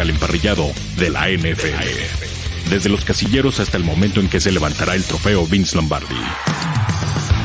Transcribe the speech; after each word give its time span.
al 0.00 0.10
emparrillado 0.10 0.72
de 0.98 1.10
la 1.10 1.28
NFL. 1.28 2.70
Desde 2.70 2.88
los 2.88 3.04
casilleros 3.04 3.60
hasta 3.60 3.76
el 3.76 3.84
momento 3.84 4.20
en 4.20 4.28
que 4.28 4.40
se 4.40 4.52
levantará 4.52 4.94
el 4.94 5.04
trofeo 5.04 5.46
Vince 5.46 5.76
Lombardi. 5.76 6.16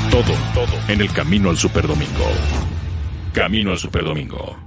Todo, 0.09 0.33
todo 0.53 0.73
en 0.87 1.01
el 1.01 1.11
camino 1.13 1.49
al 1.49 1.57
Superdomingo. 1.57 2.25
Camino 3.33 3.71
al 3.71 3.77
Superdomingo. 3.77 4.57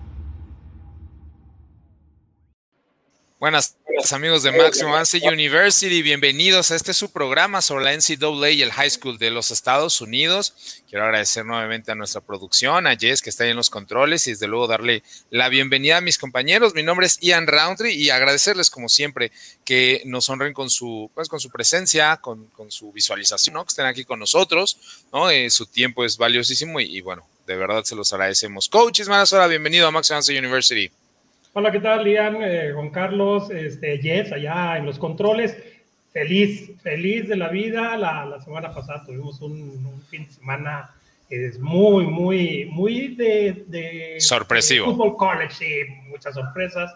Buenas 3.38 3.76
amigos 4.12 4.42
de 4.42 4.52
Maximum 4.52 5.32
University, 5.32 6.02
bienvenidos 6.02 6.70
a 6.70 6.76
este 6.76 6.92
su 6.92 7.10
programa 7.10 7.62
sobre 7.62 7.84
la 7.84 7.92
NCAA 7.96 8.50
y 8.50 8.62
el 8.62 8.70
High 8.70 8.90
School 8.90 9.18
de 9.18 9.30
los 9.30 9.50
Estados 9.50 10.00
Unidos. 10.00 10.82
Quiero 10.88 11.04
agradecer 11.04 11.46
nuevamente 11.46 11.90
a 11.90 11.94
nuestra 11.94 12.20
producción, 12.20 12.86
a 12.86 12.96
Jess 12.96 13.22
que 13.22 13.30
está 13.30 13.44
ahí 13.44 13.50
en 13.50 13.56
los 13.56 13.70
controles 13.70 14.26
y 14.26 14.32
desde 14.32 14.46
luego 14.46 14.66
darle 14.66 15.02
la 15.30 15.48
bienvenida 15.48 15.98
a 15.98 16.00
mis 16.02 16.18
compañeros. 16.18 16.74
Mi 16.74 16.82
nombre 16.82 17.06
es 17.06 17.18
Ian 17.20 17.46
Roundtree 17.46 17.94
y 17.94 18.10
agradecerles 18.10 18.68
como 18.68 18.88
siempre 18.88 19.32
que 19.64 20.02
nos 20.04 20.28
honren 20.28 20.52
con 20.52 20.68
su, 20.68 21.10
pues, 21.14 21.28
con 21.28 21.40
su 21.40 21.50
presencia, 21.50 22.18
con, 22.18 22.50
su 22.68 22.92
visualización, 22.92 23.54
que 23.64 23.68
estén 23.68 23.86
aquí 23.86 24.04
con 24.04 24.18
nosotros. 24.18 24.76
¿no? 25.12 25.30
Eh, 25.30 25.48
su 25.50 25.66
tiempo 25.66 26.04
es 26.04 26.18
valiosísimo 26.18 26.78
y, 26.78 27.00
bueno, 27.00 27.26
de 27.46 27.56
verdad 27.56 27.84
se 27.84 27.96
los 27.96 28.12
agradecemos. 28.12 28.68
Coaches, 28.68 29.08
ahora 29.08 29.46
bienvenido 29.46 29.86
a 29.86 29.90
Maximum 29.90 30.22
University. 30.28 30.90
Hola, 31.56 31.70
¿qué 31.70 31.78
tal, 31.78 32.02
Lian? 32.02 32.38
Eh, 32.42 32.72
Juan 32.74 32.90
Carlos, 32.90 33.48
este, 33.48 33.98
Jess, 33.98 34.32
allá 34.32 34.76
en 34.76 34.86
los 34.86 34.98
controles. 34.98 35.56
Feliz, 36.12 36.72
feliz 36.82 37.28
de 37.28 37.36
la 37.36 37.48
vida. 37.48 37.96
La, 37.96 38.26
la 38.26 38.40
semana 38.40 38.74
pasada 38.74 39.04
tuvimos 39.04 39.40
un, 39.40 40.02
fin 40.10 40.26
de 40.26 40.32
semana 40.32 40.90
es 41.30 41.60
muy, 41.60 42.06
muy, 42.06 42.64
muy 42.72 43.14
de, 43.14 43.66
de 43.68 44.16
sorpresivo. 44.18 44.86
fútbol 44.86 45.16
college, 45.16 45.54
sí, 45.54 45.70
muchas 46.08 46.34
sorpresas. 46.34 46.92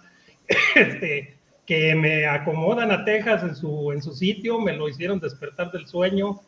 Este, 0.75 1.37
que 1.65 1.95
me 1.95 2.27
acomodan 2.27 2.91
a 2.91 3.05
Texas 3.05 3.45
en 3.45 3.55
su, 3.55 3.93
en 3.93 4.03
su 4.03 4.13
sitio, 4.13 4.59
me 4.59 4.73
lo 4.73 4.89
hicieron 4.89 5.21
despertar 5.21 5.71
del 5.71 5.87
sueño. 5.87 6.41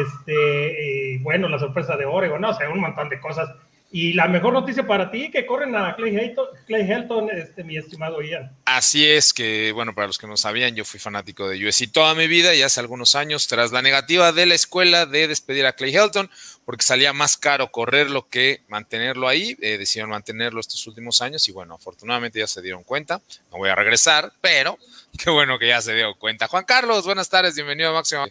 Este, 0.00 1.14
y 1.14 1.18
bueno, 1.18 1.48
la 1.48 1.58
sorpresa 1.58 1.96
de 1.96 2.04
Oregon, 2.04 2.40
no 2.40 2.50
o 2.50 2.54
sea, 2.54 2.70
un 2.70 2.78
montón 2.78 3.08
de 3.08 3.18
cosas 3.18 3.50
y 3.90 4.12
la 4.12 4.28
mejor 4.28 4.52
noticia 4.52 4.86
para 4.86 5.10
ti, 5.10 5.30
que 5.30 5.46
corren 5.46 5.74
a 5.74 5.96
Clay 5.96 6.14
Helton, 6.14 6.46
Clay 6.66 6.82
Helton 6.90 7.30
este, 7.30 7.64
mi 7.64 7.78
estimado 7.78 8.20
Ian. 8.20 8.54
Así 8.66 9.06
es 9.06 9.32
que, 9.32 9.72
bueno, 9.72 9.94
para 9.94 10.06
los 10.06 10.18
que 10.18 10.26
no 10.26 10.36
sabían, 10.36 10.74
yo 10.74 10.84
fui 10.84 11.00
fanático 11.00 11.48
de 11.48 11.66
USC 11.66 11.90
toda 11.90 12.14
mi 12.14 12.26
vida 12.26 12.54
y 12.54 12.60
hace 12.60 12.80
algunos 12.80 13.14
años, 13.14 13.48
tras 13.48 13.72
la 13.72 13.80
negativa 13.80 14.32
de 14.32 14.44
la 14.44 14.54
escuela 14.54 15.06
de 15.06 15.26
despedir 15.26 15.64
a 15.64 15.72
Clay 15.72 15.96
Helton, 15.96 16.30
porque 16.66 16.84
salía 16.84 17.14
más 17.14 17.38
caro 17.38 17.70
correrlo 17.70 18.28
que 18.28 18.60
mantenerlo 18.68 19.26
ahí, 19.26 19.56
eh, 19.62 19.78
decidieron 19.78 20.10
mantenerlo 20.10 20.60
estos 20.60 20.86
últimos 20.86 21.22
años 21.22 21.48
y 21.48 21.52
bueno, 21.52 21.74
afortunadamente 21.74 22.38
ya 22.38 22.46
se 22.46 22.60
dieron 22.60 22.84
cuenta, 22.84 23.22
no 23.50 23.58
voy 23.58 23.70
a 23.70 23.74
regresar, 23.74 24.32
pero 24.42 24.76
qué 25.18 25.30
bueno 25.30 25.58
que 25.58 25.68
ya 25.68 25.80
se 25.80 25.94
dio 25.94 26.14
cuenta. 26.16 26.46
Juan 26.46 26.64
Carlos, 26.64 27.06
buenas 27.06 27.30
tardes, 27.30 27.54
bienvenido 27.54 27.90
a 27.90 27.94
Máximo 27.94 28.26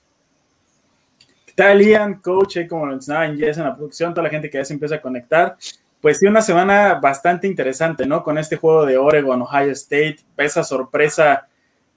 tal, 1.57 1.81
Ian, 1.81 2.21
coach, 2.21 2.59
como 2.69 2.85
lo 2.85 2.91
mencionaba 2.91 3.25
en 3.25 3.43
en 3.43 3.63
la 3.63 3.75
producción, 3.75 4.13
toda 4.13 4.25
la 4.25 4.29
gente 4.29 4.47
que 4.47 4.59
ya 4.59 4.63
se 4.63 4.73
empieza 4.73 4.95
a 4.95 5.01
conectar. 5.01 5.57
Pues 5.99 6.19
sí, 6.19 6.27
una 6.27 6.43
semana 6.43 6.99
bastante 7.01 7.47
interesante, 7.47 8.05
¿no? 8.05 8.21
Con 8.21 8.37
este 8.37 8.57
juego 8.57 8.85
de 8.85 8.95
Oregon, 8.95 9.41
Ohio 9.41 9.71
State, 9.71 10.17
esa 10.37 10.63
sorpresa 10.63 11.47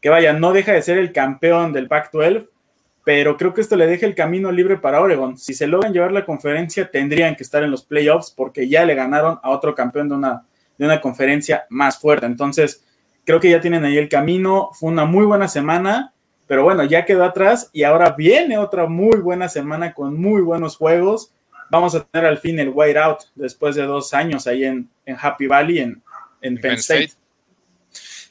que 0.01 0.09
vaya, 0.09 0.33
no 0.33 0.55
deja 0.55 0.73
de 0.73 0.81
ser 0.81 0.97
el 0.97 1.13
campeón 1.13 1.75
del 1.75 1.89
Pac-12, 1.89 2.49
pero 3.05 3.37
creo 3.37 3.53
que 3.53 3.61
esto 3.61 3.77
le 3.77 3.87
deja 3.87 4.07
el 4.07 4.15
camino 4.15 4.51
libre 4.51 4.79
para 4.79 5.03
Oregon. 5.03 5.37
Si 5.37 5.53
se 5.53 5.67
logran 5.67 5.93
llevar 5.93 6.13
la 6.13 6.25
conferencia, 6.25 6.91
tendrían 6.91 7.37
que 7.37 7.43
estar 7.43 7.63
en 7.63 7.71
los 7.71 7.85
playoffs 7.85 8.31
porque 8.31 8.67
ya 8.67 8.87
le 8.87 8.95
ganaron 8.95 9.41
a 9.43 9.51
otro 9.51 9.75
campeón 9.75 10.09
de 10.09 10.15
una, 10.15 10.43
de 10.79 10.87
una 10.87 11.03
conferencia 11.03 11.67
más 11.69 11.99
fuerte. 11.99 12.25
Entonces, 12.25 12.83
creo 13.27 13.39
que 13.41 13.51
ya 13.51 13.61
tienen 13.61 13.85
ahí 13.85 13.99
el 13.99 14.09
camino. 14.09 14.71
Fue 14.73 14.91
una 14.91 15.05
muy 15.05 15.27
buena 15.27 15.49
semana 15.49 16.15
pero 16.51 16.65
bueno, 16.65 16.83
ya 16.83 17.05
quedó 17.05 17.23
atrás 17.23 17.71
y 17.73 17.85
ahora 17.85 18.11
viene 18.19 18.59
otra 18.59 18.87
muy 18.87 19.19
buena 19.19 19.49
semana 19.49 19.95
con 19.95 20.21
muy 20.21 20.43
buenos 20.43 20.77
juegos. 20.77 21.31
Vamos 21.71 21.95
a 21.95 22.03
tener 22.03 22.27
al 22.27 22.39
fin 22.39 22.59
el 22.59 22.73
White 22.75 22.99
Out 22.99 23.19
después 23.37 23.77
de 23.77 23.85
dos 23.85 24.13
años 24.15 24.49
ahí 24.49 24.65
en, 24.65 24.91
Happy 25.17 25.47
Valley, 25.47 25.79
en, 25.79 26.03
en 26.43 26.61
Penn, 26.61 26.75
State. 26.75 27.13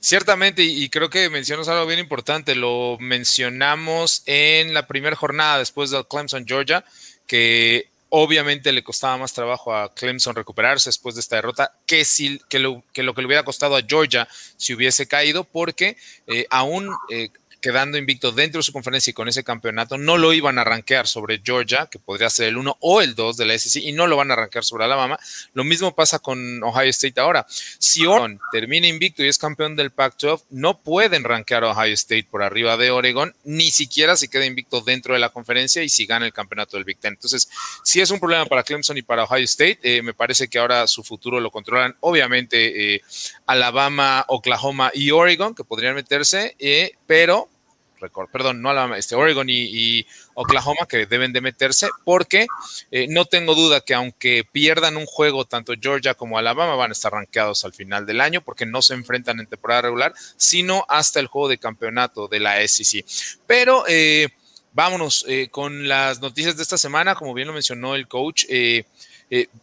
Ciertamente, 0.01 0.63
y 0.63 0.89
creo 0.89 1.09
que 1.09 1.29
mencionas 1.29 1.69
algo 1.69 1.85
bien 1.85 1.99
importante, 1.99 2.55
lo 2.55 2.97
mencionamos 2.99 4.21
en 4.25 4.73
la 4.73 4.85
primera 4.85 5.15
jornada 5.15 5.59
después 5.59 5.89
del 5.89 6.05
Clemson, 6.05 6.45
Georgia, 6.45 6.83
que 7.25 7.87
obviamente 8.09 8.73
le 8.73 8.83
costaba 8.83 9.17
más 9.17 9.31
trabajo 9.31 9.73
a 9.73 9.93
Clemson 9.93 10.35
recuperarse 10.35 10.89
después 10.89 11.15
de 11.15 11.21
esta 11.21 11.37
derrota 11.37 11.73
que, 11.85 12.03
si, 12.03 12.41
que, 12.49 12.59
lo, 12.59 12.83
que 12.91 13.01
lo 13.01 13.13
que 13.13 13.21
le 13.21 13.27
hubiera 13.27 13.43
costado 13.43 13.77
a 13.77 13.81
Georgia 13.81 14.27
si 14.57 14.73
hubiese 14.73 15.07
caído, 15.07 15.45
porque 15.45 15.95
eh, 16.27 16.45
aún 16.49 16.89
eh, 17.09 17.29
quedando 17.61 17.97
invicto 17.97 18.31
dentro 18.31 18.59
de 18.59 18.63
su 18.63 18.73
conferencia 18.73 19.11
y 19.11 19.13
con 19.13 19.27
ese 19.27 19.43
campeonato, 19.43 19.97
no 19.97 20.17
lo 20.17 20.33
iban 20.33 20.57
a 20.57 20.61
arranquear 20.61 21.07
sobre 21.07 21.41
Georgia, 21.43 21.87
que 21.91 21.99
podría 21.99 22.29
ser 22.29 22.49
el 22.49 22.57
1 22.57 22.77
o 22.79 23.01
el 23.01 23.15
2 23.15 23.37
de 23.37 23.45
la 23.45 23.57
SEC, 23.57 23.83
y 23.83 23.91
no 23.91 24.07
lo 24.07 24.17
van 24.17 24.31
a 24.31 24.33
arranquear 24.33 24.63
sobre 24.63 24.85
Alabama. 24.85 25.19
Lo 25.53 25.63
mismo 25.63 25.95
pasa 25.95 26.19
con 26.19 26.63
Ohio 26.63 26.89
State 26.89 27.19
ahora. 27.19 27.45
Si 27.49 28.05
Oregon 28.05 28.39
termina 28.51 28.87
invicto 28.87 29.23
y 29.23 29.27
es 29.27 29.37
campeón 29.37 29.75
del 29.75 29.91
Pac-12, 29.91 30.43
no 30.49 30.79
pueden 30.79 31.23
rankear 31.23 31.63
a 31.63 31.71
Ohio 31.71 31.93
State 31.93 32.27
por 32.29 32.43
arriba 32.43 32.77
de 32.77 32.91
Oregon, 32.91 33.35
ni 33.43 33.71
siquiera 33.71 34.15
si 34.17 34.27
queda 34.27 34.45
invicto 34.45 34.81
dentro 34.81 35.13
de 35.13 35.19
la 35.19 35.29
conferencia 35.29 35.83
y 35.83 35.89
si 35.89 36.05
gana 36.05 36.25
el 36.25 36.33
campeonato 36.33 36.77
del 36.77 36.83
Big 36.83 36.99
Ten. 36.99 37.13
Entonces, 37.13 37.49
si 37.83 38.01
es 38.01 38.09
un 38.11 38.19
problema 38.19 38.45
para 38.45 38.63
Clemson 38.63 38.97
y 38.97 39.01
para 39.01 39.23
Ohio 39.23 39.45
State. 39.45 39.79
Eh, 39.83 40.01
me 40.01 40.13
parece 40.13 40.47
que 40.47 40.59
ahora 40.59 40.87
su 40.87 41.03
futuro 41.03 41.39
lo 41.39 41.51
controlan, 41.51 41.95
obviamente, 41.99 42.95
eh, 42.95 43.01
Alabama, 43.45 44.25
Oklahoma 44.27 44.91
y 44.93 45.11
Oregon, 45.11 45.55
que 45.55 45.63
podrían 45.63 45.95
meterse, 45.95 46.55
eh, 46.59 46.93
pero 47.07 47.48
perdón, 48.31 48.61
no 48.61 48.69
Alabama, 48.69 48.97
este, 48.97 49.15
Oregon 49.15 49.47
y, 49.49 50.05
Oklahoma 50.33 50.87
que 50.87 51.05
deben 51.05 51.33
de 51.33 51.41
meterse 51.41 51.89
porque 52.05 52.47
eh, 52.91 53.07
no 53.09 53.25
tengo 53.25 53.55
duda 53.55 53.81
que 53.81 53.93
aunque 53.93 54.45
pierdan 54.49 54.95
un 54.95 55.05
juego 55.05 55.43
tanto 55.43 55.73
Georgia 55.79 56.13
como 56.13 56.37
Alabama 56.37 56.75
van 56.75 56.91
a 56.91 56.93
estar 56.93 57.11
rankeados 57.11 57.65
al 57.65 57.73
final 57.73 58.05
del 58.05 58.21
año 58.21 58.41
porque 58.41 58.65
no 58.65 58.81
se 58.81 58.93
enfrentan 58.93 59.39
en 59.39 59.47
temporada 59.47 59.81
regular, 59.81 60.13
sino 60.37 60.85
hasta 60.87 61.19
el 61.19 61.27
juego 61.27 61.49
de 61.49 61.57
campeonato 61.57 62.29
de 62.29 62.39
la 62.39 62.65
SEC. 62.65 63.05
Pero 63.45 63.83
eh, 63.89 64.29
vámonos 64.71 65.25
eh, 65.27 65.49
con 65.51 65.89
las 65.89 66.21
noticias 66.21 66.55
de 66.55 66.63
esta 66.63 66.77
semana, 66.77 67.15
como 67.15 67.33
bien 67.33 67.47
lo 67.47 67.53
mencionó 67.53 67.95
el 67.95 68.07
coach. 68.07 68.45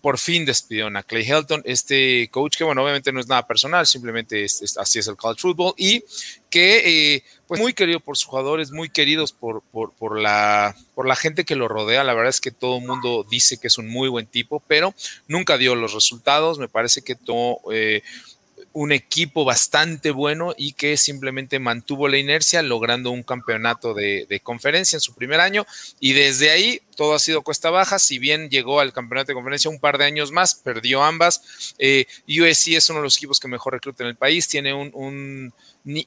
por 0.02 0.18
fin 0.18 0.44
despidieron 0.44 0.96
a 0.96 1.02
Clay 1.02 1.24
Helton, 1.26 1.62
este 1.64 2.28
coach 2.30 2.56
que, 2.56 2.64
bueno, 2.64 2.82
obviamente 2.82 3.12
no 3.12 3.20
es 3.20 3.28
nada 3.28 3.46
personal, 3.46 3.86
simplemente 3.86 4.44
así 4.44 4.98
es 4.98 5.08
el 5.08 5.16
college 5.16 5.40
football 5.40 5.74
y 5.78 6.04
que 6.50 7.22
pues 7.46 7.60
muy 7.60 7.74
querido 7.74 8.00
por 8.00 8.16
sus 8.16 8.26
jugadores, 8.26 8.72
muy 8.72 8.88
queridos 8.88 9.32
por, 9.32 9.62
por, 9.62 10.18
la, 10.18 10.74
por 10.94 11.06
la 11.06 11.16
gente 11.16 11.44
que 11.44 11.54
lo 11.54 11.68
rodea. 11.68 12.04
La 12.04 12.14
verdad 12.14 12.30
es 12.30 12.40
que 12.40 12.50
todo 12.50 12.78
el 12.78 12.86
mundo 12.86 13.24
dice 13.28 13.58
que 13.58 13.68
es 13.68 13.78
un 13.78 13.88
muy 13.88 14.08
buen 14.08 14.26
tipo, 14.26 14.62
pero 14.66 14.94
nunca 15.28 15.58
dio 15.58 15.74
los 15.74 15.92
resultados. 15.92 16.58
Me 16.58 16.68
parece 16.68 17.02
que 17.02 17.14
tomó 17.14 17.60
eh, 17.72 18.02
un 18.76 18.92
equipo 18.92 19.46
bastante 19.46 20.10
bueno 20.10 20.52
y 20.54 20.74
que 20.74 20.98
simplemente 20.98 21.58
mantuvo 21.58 22.08
la 22.08 22.18
inercia, 22.18 22.60
logrando 22.60 23.10
un 23.10 23.22
campeonato 23.22 23.94
de, 23.94 24.40
conferencia 24.42 24.98
en 24.98 25.00
su 25.00 25.14
primer 25.14 25.40
año. 25.40 25.66
Y 25.98 26.12
desde 26.12 26.50
ahí 26.50 26.82
todo 26.94 27.14
ha 27.14 27.18
sido 27.18 27.40
cuesta 27.40 27.70
baja. 27.70 27.98
Si 27.98 28.18
bien 28.18 28.50
llegó 28.50 28.80
al 28.80 28.92
campeonato 28.92 29.28
de 29.28 29.34
conferencia 29.34 29.70
un 29.70 29.80
par 29.80 29.96
de 29.96 30.04
años 30.04 30.30
más, 30.30 30.54
perdió 30.54 31.02
ambas. 31.02 31.74
Eh, 31.78 32.04
USC 32.28 32.74
es 32.74 32.90
uno 32.90 32.98
de 32.98 33.04
los 33.04 33.16
equipos 33.16 33.40
que 33.40 33.48
mejor 33.48 33.72
recluta 33.72 34.04
en 34.04 34.10
el 34.10 34.16
país, 34.16 34.46
tiene 34.46 34.74
un 34.74 35.54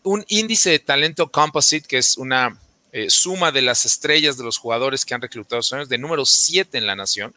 un 0.04 0.26
índice 0.28 0.72
de 0.72 0.80
talento 0.80 1.32
composite, 1.32 1.88
que 1.88 1.98
es 1.98 2.18
una 2.18 2.60
eh, 2.92 3.10
suma 3.10 3.52
de 3.52 3.62
las 3.62 3.86
estrellas 3.86 4.38
de 4.38 4.44
los 4.44 4.58
jugadores 4.58 5.06
que 5.06 5.14
han 5.14 5.22
reclutado 5.22 5.62
años, 5.72 5.90
de 5.90 5.98
número 5.98 6.26
7 6.26 6.78
en 6.78 6.88
la 6.88 6.96
nación. 6.96 7.36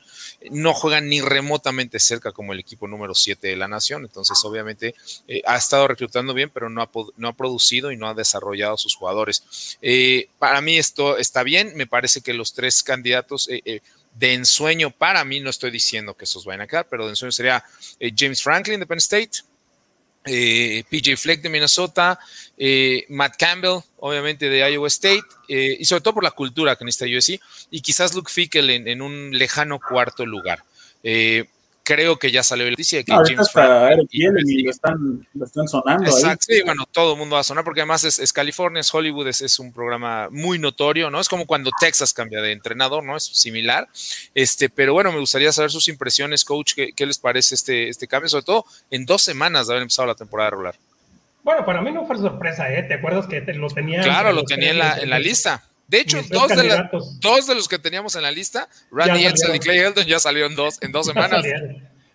No 0.50 0.72
juegan 0.72 1.08
ni 1.08 1.20
remotamente 1.20 1.98
cerca 1.98 2.32
como 2.32 2.52
el 2.52 2.60
equipo 2.60 2.88
número 2.88 3.14
7 3.14 3.48
de 3.48 3.56
la 3.56 3.68
nación. 3.68 4.04
Entonces, 4.04 4.38
obviamente, 4.44 4.94
eh, 5.28 5.42
ha 5.44 5.56
estado 5.56 5.88
reclutando 5.88 6.32
bien, 6.32 6.50
pero 6.50 6.70
no 6.70 6.82
ha, 6.82 6.90
no 7.16 7.28
ha, 7.28 7.32
producido 7.32 7.92
y 7.92 7.96
no 7.96 8.08
ha 8.08 8.14
desarrollado 8.14 8.76
sus 8.76 8.94
jugadores. 8.94 9.76
Eh, 9.82 10.28
para 10.38 10.60
mí 10.60 10.78
esto 10.78 11.18
está 11.18 11.42
bien. 11.42 11.72
Me 11.76 11.86
parece 11.86 12.22
que 12.22 12.32
los 12.32 12.54
tres 12.54 12.82
candidatos 12.82 13.48
de 13.48 14.34
ensueño, 14.34 14.90
para 14.90 15.24
mí, 15.24 15.40
no 15.40 15.50
estoy 15.50 15.70
diciendo 15.70 16.14
que 16.14 16.24
esos 16.24 16.44
vayan 16.44 16.62
a 16.62 16.66
quedar, 16.66 16.86
pero 16.88 17.04
de 17.04 17.10
ensueño 17.10 17.32
sería 17.32 17.64
James 18.16 18.42
Franklin 18.42 18.80
de 18.80 18.86
Penn 18.86 18.98
State, 18.98 19.42
eh, 20.24 20.84
PJ 20.88 21.16
Fleck 21.16 21.42
de 21.42 21.48
Minnesota, 21.48 22.18
eh, 22.56 23.04
Matt 23.08 23.36
Campbell, 23.36 23.80
obviamente 23.98 24.48
de 24.48 24.70
Iowa 24.70 24.88
State, 24.88 25.22
eh, 25.48 25.76
y 25.78 25.84
sobre 25.84 26.02
todo 26.02 26.14
por 26.14 26.24
la 26.24 26.30
cultura 26.30 26.76
que 26.76 26.84
necesita 26.84 27.16
USC, 27.16 27.40
y 27.70 27.80
quizás 27.80 28.14
Luke 28.14 28.30
Fickle 28.32 28.74
en, 28.74 29.02
un 29.02 29.30
lejano 29.36 29.80
cuarto 29.80 30.24
lugar 30.26 30.64
creo 31.82 32.18
que 32.18 32.30
ya 32.30 32.42
salió 32.42 32.64
la 32.64 32.70
noticia 32.70 32.98
de 32.98 33.04
que 33.04 33.12
James 33.12 33.50
Franklin 33.50 34.08
y, 34.10 34.62
lo, 34.62 34.70
están, 34.70 35.26
lo 35.34 35.44
están 35.44 35.68
sonando 35.68 36.10
Exacto, 36.10 36.46
sí, 36.48 36.62
bueno, 36.64 36.84
todo 36.90 37.12
el 37.12 37.18
mundo 37.18 37.34
va 37.34 37.40
a 37.40 37.44
sonar 37.44 37.64
porque 37.64 37.80
además 37.80 38.04
es, 38.04 38.32
California, 38.32 38.80
es 38.80 38.94
Hollywood, 38.94 39.28
es, 39.28 39.58
un 39.58 39.72
programa 39.72 40.28
muy 40.30 40.58
notorio, 40.58 41.10
¿no? 41.10 41.20
Es 41.20 41.28
como 41.28 41.46
cuando 41.46 41.70
Texas 41.78 42.14
cambia 42.14 42.40
de 42.40 42.52
entrenador, 42.52 43.04
¿no? 43.04 43.16
Es 43.16 43.24
similar. 43.24 43.88
Este, 44.34 44.68
pero 44.68 44.92
bueno, 44.92 45.12
me 45.12 45.18
gustaría 45.18 45.52
saber 45.52 45.70
sus 45.70 45.88
impresiones, 45.88 46.44
coach, 46.44 46.74
qué, 46.74 47.06
les 47.06 47.18
parece 47.18 47.54
este, 47.54 47.88
este 47.88 48.06
cambio, 48.06 48.28
sobre 48.28 48.44
todo 48.44 48.64
en 48.90 49.04
dos 49.04 49.22
semanas 49.22 49.66
de 49.66 49.74
haber 49.74 49.82
empezado 49.82 50.06
la 50.06 50.14
temporada 50.14 50.50
regular. 50.50 50.74
Bueno, 51.42 51.64
para 51.64 51.80
mí 51.80 51.90
no 51.90 52.06
fue 52.06 52.16
sorpresa, 52.16 52.72
¿eh? 52.72 52.84
¿Te 52.84 52.94
acuerdas 52.94 53.26
que 53.26 53.40
lo 53.54 53.68
tenía? 53.68 54.02
Claro, 54.02 54.32
lo 54.32 54.44
tenía 54.44 54.70
en 54.70 54.78
la, 54.78 54.98
en 54.98 55.10
la 55.10 55.18
lista. 55.18 55.64
De 55.88 56.00
hecho, 56.00 56.22
dos 56.30 56.48
de, 56.48 56.88
dos 57.20 57.46
de, 57.46 57.54
los 57.54 57.68
que 57.68 57.78
teníamos 57.78 58.16
en 58.16 58.22
la 58.22 58.30
lista, 58.30 58.68
Randy 58.90 59.26
Edsel 59.26 59.54
y 59.54 59.58
Clay 59.58 59.78
Helton, 59.78 60.06
ya 60.06 60.18
salieron 60.18 60.54
dos, 60.54 60.78
en 60.82 60.92
dos 60.92 61.06
semanas. 61.12 61.44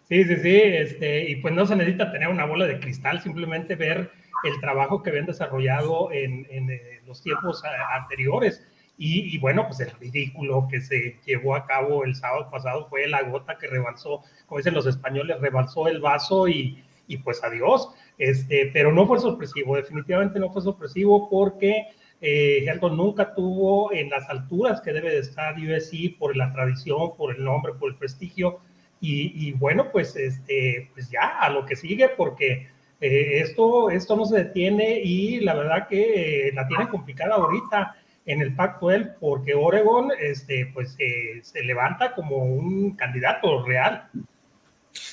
Sí, 0.10 0.24
sí, 0.24 0.36
sí, 0.38 0.62
este, 0.64 1.30
y 1.30 1.36
pues 1.38 1.54
no 1.54 1.66
se 1.66 1.76
necesita 1.76 2.12
tener 2.12 2.30
una 2.30 2.46
bola 2.46 2.66
de 2.66 2.80
cristal, 2.80 3.22
simplemente 3.22 3.76
ver 3.76 4.10
el 4.46 4.60
trabajo 4.62 5.04
que 5.04 5.10
habían 5.10 5.26
desarrollado 5.26 6.12
en, 6.12 6.48
en 6.50 6.70
eh, 6.72 7.02
los 7.06 7.22
tiempos 7.22 7.62
anteriores. 7.94 8.66
Y, 8.98 9.36
y, 9.36 9.38
bueno, 9.38 9.68
pues 9.68 9.80
el 9.82 9.92
ridículo 9.92 10.68
que 10.72 10.82
se 10.82 11.18
llevó 11.26 11.56
a 11.56 11.68
cabo 11.68 12.04
el 12.04 12.16
sábado 12.16 12.50
pasado 12.50 12.88
fue 12.90 13.08
la 13.08 13.22
gota 13.24 13.58
que 13.60 13.68
rebalsó, 13.68 14.24
como 14.48 14.58
dicen 14.58 14.74
los 14.74 14.88
españoles, 14.88 15.40
rebalsó 15.40 15.88
el 15.88 16.00
vaso 16.00 16.48
y, 16.48 16.84
y 17.08 17.18
pues 17.18 17.44
adiós. 17.44 17.90
Este, 18.18 18.72
pero 18.74 18.92
no 18.92 19.06
fue 19.06 19.20
sorpresivo, 19.20 19.76
definitivamente 19.76 20.40
no 20.40 20.52
fue 20.52 20.64
sorpresivo 20.64 21.30
porque 21.30 21.86
eh, 22.22 22.66
nunca 22.92 23.34
tuvo 23.36 23.94
en 23.94 24.10
las 24.10 24.28
alturas 24.30 24.82
que 24.82 24.94
debe 24.94 25.12
de 25.12 25.20
estar 25.20 25.56
USC 25.56 26.18
por 26.18 26.36
la 26.36 26.52
tradición, 26.52 27.16
por 27.16 27.36
el 27.36 27.44
nombre, 27.44 27.74
por 27.74 27.92
el 27.92 27.96
prestigio. 27.96 28.60
Y, 29.00 29.52
bueno, 29.54 29.92
pues, 29.92 30.16
este, 30.16 30.90
pues 30.96 31.10
ya 31.12 31.40
a 31.40 31.52
lo 31.52 31.66
que 31.68 31.76
sigue, 31.76 32.10
porque 32.10 32.68
eh, 33.00 33.42
esto, 33.42 33.92
esto 33.92 34.16
no 34.16 34.26
se 34.26 34.38
detiene 34.38 35.00
y 35.04 35.40
la 35.42 35.54
verdad 35.54 35.88
que 35.88 36.48
eh, 36.48 36.52
la 36.54 36.68
tiene 36.68 36.90
complicada 36.90 37.36
ahorita 37.36 37.96
en 38.26 38.42
el 38.42 38.56
pacto 38.56 38.90
él, 38.92 39.12
porque 39.20 39.54
Oregon 39.54 40.12
este, 40.20 40.72
pues, 40.74 40.96
eh, 40.98 41.40
se 41.44 41.64
levanta 41.64 42.14
como 42.14 42.38
un 42.38 42.96
candidato 42.96 43.64
real. 43.64 44.10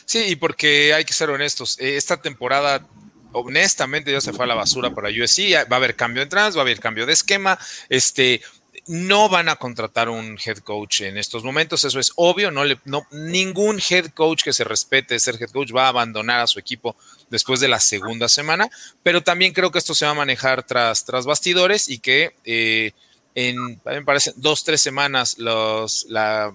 Sí, 0.07 0.25
y 0.29 0.37
porque 0.37 0.95
hay 0.95 1.05
que 1.05 1.13
ser 1.13 1.29
honestos, 1.29 1.79
esta 1.79 2.17
temporada 2.17 2.87
honestamente 3.35 4.13
ya 4.13 4.21
se 4.21 4.33
fue 4.33 4.45
a 4.45 4.49
la 4.49 4.55
basura 4.55 4.95
para 4.95 5.09
USC, 5.09 5.55
va 5.71 5.77
a 5.77 5.77
haber 5.77 5.97
cambio 5.97 6.23
de 6.23 6.29
trans, 6.29 6.57
va 6.57 6.61
a 6.61 6.63
haber 6.63 6.81
cambio 6.81 7.07
de 7.07 7.13
esquema, 7.13 7.59
este, 7.89 8.41
no 8.87 9.29
van 9.29 9.49
a 9.49 9.57
contratar 9.57 10.09
un 10.09 10.39
head 10.45 10.59
coach 10.59 11.03
en 11.03 11.17
estos 11.17 11.43
momentos, 11.43 11.85
eso 11.85 11.99
es 11.99 12.13
obvio, 12.17 12.51
no, 12.51 12.65
le, 12.65 12.79
no 12.85 13.07
ningún 13.11 13.81
head 13.81 14.07
coach 14.11 14.43
que 14.43 14.53
se 14.53 14.65
respete 14.65 15.19
ser 15.19 15.37
head 15.41 15.51
coach 15.51 15.75
va 15.75 15.87
a 15.87 15.89
abandonar 15.89 16.41
a 16.41 16.47
su 16.47 16.59
equipo 16.59 16.97
después 17.31 17.61
de 17.61 17.69
la 17.69 17.81
segunda 17.81 18.29
semana, 18.29 18.69
pero 19.03 19.23
también 19.23 19.53
creo 19.53 19.71
que 19.71 19.79
esto 19.79 19.95
se 19.95 20.05
va 20.05 20.13
a 20.13 20.15
manejar 20.15 20.63
tras, 20.63 21.05
tras 21.05 21.25
bastidores 21.25 21.89
y 21.89 21.99
que 21.99 22.35
eh, 22.45 22.93
en, 23.35 23.81
me 23.85 24.03
parece, 24.05 24.33
dos, 24.37 24.65
tres 24.65 24.81
semanas 24.81 25.39
los, 25.39 26.07
la, 26.09 26.55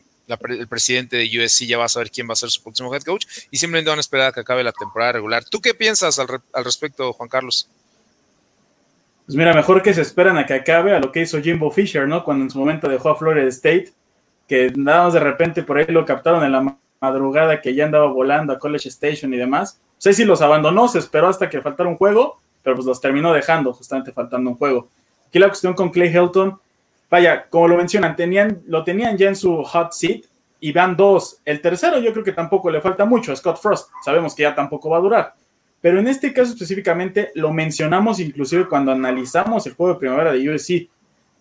el 0.50 0.68
presidente 0.68 1.18
de 1.18 1.26
USC 1.26 1.66
ya 1.66 1.78
va 1.78 1.86
a 1.86 1.90
saber 1.90 2.12
quién 2.12 2.28
va 2.28 2.34
a 2.34 2.36
ser 2.36 2.50
su 2.50 2.62
próximo 2.62 2.94
head 2.94 3.04
coach 3.04 3.26
y 3.50 3.58
simplemente 3.58 3.90
van 3.90 4.00
a 4.00 4.02
esperar 4.02 4.28
a 4.28 4.32
que 4.32 4.42
acabe 4.42 4.64
la 4.64 4.72
temporada 4.72 5.14
regular. 5.14 5.44
¿Tú 5.46 5.60
qué 5.60 5.74
piensas 5.74 6.20
al, 6.20 6.28
respecto, 6.64 7.14
Juan 7.14 7.30
Carlos? 7.30 7.70
Pues 9.26 9.36
mira, 9.36 9.54
mejor 9.54 9.82
que 9.82 9.94
se 9.94 10.02
esperan 10.02 10.38
a 10.38 10.46
que 10.46 10.54
acabe 10.54 10.96
a 10.96 11.00
lo 11.00 11.12
que 11.12 11.22
hizo 11.22 11.42
Jimbo 11.42 11.72
Fisher, 11.72 12.08
¿no? 12.08 12.24
Cuando 12.24 12.46
en 12.46 12.50
su 12.50 12.60
momento 12.60 12.88
dejó 12.90 13.10
a 13.10 13.16
Florida 13.16 13.48
State, 13.48 13.94
que 14.48 14.72
nada 14.76 15.04
más 15.04 15.14
de 15.14 15.20
repente 15.20 15.64
por 15.64 15.78
ahí 15.78 15.86
lo 15.88 16.06
captaron 16.06 16.44
en 16.44 16.52
la 16.52 16.78
madrugada 17.00 17.62
que 17.62 17.76
ya 17.76 17.86
andaba 17.86 18.08
volando 18.08 18.54
a 18.54 18.60
College 18.60 18.90
Station 18.90 19.34
y 19.34 19.38
demás. 19.38 19.80
No 19.80 20.02
sé 20.02 20.14
si 20.14 20.26
los 20.26 20.42
abandonó, 20.42 20.88
se 20.88 21.00
esperó 21.00 21.28
hasta 21.28 21.50
que 21.50 21.62
faltara 21.62 21.90
un 21.90 21.96
juego, 21.96 22.40
pero 22.64 22.76
pues 22.76 22.86
los 22.86 23.02
terminó 23.02 23.34
dejando 23.34 23.74
justamente 23.74 24.12
faltando 24.12 24.50
un 24.50 24.56
juego. 24.56 24.90
Aquí 25.28 25.40
la 25.40 25.48
cuestión 25.48 25.74
con 25.74 25.90
Clay 25.90 26.10
Helton 26.10 26.60
vaya, 27.10 27.46
como 27.50 27.68
lo 27.68 27.78
mencionan, 27.78 28.16
tenían, 28.16 28.62
lo 28.68 28.84
tenían 28.84 29.18
ya 29.18 29.30
en 29.30 29.36
su 29.36 29.64
hot 29.64 29.94
seat 29.94 30.26
y 30.60 30.72
van 30.72 30.96
dos. 30.96 31.40
El 31.46 31.62
tercero 31.62 32.00
yo 32.00 32.12
creo 32.12 32.24
que 32.24 32.32
tampoco 32.32 32.70
le 32.70 32.82
falta 32.82 33.06
mucho, 33.06 33.36
Scott 33.36 33.62
Frost. 33.62 33.90
Sabemos 34.04 34.36
que 34.36 34.44
ya 34.44 34.56
tampoco 34.56 34.90
va 34.90 34.98
a 34.98 35.02
durar. 35.02 35.34
Pero 35.82 36.00
en 36.00 36.08
este 36.08 36.34
caso 36.34 36.52
específicamente 36.52 37.32
lo 37.36 37.54
mencionamos 37.54 38.20
inclusive 38.20 38.68
cuando 38.68 38.92
analizamos 38.92 39.66
el 39.66 39.74
juego 39.74 39.94
de 39.94 40.00
primavera 40.00 40.32
de 40.34 40.50
USC. 40.50 40.90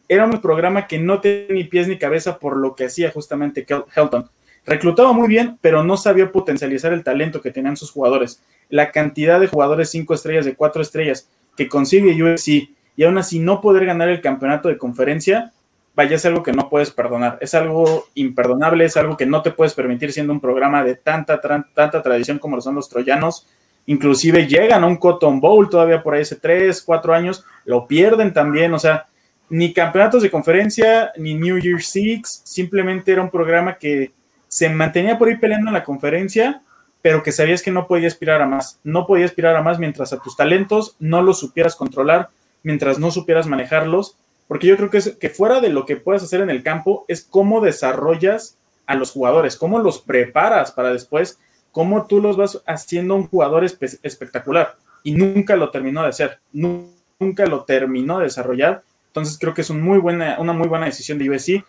Era 0.08 0.24
un 0.24 0.40
programa 0.40 0.86
que 0.86 0.98
no 0.98 1.20
tenía 1.20 1.54
ni 1.54 1.64
pies 1.64 1.88
ni 1.88 1.98
cabeza 1.98 2.38
por 2.38 2.56
lo 2.56 2.74
que 2.74 2.86
hacía 2.86 3.10
justamente 3.10 3.66
Helton. 3.94 4.28
Reclutaba 4.64 5.12
muy 5.12 5.28
bien, 5.28 5.58
pero 5.60 5.82
no 5.82 5.96
sabía 5.96 6.30
potencializar 6.30 6.92
el 6.92 7.02
talento 7.02 7.40
que 7.40 7.50
tenían 7.50 7.76
sus 7.76 7.90
jugadores. 7.90 8.42
La 8.68 8.90
cantidad 8.92 9.40
de 9.40 9.48
jugadores 9.48 9.90
cinco 9.90 10.14
estrellas, 10.14 10.44
de 10.44 10.54
cuatro 10.54 10.82
estrellas 10.82 11.28
que 11.56 11.68
consigue 11.68 12.22
USC 12.22 12.68
y 12.96 13.04
aún 13.04 13.18
así 13.18 13.38
no 13.38 13.60
poder 13.60 13.86
ganar 13.86 14.08
el 14.08 14.20
campeonato 14.20 14.68
de 14.68 14.78
conferencia, 14.78 15.52
vaya, 15.98 16.14
es 16.14 16.24
algo 16.26 16.44
que 16.44 16.52
no 16.52 16.68
puedes 16.68 16.92
perdonar, 16.92 17.38
es 17.40 17.54
algo 17.54 18.06
imperdonable, 18.14 18.84
es 18.84 18.96
algo 18.96 19.16
que 19.16 19.26
no 19.26 19.42
te 19.42 19.50
puedes 19.50 19.74
permitir 19.74 20.12
siendo 20.12 20.32
un 20.32 20.38
programa 20.38 20.84
de 20.84 20.94
tanta, 20.94 21.40
tanta 21.40 22.02
tradición 22.02 22.38
como 22.38 22.54
lo 22.54 22.62
son 22.62 22.76
los 22.76 22.88
troyanos. 22.88 23.48
Inclusive 23.86 24.46
llegan 24.46 24.84
a 24.84 24.86
un 24.86 24.94
Cotton 24.94 25.40
Bowl 25.40 25.68
todavía 25.68 26.00
por 26.00 26.14
ahí 26.14 26.22
hace 26.22 26.36
tres, 26.36 26.82
cuatro 26.82 27.12
años, 27.12 27.44
lo 27.64 27.88
pierden 27.88 28.32
también, 28.32 28.72
o 28.74 28.78
sea, 28.78 29.06
ni 29.50 29.72
campeonatos 29.72 30.22
de 30.22 30.30
conferencia, 30.30 31.10
ni 31.16 31.34
New 31.34 31.58
Year's 31.58 31.88
Six, 31.88 32.42
simplemente 32.44 33.10
era 33.10 33.22
un 33.22 33.30
programa 33.30 33.74
que 33.74 34.12
se 34.46 34.68
mantenía 34.68 35.18
por 35.18 35.26
ahí 35.26 35.36
peleando 35.36 35.66
en 35.66 35.74
la 35.74 35.82
conferencia, 35.82 36.62
pero 37.02 37.24
que 37.24 37.32
sabías 37.32 37.60
que 37.60 37.72
no 37.72 37.88
podía 37.88 38.06
aspirar 38.06 38.40
a 38.40 38.46
más, 38.46 38.78
no 38.84 39.04
podía 39.04 39.24
aspirar 39.24 39.56
a 39.56 39.62
más 39.62 39.80
mientras 39.80 40.12
a 40.12 40.20
tus 40.20 40.36
talentos 40.36 40.94
no 41.00 41.22
los 41.22 41.40
supieras 41.40 41.74
controlar, 41.74 42.28
mientras 42.62 43.00
no 43.00 43.10
supieras 43.10 43.48
manejarlos 43.48 44.16
porque 44.48 44.66
yo 44.66 44.76
creo 44.76 44.90
que, 44.90 44.98
es, 44.98 45.16
que 45.16 45.28
fuera 45.28 45.60
de 45.60 45.68
lo 45.68 45.86
que 45.86 45.96
puedes 45.96 46.22
hacer 46.22 46.40
en 46.40 46.50
el 46.50 46.62
campo 46.62 47.04
es 47.06 47.22
cómo 47.22 47.60
desarrollas 47.60 48.58
a 48.86 48.94
los 48.94 49.12
jugadores, 49.12 49.56
cómo 49.56 49.78
los 49.78 50.00
preparas 50.00 50.72
para 50.72 50.92
después, 50.92 51.38
cómo 51.70 52.06
tú 52.06 52.20
los 52.20 52.36
vas 52.36 52.62
haciendo 52.66 53.14
un 53.14 53.28
jugador 53.28 53.64
espectacular. 53.64 54.74
Y 55.04 55.12
nunca 55.12 55.54
lo 55.54 55.70
terminó 55.70 56.02
de 56.02 56.08
hacer, 56.08 56.40
nunca 56.52 57.46
lo 57.46 57.64
terminó 57.64 58.18
de 58.18 58.24
desarrollar. 58.24 58.82
Entonces 59.08 59.38
creo 59.38 59.54
que 59.54 59.60
es 59.60 59.70
muy 59.70 59.98
buena, 59.98 60.38
una 60.40 60.54
muy 60.54 60.66
buena 60.66 60.86
decisión 60.86 61.18
de 61.18 61.30
USC. 61.30 61.64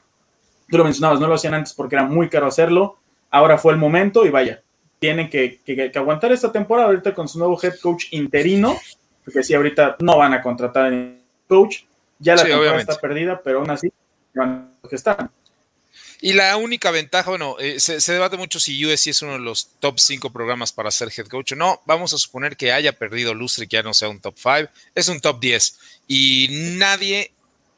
Tú 0.69 0.77
lo 0.77 0.85
mencionabas, 0.85 1.19
no 1.19 1.27
lo 1.27 1.35
hacían 1.35 1.53
antes 1.53 1.73
porque 1.73 1.95
era 1.95 2.05
muy 2.05 2.29
caro 2.29 2.47
hacerlo. 2.47 2.97
Ahora 3.29 3.57
fue 3.57 3.73
el 3.73 3.79
momento 3.79 4.25
y 4.25 4.29
vaya, 4.29 4.61
tienen 4.99 5.29
que, 5.29 5.59
aguantar 5.95 6.31
esta 6.31 6.51
temporada 6.51 6.87
ahorita 6.87 7.13
con 7.13 7.27
su 7.27 7.39
nuevo 7.39 7.59
head 7.61 7.75
coach 7.81 8.05
interino, 8.11 8.77
porque 9.23 9.43
sí, 9.43 9.53
ahorita 9.53 9.97
no 9.99 10.17
van 10.17 10.33
a 10.33 10.41
contratar 10.41 10.93
a 10.93 11.13
coach, 11.47 11.83
ya 12.19 12.35
la 12.35 12.43
temporada 12.43 12.79
está 12.79 12.99
perdida, 12.99 13.41
pero 13.43 13.59
aún 13.59 13.71
así 13.71 13.91
que 14.89 14.95
están. 14.95 15.31
Y 16.21 16.33
la 16.33 16.57
única 16.57 16.91
ventaja, 16.91 17.29
bueno, 17.29 17.55
eh, 17.59 17.79
se, 17.79 18.11
debate 18.11 18.35
mucho 18.35 18.59
si 18.59 18.85
USC 18.85 19.07
es 19.07 19.21
uno 19.21 19.33
de 19.33 19.39
los 19.39 19.69
top 19.79 19.99
5 19.99 20.31
programas 20.31 20.73
para 20.73 20.91
ser 20.91 21.09
head 21.15 21.27
coach 21.27 21.53
o 21.53 21.55
no. 21.55 21.81
Vamos 21.85 22.13
a 22.13 22.17
suponer 22.17 22.57
que 22.57 22.73
haya 22.73 22.91
perdido 22.91 23.33
lustre, 23.33 23.67
que 23.67 23.77
ya 23.77 23.83
no 23.83 23.93
sea 23.93 24.09
un 24.09 24.19
top 24.19 24.35
5, 24.37 24.69
es 24.95 25.07
un 25.07 25.21
top 25.21 25.39
10. 25.39 25.79
Y 26.07 26.75
nadie, 26.77 27.31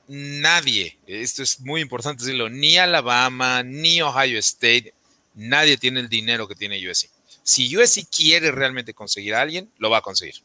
nadie, 0.07 0.97
esto 1.05 1.43
es 1.43 1.59
muy 1.59 1.81
importante 1.81 2.23
decirlo, 2.23 2.49
ni 2.49 2.77
Alabama, 2.77 3.61
ni 3.61 4.01
Ohio 4.01 4.39
State, 4.39 4.93
nadie 5.35 5.77
tiene 5.77 5.99
el 5.99 6.09
dinero 6.09 6.47
que 6.47 6.55
tiene 6.55 6.89
USC. 6.89 7.09
Si 7.43 7.77
USC 7.77 8.09
quiere 8.09 8.51
realmente 8.51 8.95
conseguir 8.95 9.35
a 9.35 9.41
alguien, 9.41 9.69
lo 9.77 9.91
va 9.91 9.99
a 9.99 10.01
conseguir. 10.01 10.35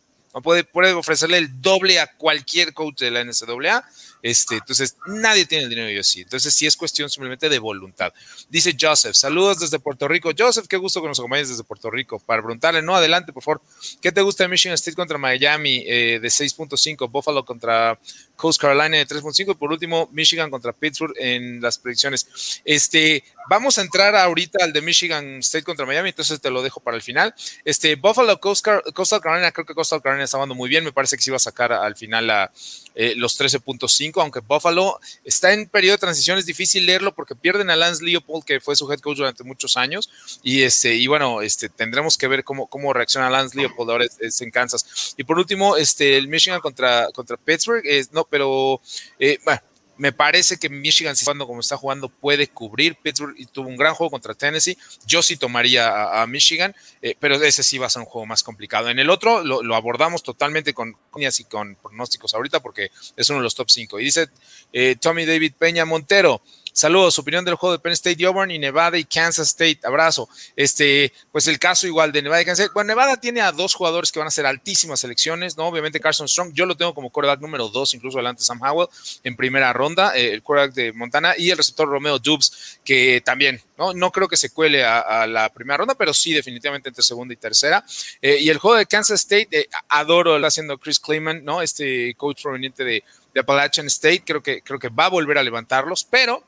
Puede, 0.43 0.65
puede 0.65 0.93
ofrecerle 0.93 1.39
el 1.39 1.61
doble 1.61 1.99
a 2.01 2.07
cualquier 2.07 2.75
coach 2.75 3.01
de 3.01 3.11
la 3.11 3.25
NCAA. 3.25 3.85
Este, 4.27 4.57
entonces, 4.57 4.97
nadie 5.07 5.47
tiene 5.47 5.65
el 5.65 5.71
dinero 5.71 5.89
yo 5.89 6.03
sí. 6.03 6.23
Entonces, 6.23 6.53
sí 6.53 6.67
es 6.67 6.77
cuestión 6.77 7.09
simplemente 7.09 7.49
de 7.49 7.61
voluntad. 7.61 8.13
Dice 8.49 8.77
Joseph, 8.79 9.15
saludos 9.15 9.61
desde 9.61 9.79
Puerto 9.79 10.09
Rico. 10.09 10.33
Joseph, 10.37 10.67
qué 10.69 10.77
gusto 10.77 11.01
que 11.01 11.07
nos 11.07 11.21
acompañes 11.21 11.49
desde 11.49 11.63
Puerto 11.63 11.93
Rico. 11.93 12.19
Para 12.19 12.43
preguntarle, 12.43 12.83
no, 12.83 12.97
adelante, 12.97 13.33
por 13.33 13.45
favor. 13.45 13.63
¿Qué 14.03 14.11
te 14.11 14.21
gusta 14.23 14.43
de 14.43 14.49
Michigan 14.49 14.75
State 14.75 14.97
contra 14.97 15.17
Miami 15.17 15.85
eh, 15.87 16.19
de 16.21 16.27
6.5? 16.29 17.09
Buffalo 17.09 17.45
contra 17.45 18.01
Coast 18.35 18.61
Carolina 18.61 18.97
de 18.97 19.07
3.5 19.07 19.53
y 19.53 19.55
por 19.55 19.71
último 19.71 20.09
Michigan 20.11 20.51
contra 20.51 20.73
Pittsburgh 20.73 21.15
en 21.17 21.61
las 21.61 21.79
predicciones. 21.79 22.61
Este, 22.65 23.23
vamos 23.49 23.79
a 23.79 23.83
entrar 23.83 24.17
ahorita 24.17 24.65
al 24.65 24.73
de 24.73 24.83
Michigan 24.83 25.39
State 25.39 25.65
contra 25.65 25.87
Miami, 25.87 26.09
entonces 26.09 26.41
te 26.41 26.51
lo 26.51 26.63
dejo 26.63 26.81
para 26.81 26.97
el 26.97 27.03
final. 27.03 27.33
Este, 27.65 27.95
Buffalo 27.95 28.41
Coastal 28.41 28.83
Carolina, 29.23 29.53
creo 29.53 29.65
que 29.65 29.75
Coastal 29.75 30.03
Carolina 30.03 30.25
está 30.25 30.37
jugando 30.37 30.57
muy 30.57 30.69
bien, 30.69 30.83
me 30.83 30.93
parece 30.93 31.17
que 31.17 31.23
se 31.23 31.31
iba 31.31 31.37
a 31.37 31.41
sacar 31.41 31.73
al 31.73 31.97
final 31.97 32.29
a, 32.31 32.53
eh, 32.99 33.15
los 33.15 33.39
13.5, 33.39 34.23
aunque 34.23 34.41
Buffalo 34.41 34.99
está 35.23 35.53
en 35.53 35.69
periodo 35.69 35.97
de 35.97 35.99
transición, 35.99 36.39
es 36.39 36.47
difícil 36.47 36.87
leerlo 36.87 37.15
porque 37.15 37.37
pierden 37.37 37.69
a 37.69 37.77
Lance 37.77 38.03
Leopold, 38.03 38.45
que 38.45 38.59
fue 38.59 38.75
su 38.75 38.91
head 38.91 39.01
coach 39.01 39.19
durante 39.19 39.45
muchos 39.45 39.77
años, 39.77 40.11
y 40.43 40.63
este, 40.63 40.95
y 40.95 41.07
bueno, 41.07 41.43
este, 41.43 41.69
tendremos 41.69 42.17
que 42.17 42.27
ver 42.27 42.43
cómo, 42.43 42.67
cómo 42.67 42.95
reacciona 42.95 43.29
Lance 43.29 43.57
Leopold 43.57 43.91
ahora 43.91 44.07
es, 44.19 44.41
en 44.41 44.51
Kansas. 44.51 45.15
Y 45.19 45.25
por 45.25 45.39
último, 45.39 45.77
este, 45.77 46.17
el 46.17 46.29
Michigan 46.29 46.61
contra, 46.61 47.09
contra 47.13 47.37
Pittsburgh, 47.37 47.83
es, 47.85 48.13
no, 48.13 48.25
pero 48.25 48.81
eh, 49.19 49.39
bueno, 49.45 49.61
me 49.99 50.13
parece 50.13 50.59
que 50.59 50.69
Michigan, 50.69 51.15
jugando 51.17 51.47
como 51.47 51.61
está 51.61 51.77
jugando, 51.77 52.09
puede 52.09 52.49
cubrir. 52.49 52.97
Pittsburgh 52.97 53.35
y 53.37 53.47
tuvo 53.47 53.69
un 53.69 53.77
gran 53.77 53.95
juego 53.95 54.11
contra 54.11 54.35
Tennessee. 54.35 54.77
Yo 55.07 55.23
sí 55.23 55.37
tomaría 55.37 56.21
a, 56.23 56.27
Michigan, 56.27 56.75
eh, 57.03 57.17
pero 57.19 57.37
ese 57.37 57.63
sí 57.63 57.79
va 57.79 57.87
a 57.87 57.91
ser 57.91 58.01
un 58.01 58.07
juego 58.07 58.27
más 58.27 58.43
complicado. 58.43 58.89
En 58.91 58.99
el 58.99 59.11
otro 59.11 59.43
lo, 59.45 59.75
abordamos 59.75 60.23
totalmente 60.23 60.75
con 60.75 60.97
y 61.17 61.45
con 61.45 61.77
pronósticos 61.77 62.35
ahorita 62.35 62.61
porque 62.61 62.91
es 63.17 63.31
uno 63.31 63.39
de 63.39 63.45
los 63.45 63.55
top 63.55 63.71
5. 63.71 64.01
Y 64.01 64.05
dice 64.05 64.29
eh, 64.73 64.97
Tommy 65.01 65.25
David 65.25 65.55
Peña 65.59 65.85
Montero. 65.85 66.43
Saludos, 66.77 67.19
opinión 67.19 67.43
del 67.43 67.55
juego 67.55 67.73
de 67.73 67.79
Penn 67.79 67.95
State, 67.95 68.23
Auburn 68.27 68.51
y 68.51 68.59
Nevada 68.59 68.99
y 68.99 69.05
Kansas 69.05 69.49
State. 69.49 69.81
Abrazo. 69.83 70.29
Este, 70.57 71.11
pues 71.33 71.49
el 71.49 71.59
caso 71.59 71.87
igual 71.87 72.13
de 72.13 72.21
Nevada 72.21 72.43
y 72.43 72.45
Kansas 72.45 72.65
State. 72.65 72.75
Bueno, 72.75 72.89
Nevada 72.89 73.19
tiene 73.19 73.41
a 73.41 73.51
dos 73.51 73.73
jugadores 73.73 74.13
que 74.13 74.19
van 74.19 74.29
a 74.29 74.31
ser 74.31 74.45
altísimas 74.45 75.01
selecciones, 75.01 75.57
¿no? 75.57 75.65
Obviamente 75.69 76.01
Carson 76.01 76.29
Strong, 76.29 76.53
yo 76.53 76.67
lo 76.67 76.77
tengo 76.77 76.93
como 76.93 77.09
quarterback 77.09 77.41
número 77.41 77.71
dos, 77.71 77.95
incluso 77.95 78.19
delante 78.19 78.41
de 78.41 78.45
Sam 78.45 78.61
Howell 78.63 78.89
en 79.25 79.37
primera 79.37 79.73
ronda, 79.73 80.15
eh, 80.15 80.35
el 80.35 80.43
quarterback 80.43 80.75
de 80.75 80.93
Montana 80.93 81.33
y 81.39 81.51
el 81.51 81.57
receptor 81.57 81.89
Romeo 81.89 82.19
Dubs, 82.19 82.79
que 82.85 83.23
también, 83.25 83.59
¿no? 83.79 83.95
No 83.95 84.13
creo 84.13 84.29
que 84.29 84.37
se 84.37 84.51
cuele 84.51 84.85
a, 84.85 85.27
la 85.27 85.49
primera 85.49 85.79
ronda, 85.79 85.95
pero 85.95 86.13
sí 86.13 86.35
definitivamente 86.35 86.91
entre 86.91 87.03
segunda 87.03 87.33
y 87.33 87.39
tercera. 87.39 87.87
Eh, 88.21 88.37
y 88.39 88.51
el 88.51 88.59
juego 88.59 88.77
de 88.77 88.85
Kansas 88.85 89.23
State, 89.23 89.49
eh, 89.51 89.67
adoro 89.89 90.39
lo 90.39 90.47
haciendo 90.47 90.77
Chris 90.77 91.01
Clayman, 91.01 91.43
¿no? 91.43 91.63
Este 91.63 92.15
coach 92.19 92.43
proveniente 92.43 92.85
de, 92.85 93.03
de 93.33 93.41
Appalachian 93.41 93.87
State, 93.87 94.25
creo 94.27 94.43
que, 94.43 94.61
creo 94.61 94.79
que 94.79 94.91
va 94.91 95.07
a 95.07 95.09
volver 95.11 95.39
a 95.39 95.43
levantarlos, 95.43 96.05
pero 96.05 96.45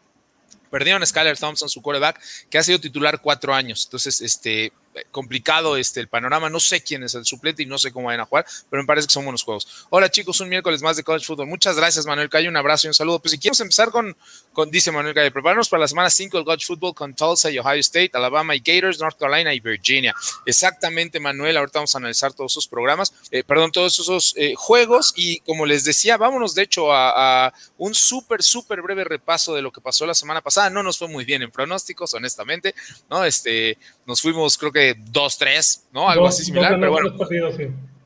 perdieron 0.71 1.03
a 1.03 1.07
Skyler 1.07 1.39
Thompson, 1.39 1.69
su 1.69 1.83
quarterback, 1.83 2.21
que 2.51 2.59
ha 2.59 2.63
sido 2.63 2.81
titular 2.81 3.21
cuatro 3.21 3.55
años. 3.55 3.85
Entonces, 3.87 4.21
este, 4.21 4.73
complicado 5.11 5.77
este, 5.77 6.01
el 6.01 6.09
panorama. 6.09 6.51
No 6.51 6.61
sé 6.61 6.83
quién 6.83 7.03
es 7.03 7.15
el 7.15 7.25
suplente 7.25 7.63
y 7.63 7.67
no 7.67 7.79
sé 7.79 7.93
cómo 7.93 8.07
vayan 8.07 8.21
a 8.21 8.27
jugar, 8.27 8.47
pero 8.71 8.83
me 8.83 8.87
parece 8.87 9.07
que 9.07 9.13
son 9.13 9.25
buenos 9.25 9.43
juegos. 9.43 9.87
Hola 9.91 10.11
chicos, 10.11 10.41
un 10.41 10.49
miércoles 10.49 10.83
más 10.83 10.97
de 10.97 11.03
College 11.03 11.27
Football. 11.27 11.47
Muchas 11.47 11.77
gracias, 11.77 12.07
Manuel 12.07 12.29
Calle. 12.29 12.49
Un 12.49 12.57
abrazo 12.57 12.87
y 12.87 12.89
un 12.89 12.95
saludo. 12.95 13.19
Pues 13.21 13.33
si 13.33 13.39
quieres 13.39 13.61
empezar 13.61 13.91
con, 13.91 14.17
con 14.53 14.71
dice 14.71 14.91
Manuel 14.91 15.15
Calle, 15.15 15.31
prepararnos 15.31 15.69
para 15.69 15.83
la 15.83 15.89
semana 15.89 16.11
5 16.11 16.37
del 16.37 16.45
College 16.45 16.67
Football 16.67 16.95
con 16.95 17.15
Tulsa 17.15 17.51
y 17.51 17.59
Ohio 17.59 17.81
State, 17.81 18.11
Alabama 18.15 18.55
y 18.55 18.61
Gators, 18.61 18.99
North 18.99 19.19
Carolina 19.19 19.55
y 19.55 19.61
Virginia. 19.61 20.15
Exactamente, 20.47 21.21
Manuel. 21.21 21.57
Ahorita 21.57 21.79
vamos 21.79 21.95
a 21.95 21.99
analizar 21.99 22.33
todos 22.33 22.53
esos 22.53 22.67
programas, 22.67 23.13
eh, 23.31 23.45
perdón, 23.45 23.73
todos 23.73 23.99
esos 23.99 24.35
eh, 24.37 24.55
juegos. 24.57 25.13
Y 25.17 25.41
como 25.41 25.67
les 25.67 25.85
decía, 25.85 26.17
vámonos 26.17 26.55
de 26.55 26.63
hecho 26.63 26.93
a, 26.93 27.47
a 27.47 27.55
un 27.77 27.95
súper, 27.95 28.43
súper 28.43 28.83
breve 28.83 29.05
repaso 29.05 29.55
de 29.55 29.63
lo 29.63 29.71
que 29.73 29.81
pasó 29.81 30.07
la 30.07 30.15
semana 30.15 30.41
pasada. 30.41 30.71
No 30.71 30.83
nos 30.83 30.99
fue 30.99 31.09
muy 31.09 31.25
bien 31.25 31.43
en 31.43 31.51
pronósticos, 31.51 32.15
honestamente. 32.15 32.75
¿no? 33.11 33.25
Este, 33.25 33.79
nos 34.07 34.21
fuimos, 34.21 34.57
creo 34.59 34.73
que 34.73 34.97
2-3, 34.97 35.83
¿no? 35.93 36.09
Algo 36.09 36.27
así 36.27 36.45
similar, 36.45 36.79
pero 36.79 36.93
bueno. 36.93 37.15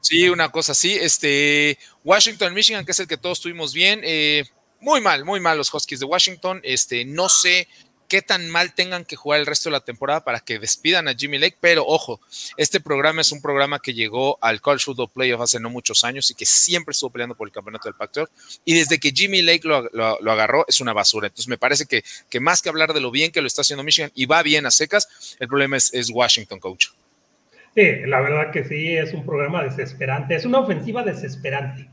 sí. 0.00 0.28
una 0.28 0.50
cosa 0.50 0.72
así. 0.72 0.92
Este, 0.94 1.78
Washington, 2.04 2.54
Michigan, 2.54 2.84
que 2.84 2.92
es 2.92 3.00
el 3.00 3.06
que 3.06 3.16
todos 3.16 3.40
tuvimos 3.40 3.72
bien. 3.72 4.00
Eh, 4.04 4.44
muy 4.82 5.00
mal, 5.00 5.24
muy 5.24 5.40
mal 5.40 5.56
los 5.56 5.72
Huskies 5.72 6.00
de 6.00 6.06
Washington. 6.06 6.60
Este, 6.64 7.04
no 7.04 7.28
sé 7.28 7.68
qué 8.08 8.20
tan 8.20 8.50
mal 8.50 8.74
tengan 8.74 9.06
que 9.06 9.16
jugar 9.16 9.40
el 9.40 9.46
resto 9.46 9.70
de 9.70 9.72
la 9.72 9.80
temporada 9.80 10.22
para 10.22 10.40
que 10.40 10.58
despidan 10.58 11.08
a 11.08 11.14
Jimmy 11.14 11.38
Lake, 11.38 11.56
pero 11.60 11.86
ojo, 11.86 12.20
este 12.58 12.78
programa 12.78 13.22
es 13.22 13.32
un 13.32 13.40
programa 13.40 13.78
que 13.78 13.94
llegó 13.94 14.36
al 14.42 14.60
College 14.60 14.84
Football 14.84 15.10
Playoff 15.14 15.40
hace 15.40 15.58
no 15.60 15.70
muchos 15.70 16.04
años 16.04 16.30
y 16.30 16.34
que 16.34 16.44
siempre 16.44 16.92
estuvo 16.92 17.08
peleando 17.08 17.34
por 17.34 17.48
el 17.48 17.52
campeonato 17.52 17.88
del 17.88 17.94
Pac-12 17.94 18.28
y 18.66 18.74
desde 18.74 18.98
que 18.98 19.12
Jimmy 19.12 19.40
Lake 19.40 19.62
lo, 19.66 20.30
agarró 20.30 20.66
es 20.68 20.82
una 20.82 20.92
basura. 20.92 21.28
Entonces 21.28 21.48
me 21.48 21.56
parece 21.56 21.86
que, 21.86 22.04
que, 22.28 22.38
más 22.38 22.60
que 22.60 22.68
hablar 22.68 22.92
de 22.92 23.00
lo 23.00 23.10
bien 23.10 23.32
que 23.32 23.40
lo 23.40 23.46
está 23.46 23.62
haciendo 23.62 23.82
Michigan 23.82 24.10
y 24.14 24.26
va 24.26 24.42
bien 24.42 24.66
a 24.66 24.70
secas, 24.70 25.36
el 25.40 25.48
problema 25.48 25.78
es, 25.78 25.94
es 25.94 26.10
Washington, 26.10 26.60
coach. 26.60 26.88
Sí, 27.74 27.82
la 28.06 28.20
verdad 28.20 28.50
que 28.52 28.64
sí, 28.64 28.94
es 28.94 29.14
un 29.14 29.24
programa 29.24 29.62
desesperante, 29.64 30.34
es 30.34 30.44
una 30.44 30.58
ofensiva 30.58 31.02
desesperante 31.02 31.88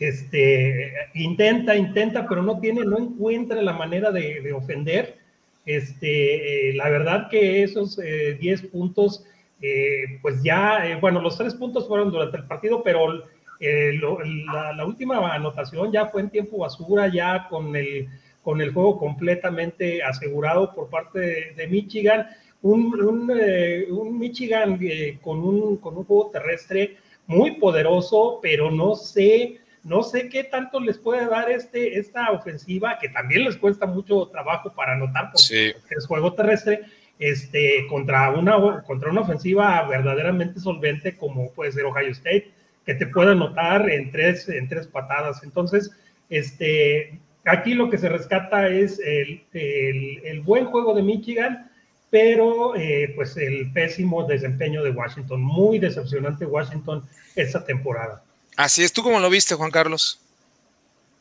este, 0.00 0.92
intenta, 1.14 1.76
intenta, 1.76 2.26
pero 2.26 2.42
no 2.42 2.58
tiene, 2.58 2.84
no 2.84 2.98
encuentra 2.98 3.62
la 3.62 3.74
manera 3.74 4.10
de, 4.10 4.40
de 4.40 4.52
ofender. 4.52 5.20
Este, 5.66 6.70
eh, 6.70 6.74
la 6.74 6.88
verdad 6.88 7.28
que 7.28 7.62
esos 7.62 7.96
10 7.96 8.02
eh, 8.02 8.68
puntos, 8.68 9.24
eh, 9.60 10.18
pues 10.22 10.42
ya, 10.42 10.98
bueno, 11.00 11.20
los 11.20 11.36
tres 11.36 11.54
puntos 11.54 11.86
fueron 11.86 12.10
durante 12.10 12.38
el 12.38 12.44
partido, 12.44 12.82
pero 12.82 13.22
la, 13.60 14.84
última 14.86 15.34
anotación 15.34 15.92
ya 15.92 16.06
fue 16.06 16.22
en 16.22 16.30
tiempo 16.30 16.58
basura, 16.58 17.08
ya 17.08 17.46
con 17.48 17.76
el, 17.76 18.08
con 18.42 18.60
el 18.62 18.72
juego 18.72 18.98
completamente 18.98 20.02
asegurado 20.02 20.74
por 20.74 20.88
parte 20.88 21.52
de, 21.54 21.66
Michigan. 21.68 22.26
Un, 22.62 23.00
un, 23.00 24.18
Michigan 24.18 24.78
con, 25.20 25.38
un, 25.38 25.76
con 25.76 25.98
un 25.98 26.04
juego 26.04 26.30
terrestre 26.32 26.96
muy 27.26 27.52
poderoso, 27.52 28.40
pero 28.42 28.70
no 28.70 28.94
sé 28.96 29.59
no 29.82 30.02
sé 30.02 30.28
qué 30.28 30.44
tanto 30.44 30.80
les 30.80 30.98
puede 30.98 31.26
dar 31.26 31.50
este, 31.50 31.98
esta 31.98 32.30
ofensiva, 32.32 32.98
que 32.98 33.08
también 33.08 33.44
les 33.44 33.56
cuesta 33.56 33.86
mucho 33.86 34.26
trabajo 34.28 34.72
para 34.74 34.92
anotar 34.92 35.30
porque 35.32 35.76
es 35.90 36.06
juego 36.06 36.34
terrestre, 36.34 36.82
este, 37.18 37.86
contra, 37.88 38.30
una, 38.30 38.82
contra 38.82 39.10
una 39.10 39.20
ofensiva 39.20 39.86
verdaderamente 39.86 40.58
solvente 40.58 41.16
como 41.16 41.52
puede 41.52 41.72
ser 41.72 41.84
Ohio 41.84 42.10
State, 42.10 42.50
que 42.84 42.94
te 42.94 43.06
puede 43.06 43.32
anotar 43.32 43.90
en 43.90 44.10
tres, 44.10 44.48
en 44.48 44.68
tres 44.68 44.86
patadas. 44.86 45.42
Entonces, 45.42 45.90
este, 46.30 47.18
aquí 47.44 47.74
lo 47.74 47.90
que 47.90 47.98
se 47.98 48.08
rescata 48.08 48.68
es 48.68 48.98
el, 49.00 49.44
el, 49.52 50.40
buen 50.40 50.66
juego 50.66 50.94
de 50.94 51.02
Michigan, 51.02 51.70
pero 52.10 52.74
eh, 52.74 53.12
pues 53.14 53.36
el 53.36 53.72
pésimo 53.72 54.24
desempeño 54.24 54.82
de 54.82 54.90
Washington. 54.90 55.42
Muy 55.42 55.78
decepcionante 55.78 56.46
Washington 56.46 57.04
esta 57.36 57.64
temporada. 57.64 58.24
Así 58.56 58.82
es, 58.82 58.92
¿tú 58.92 59.02
cómo 59.02 59.20
lo 59.20 59.30
viste, 59.30 59.54
Juan 59.54 59.70
Carlos? 59.70 60.20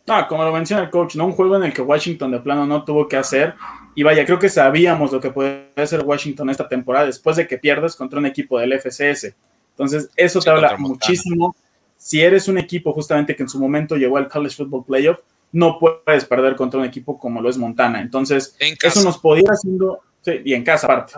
No, 0.10 0.28
como 0.28 0.44
lo 0.44 0.52
menciona 0.52 0.82
el 0.82 0.90
coach, 0.90 1.16
¿no? 1.16 1.26
Un 1.26 1.34
juego 1.34 1.56
en 1.58 1.64
el 1.64 1.74
que 1.74 1.84
Washington 1.84 2.32
de 2.32 2.40
plano 2.40 2.66
no 2.66 2.84
tuvo 2.84 3.08
que 3.08 3.16
hacer. 3.16 3.54
Y 3.94 4.02
vaya, 4.02 4.26
creo 4.26 4.40
que 4.40 4.50
sabíamos 4.50 5.12
lo 5.12 5.20
que 5.20 5.30
puede 5.30 5.70
hacer 5.76 6.02
Washington 6.02 6.50
esta 6.50 6.68
temporada 6.68 7.06
después 7.06 7.36
de 7.38 7.48
que 7.48 7.58
pierdas 7.58 7.96
contra 7.96 8.18
un 8.18 8.26
equipo 8.26 8.58
del 8.58 8.74
FCS. 8.74 9.36
Entonces, 9.72 10.10
eso 10.16 10.40
te 10.40 10.50
habla 10.50 10.78
muchísimo. 10.78 11.56
Si 11.96 12.22
eres 12.22 12.48
un 12.48 12.58
equipo 12.58 12.92
justamente 12.92 13.36
que 13.36 13.44
en 13.44 13.50
su 13.50 13.60
momento 13.60 13.98
llegó 13.98 14.18
al 14.18 14.28
College 14.28 14.56
Football 14.56 14.86
Playoff, 14.86 15.20
no 15.52 15.78
puedes 15.80 16.26
perder 16.26 16.56
contra 16.56 16.80
un 16.80 16.86
equipo 16.86 17.20
como 17.20 17.40
lo 17.40 17.50
es 17.50 17.58
Montana. 17.58 18.02
Entonces, 18.02 18.56
eso 18.60 19.04
nos 19.04 19.20
podía 19.20 19.50
haciendo. 19.52 20.00
Sí, 20.22 20.42
y 20.44 20.54
en 20.54 20.64
casa 20.64 20.88
aparte. 20.88 21.14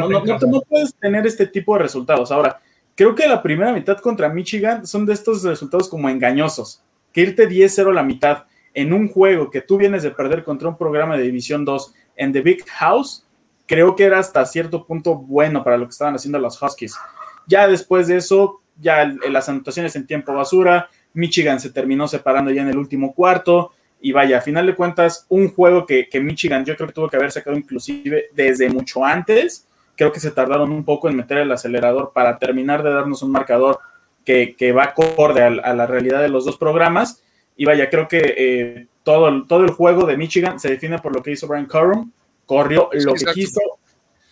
no, 0.00 0.08
no 0.08 0.60
puedes 0.62 0.94
tener 0.96 1.26
este 1.26 1.46
tipo 1.46 1.74
de 1.76 1.82
resultados. 1.82 2.32
Ahora, 2.32 2.60
Creo 2.96 3.14
que 3.14 3.26
la 3.26 3.42
primera 3.42 3.72
mitad 3.72 3.98
contra 3.98 4.28
Michigan 4.28 4.86
son 4.86 5.04
de 5.04 5.14
estos 5.14 5.42
resultados 5.42 5.88
como 5.88 6.08
engañosos. 6.08 6.80
Que 7.12 7.22
irte 7.22 7.48
10-0 7.48 7.92
la 7.92 8.02
mitad 8.02 8.44
en 8.72 8.92
un 8.92 9.08
juego 9.08 9.50
que 9.50 9.60
tú 9.60 9.78
vienes 9.78 10.02
de 10.02 10.10
perder 10.10 10.44
contra 10.44 10.68
un 10.68 10.76
programa 10.76 11.16
de 11.16 11.24
División 11.24 11.64
2 11.64 11.92
en 12.16 12.32
The 12.32 12.40
Big 12.40 12.64
House, 12.68 13.24
creo 13.66 13.96
que 13.96 14.04
era 14.04 14.18
hasta 14.18 14.44
cierto 14.46 14.84
punto 14.84 15.16
bueno 15.16 15.64
para 15.64 15.76
lo 15.76 15.86
que 15.86 15.92
estaban 15.92 16.14
haciendo 16.14 16.38
los 16.38 16.60
Huskies. 16.60 16.94
Ya 17.46 17.66
después 17.66 18.08
de 18.08 18.16
eso, 18.16 18.60
ya 18.80 19.04
las 19.28 19.48
anotaciones 19.48 19.94
en 19.96 20.06
tiempo 20.06 20.32
basura, 20.34 20.88
Michigan 21.14 21.60
se 21.60 21.70
terminó 21.70 22.08
separando 22.08 22.50
ya 22.50 22.62
en 22.62 22.68
el 22.68 22.78
último 22.78 23.12
cuarto. 23.14 23.72
Y 24.00 24.12
vaya, 24.12 24.38
a 24.38 24.40
final 24.40 24.66
de 24.66 24.74
cuentas, 24.74 25.24
un 25.28 25.48
juego 25.48 25.86
que, 25.86 26.08
que 26.08 26.20
Michigan 26.20 26.64
yo 26.64 26.76
creo 26.76 26.88
que 26.88 26.94
tuvo 26.94 27.08
que 27.08 27.16
haber 27.16 27.32
sacado 27.32 27.56
inclusive 27.56 28.26
desde 28.34 28.68
mucho 28.68 29.04
antes 29.04 29.66
creo 29.96 30.12
que 30.12 30.20
se 30.20 30.30
tardaron 30.30 30.72
un 30.72 30.84
poco 30.84 31.08
en 31.08 31.16
meter 31.16 31.38
el 31.38 31.52
acelerador 31.52 32.12
para 32.12 32.38
terminar 32.38 32.82
de 32.82 32.92
darnos 32.92 33.22
un 33.22 33.30
marcador 33.30 33.78
que, 34.24 34.72
va 34.72 34.84
acorde 34.84 35.42
a, 35.42 35.50
la 35.50 35.86
realidad 35.86 36.22
de 36.22 36.28
los 36.28 36.44
dos 36.44 36.56
programas. 36.56 37.22
Y 37.56 37.64
vaya, 37.64 37.88
creo 37.90 38.08
que 38.08 38.34
eh, 38.36 38.86
todo, 39.02 39.28
el, 39.28 39.46
todo 39.46 39.64
el 39.64 39.70
juego 39.70 40.06
de 40.06 40.16
Michigan 40.16 40.58
se 40.58 40.70
define 40.70 40.98
por 40.98 41.14
lo 41.14 41.22
que 41.22 41.32
hizo 41.32 41.46
Brian 41.46 41.66
Corum. 41.66 42.10
Corrió 42.46 42.90
lo 42.92 43.14
que 43.14 43.26
quiso, 43.32 43.60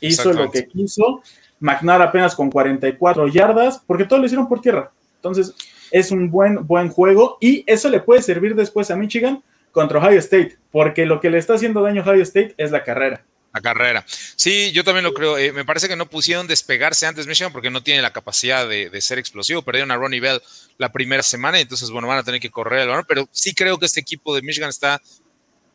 hizo 0.00 0.33
lo 0.33 0.50
que 0.50 0.66
quiso. 0.66 1.23
McNair 1.61 2.02
apenas 2.02 2.35
con 2.35 2.50
44 2.50 3.28
yardas, 3.28 3.83
porque 3.87 4.04
todo 4.04 4.19
lo 4.19 4.26
hicieron 4.26 4.49
por 4.49 4.61
tierra. 4.61 4.90
Entonces, 5.16 5.54
es 5.92 6.11
un 6.11 6.31
buen, 6.31 6.66
buen 6.66 6.88
juego 6.88 7.37
y 7.40 7.62
eso 7.66 7.88
le 7.88 8.00
puede 8.00 8.23
servir 8.23 8.57
después 8.57 8.90
a 8.90 8.97
Michigan 8.97 9.42
contra 9.71 9.99
Ohio 9.99 10.19
State, 10.19 10.57
porque 10.71 11.07
lo 11.07 11.21
que 11.21 11.31
le 11.31 11.38
está 11.38 11.54
haciendo 11.54 11.83
daño 11.83 12.02
a 12.02 12.11
Ohio 12.11 12.23
State 12.23 12.54
es 12.57 12.71
la 12.71 12.83
carrera. 12.83 13.23
La 13.52 13.61
carrera. 13.61 14.04
Sí, 14.37 14.73
yo 14.73 14.82
también 14.82 15.04
lo 15.04 15.12
creo. 15.12 15.37
Eh, 15.37 15.52
me 15.52 15.64
parece 15.64 15.87
que 15.87 15.97
no 15.97 16.09
pusieron 16.09 16.47
despegarse 16.47 17.06
antes 17.06 17.26
Michigan 17.26 17.52
porque 17.52 17.71
no 17.71 17.82
tiene 17.82 18.00
la 18.00 18.12
capacidad 18.12 18.66
de, 18.66 19.00
ser 19.02 19.18
explosivo. 19.18 19.62
Perdieron 19.62 19.90
a 19.90 19.97
Ronnie 19.97 20.21
Bell 20.21 20.40
la 20.78 20.90
primera 20.90 21.23
semana 21.23 21.61
entonces, 21.61 21.90
bueno, 21.90 22.09
van 22.09 22.18
a 22.18 22.23
tener 22.23 22.40
que 22.40 22.50
correr 22.50 22.80
el 22.80 22.88
balón. 22.88 23.04
Pero 23.06 23.28
sí 23.30 23.54
creo 23.54 23.78
que 23.78 23.87
este 23.87 24.00
equipo 24.00 24.35
de 24.35 24.42
Michigan 24.42 24.71
está 24.71 25.02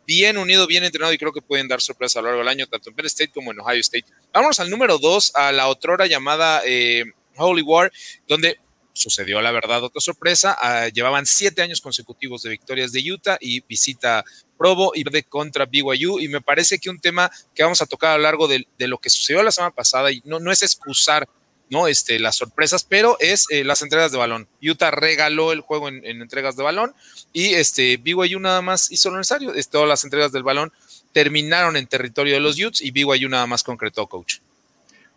bien 0.08 0.38
unido, 0.38 0.66
bien 0.66 0.86
entrenado 0.86 1.14
y 1.14 1.18
creo 1.18 1.34
que 1.34 1.42
pueden 1.42 1.68
dar 1.68 1.82
sorpresas 1.82 2.18
a 2.18 2.22
lo 2.22 2.28
largo 2.30 2.40
del 2.40 2.48
año, 2.48 2.66
tanto 2.66 2.90
en 2.90 2.96
Penn 2.96 3.06
State 3.06 3.32
como 3.32 3.52
en 3.52 3.60
Ohio 3.60 3.82
State. 3.82 4.06
Vámonos 4.34 4.60
al 4.60 4.70
número 4.70 4.98
dos, 4.98 5.36
a 5.36 5.52
la 5.52 5.68
otrora 5.68 6.08
llamada 6.08 6.62
eh, 6.66 7.04
Holy 7.36 7.62
War, 7.62 7.92
donde 8.28 8.58
sucedió 8.98 9.42
la 9.42 9.52
verdad 9.52 9.84
otra 9.84 10.02
sorpresa. 10.02 10.58
Ah, 10.60 10.88
llevaban 10.88 11.26
siete 11.26 11.62
años 11.62 11.82
consecutivos 11.82 12.44
de 12.44 12.50
victorias 12.50 12.92
de 12.92 13.12
Utah 13.12 13.38
y 13.40 13.62
visita 13.62 14.24
Provo 14.58 14.92
y 14.96 15.04
de 15.04 15.24
contra 15.24 15.66
BYU. 15.66 16.20
Y 16.20 16.28
me 16.28 16.42
parece 16.42 16.80
que 16.80 16.90
un 16.90 17.00
tema 17.00 17.32
que 17.54 17.64
vamos 17.64 17.82
a 17.82 17.86
tocar 17.86 18.12
a 18.12 18.18
lo 18.18 18.24
largo 18.24 18.48
de, 18.48 18.66
lo 18.80 18.98
que 18.98 19.10
sucedió 19.10 19.44
la 19.44 19.52
semana 19.52 19.74
pasada, 19.74 20.12
y 20.12 20.22
no, 20.26 20.40
no 20.40 20.52
es 20.52 20.64
excusar 20.64 21.28
¿no? 21.70 21.88
Este, 21.88 22.20
las 22.20 22.38
sorpresas, 22.38 22.84
pero 22.84 23.18
es 23.20 23.46
eh, 23.50 23.64
las 23.64 23.82
entregas 23.82 24.12
de 24.12 24.18
balón. 24.18 24.48
Utah 24.62 24.92
regaló 24.92 25.52
el 25.52 25.62
juego 25.62 25.90
en, 25.90 26.06
entregas 26.06 26.56
de 26.56 26.64
balón 26.64 26.96
y 27.34 27.56
este, 27.56 27.98
BYU 27.98 28.40
nada 28.40 28.62
más 28.62 28.92
hizo 28.92 29.10
lo 29.10 29.18
necesario. 29.18 29.52
todas 29.70 29.88
las 29.88 30.04
entregas 30.04 30.32
del 30.32 30.44
balón 30.44 30.72
terminaron 31.12 31.76
en 31.76 31.88
territorio 31.88 32.36
de 32.36 32.40
los 32.40 32.58
Utes 32.58 32.82
y 32.82 32.92
BYU 32.92 33.28
nada 33.30 33.48
más 33.48 33.64
concretó, 33.64 34.08
coach. 34.08 34.38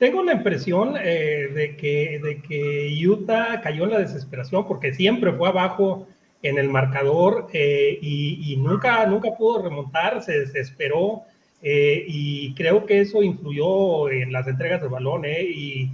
Tengo 0.00 0.22
la 0.22 0.32
impresión 0.32 0.94
eh, 0.98 1.50
de, 1.52 1.76
que, 1.76 2.18
de 2.24 2.40
que 2.40 3.06
Utah 3.06 3.60
cayó 3.60 3.84
en 3.84 3.90
la 3.90 3.98
desesperación 3.98 4.66
porque 4.66 4.94
siempre 4.94 5.30
fue 5.30 5.50
abajo 5.50 6.06
en 6.42 6.56
el 6.56 6.70
marcador 6.70 7.48
eh, 7.52 7.98
y, 8.00 8.56
nunca, 8.56 9.04
nunca 9.04 9.36
pudo 9.36 9.62
remontar, 9.62 10.22
se 10.22 10.40
desesperó 10.40 11.24
eh, 11.60 12.02
y 12.08 12.54
creo 12.54 12.86
que 12.86 13.00
eso 13.00 13.22
influyó 13.22 14.08
en 14.08 14.32
las 14.32 14.48
entregas 14.48 14.80
de 14.80 14.88
balón, 14.88 15.26
¿eh? 15.26 15.42
y, 15.42 15.90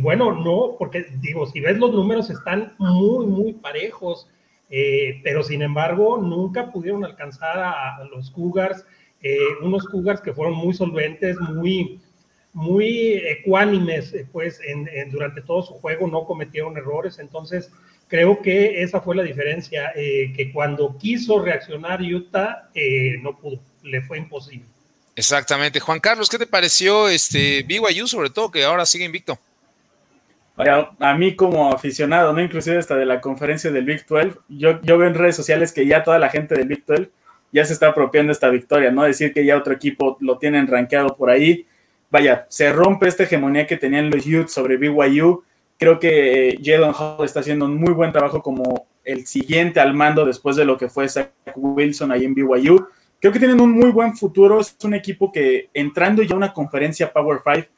bueno, 0.00 0.32
no, 0.32 0.76
porque 0.78 1.06
digo, 1.22 1.46
si 1.46 1.60
ves 1.60 1.78
los 1.78 1.94
números 1.94 2.28
están 2.28 2.74
muy, 2.76 3.24
muy 3.24 3.52
parejos, 3.54 4.28
pero 4.68 5.42
sin 5.42 5.62
embargo 5.62 6.18
nunca 6.18 6.70
pudieron 6.70 7.06
alcanzar 7.06 7.58
a, 7.58 8.04
los 8.10 8.30
Cougars, 8.30 8.84
unos 9.62 9.86
Cougars 9.86 10.20
que 10.20 10.34
fueron 10.34 10.54
muy 10.54 10.74
solventes, 10.74 11.40
muy, 11.40 12.02
muy 12.56 13.12
ecuánimes, 13.16 14.14
pues 14.32 14.58
en, 14.66 14.88
durante 15.10 15.42
todo 15.42 15.62
su 15.62 15.74
juego 15.74 16.06
no 16.06 16.24
cometieron 16.24 16.74
errores, 16.78 17.18
entonces 17.18 17.70
creo 18.08 18.40
que 18.40 18.82
esa 18.82 19.02
fue 19.02 19.14
la 19.14 19.22
diferencia, 19.22 19.92
que 19.94 20.50
cuando 20.54 20.96
quiso 20.96 21.42
reaccionar 21.42 22.00
Utah 22.00 22.70
no 23.20 23.36
pudo, 23.36 23.60
le 23.82 24.00
fue 24.00 24.16
imposible. 24.16 24.64
Exactamente. 25.14 25.80
Juan 25.80 26.00
Carlos, 26.00 26.30
¿qué 26.30 26.38
te 26.38 26.46
pareció 26.46 27.10
este 27.10 27.62
BYU, 27.62 28.06
sobre 28.06 28.30
todo, 28.30 28.50
que 28.50 28.64
ahora 28.64 28.86
sigue 28.86 29.04
invicto? 29.04 29.38
a 31.00 31.14
mí 31.14 31.36
como 31.36 31.70
aficionado, 31.70 32.32
¿no? 32.32 32.40
Inclusive 32.40 32.78
hasta 32.78 32.96
de 32.96 33.04
la 33.04 33.20
conferencia 33.20 33.70
del 33.70 33.84
Big 33.84 34.06
12, 34.06 34.32
yo, 34.48 34.80
yo 34.80 34.96
veo 34.96 35.06
en 35.06 35.14
redes 35.14 35.36
sociales 35.36 35.70
que 35.70 35.86
ya 35.86 36.02
toda 36.02 36.18
la 36.18 36.30
gente 36.30 36.54
del 36.54 36.68
Big 36.68 36.82
12 36.86 37.10
ya 37.52 37.64
se 37.66 37.74
está 37.74 37.88
apropiando 37.88 38.32
esta 38.32 38.48
victoria, 38.48 38.90
¿no? 38.90 39.02
Decir 39.02 39.34
que 39.34 39.44
ya 39.44 39.58
otro 39.58 39.74
equipo 39.74 40.16
lo 40.20 40.38
tienen 40.38 40.66
rankeado 40.66 41.14
por 41.14 41.28
ahí. 41.28 41.66
Vaya, 42.10 42.46
se 42.48 42.72
rompe 42.72 43.08
esta 43.08 43.24
hegemonía 43.24 43.66
que 43.66 43.76
tenían 43.76 44.10
los 44.10 44.26
Utes 44.26 44.52
sobre 44.52 44.76
BYU. 44.76 45.42
Creo 45.78 45.98
que 45.98 46.50
eh, 46.50 46.58
Jalen 46.62 46.94
Hall 46.94 47.24
está 47.24 47.40
haciendo 47.40 47.64
un 47.64 47.76
muy 47.76 47.92
buen 47.92 48.12
trabajo 48.12 48.42
como 48.42 48.86
el 49.04 49.26
siguiente 49.26 49.80
al 49.80 49.94
mando 49.94 50.24
después 50.24 50.56
de 50.56 50.64
lo 50.64 50.76
que 50.76 50.88
fue 50.88 51.08
Zach 51.08 51.30
Wilson 51.54 52.12
ahí 52.12 52.24
en 52.24 52.34
BYU 52.34 52.86
creo 53.20 53.32
que 53.32 53.38
tienen 53.38 53.60
un 53.60 53.72
muy 53.72 53.90
buen 53.90 54.16
futuro. 54.16 54.60
Es 54.60 54.76
un 54.84 54.94
equipo 54.94 55.32
que 55.32 55.68
entrando 55.74 56.22
ya 56.22 56.34
a 56.34 56.38
una 56.38 56.52
conferencia 56.52 57.12
Power 57.12 57.40
5 57.44 57.68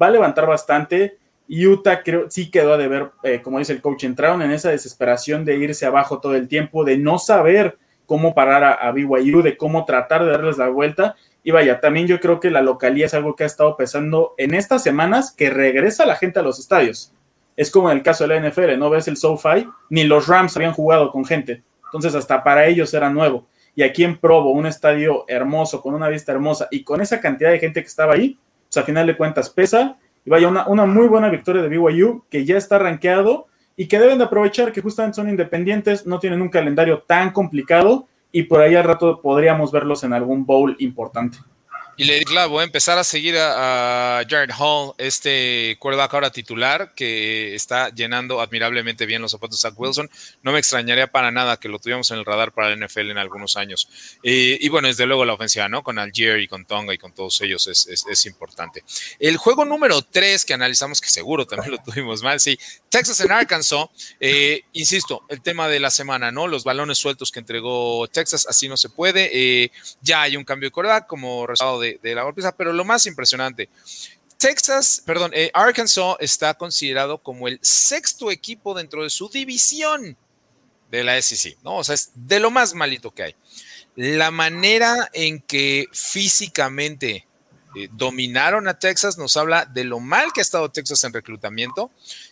va 0.00 0.06
a 0.06 0.10
levantar 0.10 0.46
bastante. 0.46 1.16
Utah 1.48 2.02
creo 2.02 2.30
sí 2.30 2.50
quedó 2.50 2.76
de 2.76 2.88
ver, 2.88 3.10
eh, 3.22 3.40
como 3.42 3.58
dice 3.58 3.72
el 3.72 3.80
coach, 3.80 4.04
entraron 4.04 4.42
en 4.42 4.50
esa 4.50 4.70
desesperación 4.70 5.44
de 5.44 5.56
irse 5.56 5.86
abajo 5.86 6.20
todo 6.20 6.34
el 6.34 6.46
tiempo, 6.46 6.84
de 6.84 6.98
no 6.98 7.18
saber 7.18 7.78
cómo 8.04 8.34
parar 8.34 8.78
a, 8.80 8.90
BYU, 8.92 9.42
de 9.42 9.56
cómo 9.56 9.84
tratar 9.84 10.24
de 10.24 10.30
darles 10.30 10.58
la 10.58 10.68
vuelta. 10.68 11.16
Y 11.48 11.50
vaya, 11.50 11.80
también 11.80 12.06
yo 12.06 12.20
creo 12.20 12.40
que 12.40 12.50
la 12.50 12.60
localía 12.60 13.06
es 13.06 13.14
algo 13.14 13.34
que 13.34 13.42
ha 13.42 13.46
estado 13.46 13.74
pesando 13.74 14.34
en 14.36 14.52
estas 14.52 14.82
semanas 14.82 15.32
que 15.32 15.48
regresa 15.48 16.04
la 16.04 16.14
gente 16.14 16.40
a 16.40 16.42
los 16.42 16.58
estadios. 16.58 17.10
Es 17.56 17.70
como 17.70 17.90
en 17.90 17.96
el 17.96 18.02
caso 18.02 18.26
de 18.28 18.38
la 18.38 18.46
NFL, 18.46 18.78
no 18.78 18.90
ves 18.90 19.08
el 19.08 19.16
SoFi, 19.16 19.66
ni 19.88 20.04
los 20.04 20.28
Rams 20.28 20.54
habían 20.58 20.74
jugado 20.74 21.10
con 21.10 21.24
gente. 21.24 21.62
Entonces, 21.86 22.14
hasta 22.14 22.44
para 22.44 22.66
ellos 22.66 22.92
era 22.92 23.08
nuevo 23.08 23.46
y 23.74 23.82
aquí 23.82 24.04
en 24.04 24.18
Provo, 24.18 24.50
un 24.50 24.66
estadio 24.66 25.24
hermoso, 25.26 25.80
con 25.80 25.94
una 25.94 26.08
vista 26.08 26.32
hermosa 26.32 26.68
y 26.70 26.84
con 26.84 27.00
esa 27.00 27.18
cantidad 27.18 27.50
de 27.50 27.60
gente 27.60 27.80
que 27.80 27.88
estaba 27.88 28.12
ahí, 28.12 28.36
pues 28.66 28.76
a 28.76 28.82
final 28.82 29.06
de 29.06 29.16
cuentas 29.16 29.48
pesa 29.48 29.96
y 30.26 30.28
vaya 30.28 30.48
una, 30.48 30.68
una 30.68 30.84
muy 30.84 31.08
buena 31.08 31.30
victoria 31.30 31.62
de 31.62 31.70
BYU 31.70 32.24
que 32.28 32.44
ya 32.44 32.58
está 32.58 32.78
rankeado 32.78 33.46
y 33.74 33.88
que 33.88 33.98
deben 33.98 34.18
de 34.18 34.24
aprovechar 34.24 34.70
que 34.70 34.82
justamente 34.82 35.16
son 35.16 35.30
independientes, 35.30 36.06
no 36.06 36.18
tienen 36.18 36.42
un 36.42 36.50
calendario 36.50 36.98
tan 37.06 37.30
complicado 37.30 38.06
y 38.32 38.44
por 38.44 38.60
ahí 38.60 38.74
al 38.74 38.84
rato 38.84 39.20
podríamos 39.20 39.72
verlos 39.72 40.04
en 40.04 40.12
algún 40.12 40.44
bowl 40.44 40.76
importante. 40.78 41.38
Y 41.98 42.04
le 42.04 42.24
claro, 42.24 42.50
voy 42.50 42.60
a 42.60 42.64
empezar 42.64 42.96
a 42.96 43.02
seguir 43.02 43.36
a, 43.36 44.22
Jared 44.28 44.54
Hall, 44.56 44.92
este 44.98 45.76
quarterback 45.80 46.14
ahora 46.14 46.30
titular, 46.30 46.94
que 46.94 47.56
está 47.56 47.88
llenando 47.88 48.40
admirablemente 48.40 49.04
bien 49.04 49.20
los 49.20 49.32
zapatos 49.32 49.64
a 49.64 49.70
Wilson. 49.70 50.08
No 50.44 50.52
me 50.52 50.60
extrañaría 50.60 51.08
para 51.08 51.32
nada 51.32 51.56
que 51.56 51.68
lo 51.68 51.80
tuviéramos 51.80 52.08
en 52.12 52.18
el 52.18 52.24
radar 52.24 52.52
para 52.52 52.72
el 52.72 52.78
NFL 52.78 53.10
en 53.10 53.18
algunos 53.18 53.56
años. 53.56 53.88
Y 54.22 54.68
bueno, 54.68 54.86
desde 54.86 55.06
luego 55.06 55.24
la 55.24 55.32
ofensiva, 55.32 55.68
¿no? 55.68 55.82
Con 55.82 55.98
Algier 55.98 56.38
y 56.38 56.46
con 56.46 56.66
Tonga 56.66 56.94
y 56.94 56.98
con 56.98 57.12
todos 57.12 57.40
ellos 57.40 57.66
es, 57.66 58.26
importante. 58.26 58.84
El 59.18 59.36
juego 59.36 59.64
número 59.64 60.00
3 60.00 60.44
que 60.44 60.54
analizamos, 60.54 61.00
que 61.00 61.08
seguro 61.08 61.48
también 61.48 61.72
lo 61.72 61.78
tuvimos 61.78 62.22
mal, 62.22 62.38
sí, 62.38 62.56
Texas 62.88 63.20
en 63.22 63.32
Arkansas, 63.32 63.86
eh, 64.20 64.62
insisto, 64.72 65.24
el 65.28 65.42
tema 65.42 65.66
de 65.66 65.80
la 65.80 65.90
semana, 65.90 66.30
¿no? 66.30 66.46
Los 66.46 66.62
balones 66.62 66.98
sueltos 66.98 67.32
que 67.32 67.40
entregó 67.40 68.06
Texas, 68.06 68.46
así 68.48 68.68
no 68.68 68.76
se 68.76 68.88
puede. 68.88 69.30
Eh, 69.32 69.72
ya 70.00 70.22
hay 70.22 70.36
un 70.36 70.44
cambio 70.44 70.68
de 70.68 70.72
quarterback 70.72 71.08
como 71.08 71.44
resultado 71.44 71.80
de 71.80 71.87
de, 72.02 72.14
la 72.14 72.22
golpiza, 72.22 72.56
pero 72.56 72.72
lo 72.72 72.84
más 72.84 73.06
impresionante, 73.06 73.68
Texas, 74.38 75.02
perdón, 75.04 75.32
eh, 75.34 75.50
Arkansas 75.52 76.16
está 76.20 76.54
considerado 76.54 77.18
como 77.18 77.48
el 77.48 77.58
sexto 77.62 78.30
equipo 78.30 78.74
dentro 78.74 79.02
de 79.02 79.10
su 79.10 79.28
división 79.28 80.16
de 80.90 81.04
la 81.04 81.20
SEC, 81.20 81.58
¿no? 81.62 81.78
O 81.78 81.84
sea, 81.84 81.94
es 81.94 82.10
de 82.14 82.40
lo 82.40 82.50
más 82.50 82.74
malito 82.74 83.10
que 83.10 83.24
hay. 83.24 83.36
La 83.96 84.30
manera 84.30 85.10
en 85.12 85.40
que 85.40 85.86
físicamente 85.92 87.26
eh, 87.76 87.88
dominaron 87.92 88.68
a 88.68 88.78
Texas 88.78 89.18
nos 89.18 89.36
habla 89.36 89.66
de 89.66 89.84
lo 89.84 90.00
mal 90.00 90.32
que 90.32 90.40
ha 90.40 90.42
estado 90.42 90.70
Texas 90.70 91.04
en 91.04 91.12
reclutamiento 91.12 91.90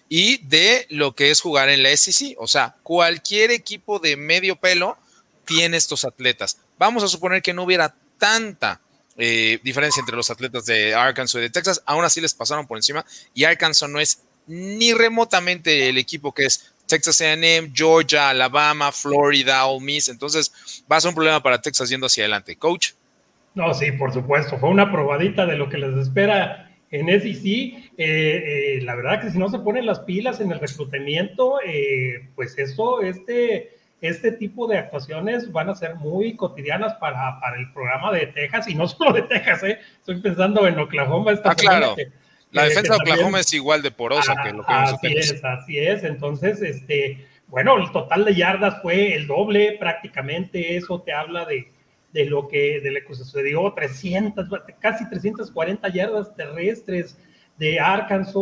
y 0.09 0.39
de 0.47 0.87
lo 0.91 1.15
que 1.15 1.31
es 1.31 1.41
jugar 1.41 1.69
en 1.69 1.83
la 1.83 1.95
SEC. 1.97 2.37
O 2.39 2.47
sea, 2.47 2.77
cualquier 2.83 3.51
equipo 3.51 3.99
de 3.99 4.17
medio 4.17 4.57
pelo 4.57 4.97
tiene 5.45 5.77
estos 5.77 6.05
atletas. 6.05 6.59
Vamos 6.79 7.03
a 7.03 7.09
suponer 7.09 7.43
que 7.43 7.53
no 7.53 7.65
hubiera 7.65 7.95
tanta 8.19 8.81
eh, 9.19 9.59
diferencia 9.63 10.01
entre 10.01 10.17
los 10.17 10.31
atletas 10.31 10.67
de 10.67 10.95
Arkansas 10.95 11.39
y 11.39 11.43
de 11.43 11.51
Texas, 11.51 11.83
aún 11.87 12.05
así 12.05 12.21
les 12.21 12.35
pasaron 12.35 12.67
por 12.67 12.79
encima 12.79 13.05
y 13.35 13.45
Arkansas 13.45 13.89
no 13.89 13.99
es 14.01 14.23
ni 14.47 14.93
remotamente 14.93 15.89
el 15.89 15.99
equipo 15.99 16.33
que 16.33 16.45
es 16.45 16.73
Texas 16.87 17.21
AM, 17.21 17.73
Georgia, 17.75 18.31
Alabama, 18.31 18.93
Florida, 18.93 19.67
Ole 19.67 19.85
Miss, 19.85 20.09
entonces 20.09 20.53
va 20.91 20.97
a 20.97 21.01
ser 21.01 21.09
un 21.09 21.15
problema 21.15 21.43
para 21.43 21.61
Texas 21.61 21.89
yendo 21.89 22.07
hacia 22.07 22.25
adelante. 22.25 22.57
Coach. 22.57 22.93
No, 23.55 23.73
sí, 23.75 23.91
por 23.93 24.13
supuesto, 24.13 24.59
fue 24.59 24.69
una 24.69 24.93
probadita 24.93 25.47
de 25.47 25.57
lo 25.57 25.69
que 25.69 25.79
les 25.79 25.97
espera 25.97 26.71
en 26.91 27.09
SEC. 27.09 27.45
Eh, 27.47 27.87
eh, 27.97 28.81
la 28.83 28.95
verdad 28.95 29.21
que 29.23 29.31
si 29.31 29.39
no 29.39 29.49
se 29.49 29.59
ponen 29.59 29.87
las 29.87 30.01
pilas 30.01 30.41
en 30.41 30.53
el 30.53 30.61
reclutamiento, 30.61 31.59
eh, 31.67 32.29
pues 32.35 32.59
eso, 32.59 33.01
este 33.01 33.76
este 34.01 34.33
tipo 34.33 34.67
de 34.67 34.79
actuaciones 34.79 35.51
van 35.53 35.71
a 35.71 35.75
ser 35.75 35.95
muy 35.97 36.37
cotidianas 36.37 36.95
para, 36.95 37.41
para 37.41 37.59
el 37.59 37.73
programa 37.73 38.13
de 38.13 38.27
Texas 38.27 38.69
y 38.69 38.75
no 38.75 38.87
solo 38.89 39.13
de 39.13 39.23
Texas, 39.23 39.63
¿eh? 39.65 39.79
estoy 39.99 40.21
pensando 40.21 40.67
en 40.67 40.79
Oklahoma. 40.79 41.33
Esta 41.33 41.53
ah, 41.53 41.55
claro. 41.55 41.97
la 42.51 42.65
defensa 42.65 42.95
de 42.95 43.01
Oklahoma 43.01 43.41
es 43.41 43.53
igual 43.53 43.83
de 43.83 43.91
porosa 43.91 44.35
que 44.43 44.53
lo 44.53 44.65
que 44.65 44.73
Así 44.73 45.07
es, 45.17 45.45
así 45.45 45.79
es. 45.79 46.05
Entonces, 46.05 46.61
este, 46.63 47.27
bueno, 47.49 47.79
el 47.79 47.91
total 47.93 48.25
de 48.25 48.35
yardas 48.35 48.83
fue 48.83 49.15
el 49.15 49.27
doble 49.27 49.77
prácticamente. 49.79 50.77
Eso 50.77 51.01
te 51.01 51.13
habla 51.13 51.45
de, 51.47 51.73
de 52.13 52.27
lo 52.27 52.49
que, 52.49 52.81
de 52.81 52.91
lo 52.91 53.01
que 53.07 53.15
sucedió. 53.15 53.73
300, 53.73 54.49
casi 54.79 55.09
340 55.09 55.89
yardas 55.89 56.37
terrestres 56.37 57.17
de 57.57 57.81
Arkansas. 57.81 58.35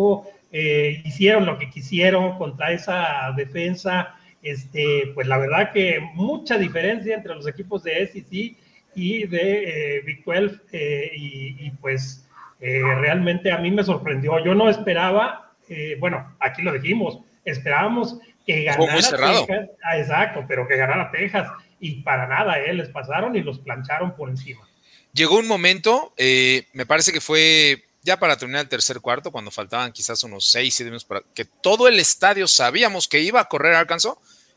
Eh, 0.56 1.02
hicieron 1.04 1.46
lo 1.46 1.58
que 1.58 1.68
quisieron 1.68 2.38
contra 2.38 2.70
esa 2.70 3.32
defensa 3.36 4.14
este, 4.44 5.10
pues 5.14 5.26
la 5.26 5.38
verdad 5.38 5.72
que 5.72 6.00
mucha 6.14 6.58
diferencia 6.58 7.16
entre 7.16 7.34
los 7.34 7.48
equipos 7.48 7.82
de 7.82 8.06
SEC 8.06 8.56
y 8.94 9.26
de 9.26 9.96
eh, 9.96 10.00
Big 10.02 10.22
12 10.24 10.60
eh, 10.72 11.10
y, 11.14 11.70
pues 11.80 12.26
eh, 12.60 12.82
realmente 13.00 13.50
a 13.50 13.58
mí 13.58 13.70
me 13.70 13.82
sorprendió. 13.82 14.44
Yo 14.44 14.54
no 14.54 14.68
esperaba, 14.68 15.52
bueno, 15.98 16.36
aquí 16.40 16.62
lo 16.62 16.72
dijimos, 16.72 17.18
esperábamos 17.44 18.18
que 18.46 18.64
ganara 18.64 18.98
Texas, 18.98 19.70
ah, 19.82 19.98
exacto, 19.98 20.44
pero 20.46 20.68
que 20.68 20.76
ganara 20.76 21.10
Texas 21.10 21.50
y 21.80 22.02
para 22.02 22.26
nada, 22.26 22.58
les 22.58 22.88
pasaron 22.90 23.34
y 23.36 23.42
los 23.42 23.58
plancharon 23.58 24.14
por 24.14 24.28
encima. 24.28 24.68
Llegó 25.14 25.38
un 25.38 25.48
momento, 25.48 26.12
me 26.18 26.86
parece 26.86 27.12
que 27.12 27.20
fue 27.20 27.82
ya 28.02 28.18
para 28.18 28.36
terminar 28.36 28.62
el 28.62 28.68
tercer 28.68 29.00
cuarto, 29.00 29.32
cuando 29.32 29.50
faltaban 29.50 29.90
quizás 29.90 30.22
unos 30.24 30.50
seis, 30.50 30.74
siete 30.74 30.90
minutos 30.90 31.06
para 31.06 31.22
que 31.34 31.46
todo 31.46 31.88
el 31.88 31.98
estadio 31.98 32.46
sabíamos 32.46 33.08
que 33.08 33.20
iba 33.20 33.40
a 33.40 33.46
correr 33.46 33.74
Arkansas 33.74 34.14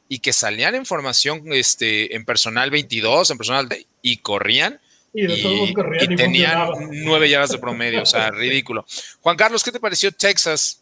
y 0.10 0.20
que 0.20 0.34
salían 0.34 0.76
en 0.76 0.86
formación 0.86 1.44
este, 1.54 2.16
en 2.16 2.26
personal 2.26 2.70
22, 2.72 3.32
en 3.32 3.38
personal 3.38 3.68
y 4.02 4.18
corrían. 4.18 4.80
Y, 5.14 5.74
tenían 6.16 6.70
nueve 6.92 7.30
yardas 7.30 7.52
de 7.52 7.58
promedio, 7.58 8.04
o 8.04 8.06
sea, 8.06 8.30
ridículo. 8.32 8.86
Juan 9.22 9.36
Carlos, 9.36 9.64
¿qué 9.64 9.72
te 9.72 9.80
pareció 9.80 10.12
Texas? 10.12 10.82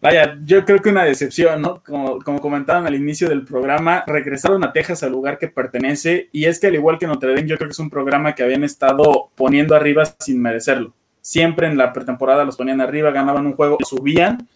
Vaya, 0.00 0.36
yo 0.44 0.64
creo 0.64 0.80
que 0.80 0.90
una 0.90 1.04
decepción, 1.04 1.62
¿no? 1.62 1.82
Como, 1.82 2.20
como 2.22 2.40
comentaban 2.40 2.86
al 2.86 2.94
inicio 2.94 3.28
del 3.28 3.44
programa, 3.44 4.04
regresaron 4.06 4.62
a 4.62 4.72
Texas 4.72 5.02
al 5.02 5.10
lugar 5.10 5.38
que 5.38 5.48
pertenece 5.48 6.28
y 6.32 6.44
es 6.44 6.60
que 6.60 6.66
al 6.66 6.74
igual 6.74 6.98
que 6.98 7.06
Notre 7.06 7.34
Dame, 7.34 7.48
yo 7.48 7.56
creo 7.56 7.68
que 7.68 7.72
es 7.72 7.78
un 7.78 7.90
programa 7.90 8.34
que 8.34 8.42
habían 8.42 8.62
estado 8.62 9.30
poniendo 9.34 9.74
arriba 9.74 10.04
sin 10.20 10.40
merecerlo. 10.40 10.92
Siempre 11.22 11.66
en 11.66 11.76
la 11.76 11.92
pretemporada 11.92 12.44
los 12.44 12.56
ponían 12.56 12.80
arriba, 12.80 13.10
ganaban 13.10 13.46
un 13.46 13.54
juego, 13.54 13.78
subían 13.88 14.46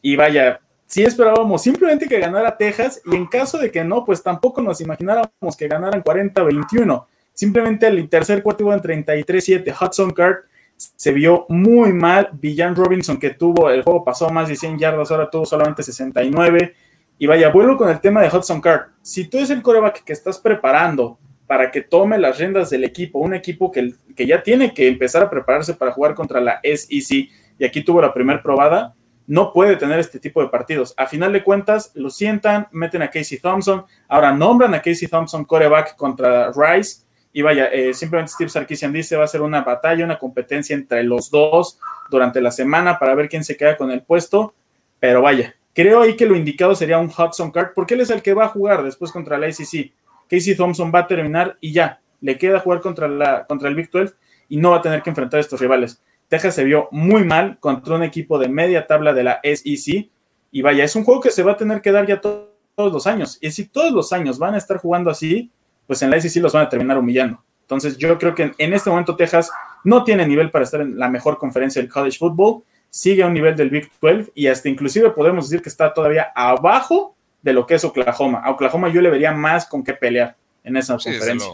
y 0.00 0.16
vaya, 0.16 0.60
sí 0.88 1.04
esperábamos 1.04 1.62
simplemente 1.62 2.08
que 2.08 2.18
ganara 2.18 2.56
Texas 2.56 3.00
y 3.04 3.14
en 3.14 3.26
caso 3.26 3.58
de 3.58 3.70
que 3.70 3.84
no, 3.84 4.04
pues 4.04 4.22
tampoco 4.22 4.60
nos 4.62 4.80
imagináramos 4.80 5.56
que 5.56 5.68
ganaran 5.68 6.02
40-21. 6.02 7.06
Simplemente 7.34 7.86
el 7.86 8.08
tercer 8.08 8.42
cuarto 8.42 8.64
iba 8.64 8.74
en 8.74 8.82
33-7. 8.82 9.72
Hudson 9.80 10.10
Card 10.10 10.38
se 10.76 11.12
vio 11.12 11.46
muy 11.48 11.92
mal. 11.92 12.30
Villan 12.32 12.74
Robinson 12.74 13.18
que 13.18 13.30
tuvo, 13.30 13.70
el 13.70 13.82
juego 13.82 14.04
pasó 14.04 14.30
más 14.30 14.48
de 14.48 14.56
100 14.56 14.78
yardas, 14.78 15.10
ahora 15.10 15.30
tuvo 15.30 15.46
solamente 15.46 15.82
69. 15.82 16.74
Y 17.18 17.26
vaya, 17.26 17.50
vuelvo 17.50 17.76
con 17.76 17.90
el 17.90 18.00
tema 18.00 18.22
de 18.22 18.28
Hudson 18.28 18.60
Card. 18.60 18.88
Si 19.02 19.26
tú 19.26 19.36
eres 19.36 19.50
el 19.50 19.62
coreback 19.62 20.02
que 20.02 20.12
estás 20.12 20.38
preparando 20.38 21.18
para 21.46 21.70
que 21.70 21.82
tome 21.82 22.18
las 22.18 22.38
riendas 22.38 22.70
del 22.70 22.84
equipo, 22.84 23.18
un 23.18 23.34
equipo 23.34 23.70
que, 23.70 23.94
que 24.16 24.26
ya 24.26 24.42
tiene 24.42 24.72
que 24.72 24.88
empezar 24.88 25.22
a 25.22 25.30
prepararse 25.30 25.74
para 25.74 25.92
jugar 25.92 26.14
contra 26.14 26.40
la 26.40 26.60
SEC 26.62 27.28
y 27.58 27.64
aquí 27.64 27.82
tuvo 27.82 28.00
la 28.00 28.14
primera 28.14 28.42
probada, 28.42 28.94
no 29.28 29.52
puede 29.52 29.76
tener 29.76 30.00
este 30.00 30.18
tipo 30.18 30.42
de 30.42 30.48
partidos. 30.48 30.94
A 30.96 31.06
final 31.06 31.32
de 31.32 31.44
cuentas, 31.44 31.92
lo 31.94 32.10
sientan, 32.10 32.66
meten 32.72 33.02
a 33.02 33.10
Casey 33.10 33.38
Thompson, 33.38 33.84
ahora 34.08 34.32
nombran 34.32 34.74
a 34.74 34.82
Casey 34.82 35.06
Thompson 35.06 35.44
coreback 35.44 35.94
contra 35.96 36.50
Rice, 36.50 37.02
y 37.30 37.42
vaya, 37.42 37.66
eh, 37.66 37.92
simplemente 37.92 38.32
Steve 38.32 38.48
Sarkisian 38.48 38.92
dice 38.92 39.16
va 39.16 39.24
a 39.24 39.28
ser 39.28 39.42
una 39.42 39.60
batalla, 39.60 40.04
una 40.04 40.18
competencia 40.18 40.74
entre 40.74 41.02
los 41.04 41.30
dos 41.30 41.78
durante 42.10 42.40
la 42.40 42.50
semana 42.50 42.98
para 42.98 43.14
ver 43.14 43.28
quién 43.28 43.44
se 43.44 43.56
queda 43.56 43.76
con 43.76 43.90
el 43.90 44.02
puesto, 44.02 44.54
pero 44.98 45.20
vaya, 45.20 45.54
creo 45.74 46.00
ahí 46.00 46.16
que 46.16 46.26
lo 46.26 46.34
indicado 46.34 46.74
sería 46.74 46.98
un 46.98 47.10
Hudson 47.10 47.50
Card, 47.50 47.72
porque 47.74 47.94
él 47.94 48.00
es 48.00 48.10
el 48.10 48.22
que 48.22 48.32
va 48.32 48.46
a 48.46 48.48
jugar 48.48 48.82
después 48.82 49.12
contra 49.12 49.36
la 49.36 49.46
ACC. 49.46 49.92
Casey 50.28 50.56
Thompson 50.56 50.90
va 50.92 51.00
a 51.00 51.06
terminar 51.06 51.58
y 51.60 51.72
ya, 51.72 52.00
le 52.22 52.38
queda 52.38 52.60
jugar 52.60 52.80
contra, 52.80 53.06
la, 53.06 53.44
contra 53.46 53.68
el 53.68 53.74
Big 53.74 53.90
12 53.90 54.14
y 54.48 54.56
no 54.56 54.70
va 54.70 54.78
a 54.78 54.82
tener 54.82 55.02
que 55.02 55.10
enfrentar 55.10 55.38
a 55.38 55.42
estos 55.42 55.60
rivales. 55.60 56.00
Texas 56.28 56.54
se 56.54 56.64
vio 56.64 56.88
muy 56.90 57.24
mal 57.24 57.58
contra 57.58 57.96
un 57.96 58.02
equipo 58.02 58.38
de 58.38 58.48
media 58.48 58.86
tabla 58.86 59.12
de 59.12 59.24
la 59.24 59.40
SEC. 59.42 60.08
Y 60.50 60.62
vaya, 60.62 60.84
es 60.84 60.94
un 60.96 61.04
juego 61.04 61.20
que 61.20 61.30
se 61.30 61.42
va 61.42 61.52
a 61.52 61.56
tener 61.56 61.80
que 61.80 61.92
dar 61.92 62.06
ya 62.06 62.20
todos 62.20 62.48
los 62.76 63.06
años. 63.06 63.38
Y 63.40 63.50
si 63.50 63.66
todos 63.66 63.92
los 63.92 64.12
años 64.12 64.38
van 64.38 64.54
a 64.54 64.58
estar 64.58 64.78
jugando 64.78 65.10
así, 65.10 65.50
pues 65.86 66.02
en 66.02 66.10
la 66.10 66.20
SEC 66.20 66.42
los 66.42 66.52
van 66.52 66.66
a 66.66 66.68
terminar 66.68 66.98
humillando. 66.98 67.42
Entonces 67.62 67.98
yo 67.98 68.18
creo 68.18 68.34
que 68.34 68.52
en 68.56 68.72
este 68.72 68.88
momento 68.88 69.16
Texas 69.16 69.50
no 69.84 70.04
tiene 70.04 70.26
nivel 70.26 70.50
para 70.50 70.64
estar 70.64 70.80
en 70.80 70.98
la 70.98 71.08
mejor 71.08 71.38
conferencia 71.38 71.82
del 71.82 71.90
college 71.90 72.18
football, 72.18 72.62
sigue 72.90 73.22
a 73.22 73.26
un 73.26 73.34
nivel 73.34 73.56
del 73.56 73.70
Big 73.70 73.90
12 74.00 74.32
y 74.34 74.46
hasta 74.46 74.68
inclusive 74.68 75.10
podemos 75.10 75.48
decir 75.48 75.62
que 75.62 75.68
está 75.68 75.92
todavía 75.92 76.32
abajo 76.34 77.14
de 77.42 77.52
lo 77.52 77.66
que 77.66 77.74
es 77.74 77.84
Oklahoma. 77.84 78.40
A 78.40 78.50
Oklahoma 78.50 78.88
yo 78.88 79.00
le 79.00 79.10
vería 79.10 79.32
más 79.32 79.66
con 79.66 79.84
qué 79.84 79.92
pelear 79.92 80.34
en 80.64 80.76
esa 80.76 80.96
conferencia. 80.96 81.50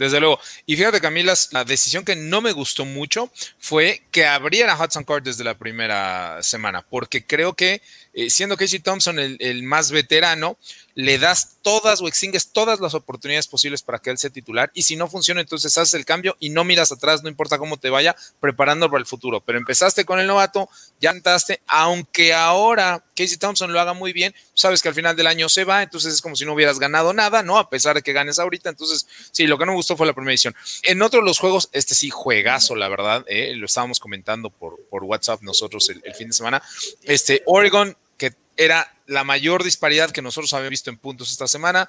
Desde 0.00 0.18
luego. 0.18 0.40
Y 0.64 0.76
fíjate 0.76 0.98
que 0.98 1.06
a 1.06 1.10
mí 1.10 1.22
la 1.22 1.64
decisión 1.66 2.06
que 2.06 2.16
no 2.16 2.40
me 2.40 2.52
gustó 2.52 2.86
mucho 2.86 3.30
fue 3.58 4.00
que 4.10 4.24
abrieran 4.24 4.74
a 4.74 4.82
Hudson 4.82 5.04
Card 5.04 5.22
desde 5.24 5.44
la 5.44 5.58
primera 5.58 6.42
semana, 6.42 6.80
porque 6.80 7.22
creo 7.22 7.52
que 7.52 7.82
eh, 8.12 8.30
siendo 8.30 8.56
Casey 8.56 8.80
Thompson 8.80 9.18
el, 9.18 9.62
más 9.62 9.90
veterano, 9.90 10.58
le 10.94 11.18
das 11.18 11.58
todas 11.62 12.00
o 12.00 12.08
extingues 12.08 12.52
todas 12.52 12.80
las 12.80 12.94
oportunidades 12.94 13.46
posibles 13.46 13.82
para 13.82 14.00
que 14.00 14.10
él 14.10 14.18
sea 14.18 14.30
titular. 14.30 14.70
Y 14.74 14.82
si 14.82 14.96
no 14.96 15.08
funciona, 15.08 15.40
entonces 15.40 15.78
haces 15.78 15.94
el 15.94 16.04
cambio 16.04 16.36
y 16.40 16.50
no 16.50 16.64
miras 16.64 16.90
atrás, 16.90 17.22
no 17.22 17.28
importa 17.28 17.58
cómo 17.58 17.76
te 17.76 17.88
vaya, 17.88 18.16
preparando 18.40 18.90
para 18.90 19.00
el 19.00 19.06
futuro. 19.06 19.40
Pero 19.40 19.58
empezaste 19.58 20.04
con 20.04 20.18
el 20.18 20.26
novato, 20.26 20.68
ya 21.00 21.10
entraste, 21.10 21.60
aunque 21.66 22.34
ahora 22.34 23.04
Casey 23.14 23.36
Thompson 23.36 23.72
lo 23.72 23.80
haga 23.80 23.92
muy 23.92 24.12
bien, 24.12 24.34
sabes 24.54 24.82
que 24.82 24.88
al 24.88 24.94
final 24.94 25.14
del 25.14 25.26
año 25.26 25.48
se 25.48 25.64
va, 25.64 25.82
entonces 25.82 26.14
es 26.14 26.20
como 26.20 26.34
si 26.34 26.44
no 26.44 26.54
hubieras 26.54 26.78
ganado 26.78 27.12
nada, 27.12 27.42
¿no? 27.42 27.58
A 27.58 27.70
pesar 27.70 27.94
de 27.94 28.02
que 28.02 28.12
ganes 28.12 28.38
ahorita. 28.38 28.68
Entonces, 28.70 29.06
sí, 29.30 29.46
lo 29.46 29.56
que 29.58 29.66
no 29.66 29.72
me 29.72 29.76
gustó 29.76 29.96
fue 29.96 30.06
la 30.06 30.12
primera 30.12 30.32
edición. 30.32 30.54
En 30.82 31.00
otros 31.02 31.22
los 31.22 31.38
juegos, 31.38 31.68
este 31.72 31.94
sí, 31.94 32.10
juegazo, 32.10 32.74
la 32.74 32.88
verdad, 32.88 33.24
¿eh? 33.28 33.54
lo 33.54 33.66
estábamos 33.66 34.00
comentando 34.00 34.50
por, 34.50 34.80
por 34.90 35.04
WhatsApp 35.04 35.42
nosotros 35.42 35.88
el, 35.90 36.02
el 36.04 36.14
fin 36.14 36.28
de 36.28 36.34
semana. 36.34 36.62
Este, 37.04 37.42
Oregon, 37.46 37.96
era 38.60 38.92
la 39.06 39.24
mayor 39.24 39.64
disparidad 39.64 40.10
que 40.10 40.20
nosotros 40.20 40.52
habíamos 40.52 40.70
visto 40.70 40.90
en 40.90 40.98
puntos 40.98 41.32
esta 41.32 41.48
semana 41.48 41.88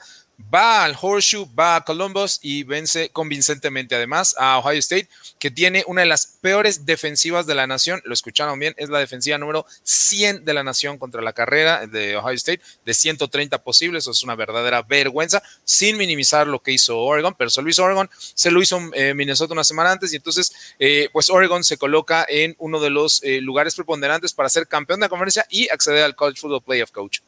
va 0.54 0.84
al 0.84 0.96
Horseshoe, 1.00 1.48
va 1.58 1.76
a 1.76 1.84
Columbus 1.84 2.40
y 2.42 2.64
vence 2.64 3.10
convincentemente 3.10 3.96
además 3.96 4.36
a 4.38 4.60
Ohio 4.60 4.80
State, 4.80 5.10
que 5.40 5.52
tiene 5.52 5.84
una 5.88 6.02
de 6.02 6.08
las 6.08 6.28
peores 6.42 6.86
defensivas 6.86 7.46
de 7.46 7.56
la 7.56 7.68
nación. 7.68 8.02
Lo 8.06 8.14
escucharon 8.14 8.60
bien, 8.60 8.74
es 8.78 8.90
la 8.90 9.00
defensiva 9.00 9.38
número 9.38 9.66
100 9.84 10.46
de 10.46 10.54
la 10.54 10.64
nación 10.64 10.98
contra 10.98 11.22
la 11.22 11.34
carrera 11.34 11.88
de 11.88 12.16
Ohio 12.16 12.36
State, 12.36 12.62
de 12.86 12.94
130 12.94 13.64
posibles. 13.64 14.04
Eso 14.04 14.12
es 14.12 14.24
una 14.24 14.36
verdadera 14.36 14.82
vergüenza, 14.82 15.42
sin 15.64 15.98
minimizar 15.98 16.48
lo 16.48 16.62
que 16.62 16.72
hizo 16.72 17.00
Oregon, 17.00 17.36
pero 17.38 17.50
se 17.50 17.62
lo 17.62 17.70
hizo 17.70 17.84
Oregon, 17.84 18.10
se 18.18 18.52
lo 18.52 18.62
hizo 18.62 18.80
eh, 18.94 19.14
Minnesota 19.14 19.54
una 19.54 19.64
semana 19.64 19.92
antes 19.92 20.14
y 20.14 20.16
entonces, 20.16 20.54
eh, 20.80 21.10
pues 21.12 21.30
Oregon 21.30 21.64
se 21.64 21.78
coloca 21.78 22.26
en 22.28 22.56
uno 22.60 22.80
de 22.80 22.90
los 22.90 23.24
eh, 23.24 23.42
lugares 23.42 23.76
preponderantes 23.76 24.34
para 24.34 24.50
ser 24.50 24.68
campeón 24.68 25.00
de 25.00 25.06
la 25.06 25.10
conferencia 25.10 25.46
y 25.50 25.70
acceder 25.70 26.04
al 26.04 26.16
College 26.16 26.40
Football 26.40 26.64
Playoff 26.64 26.92
Coach. 26.92 27.20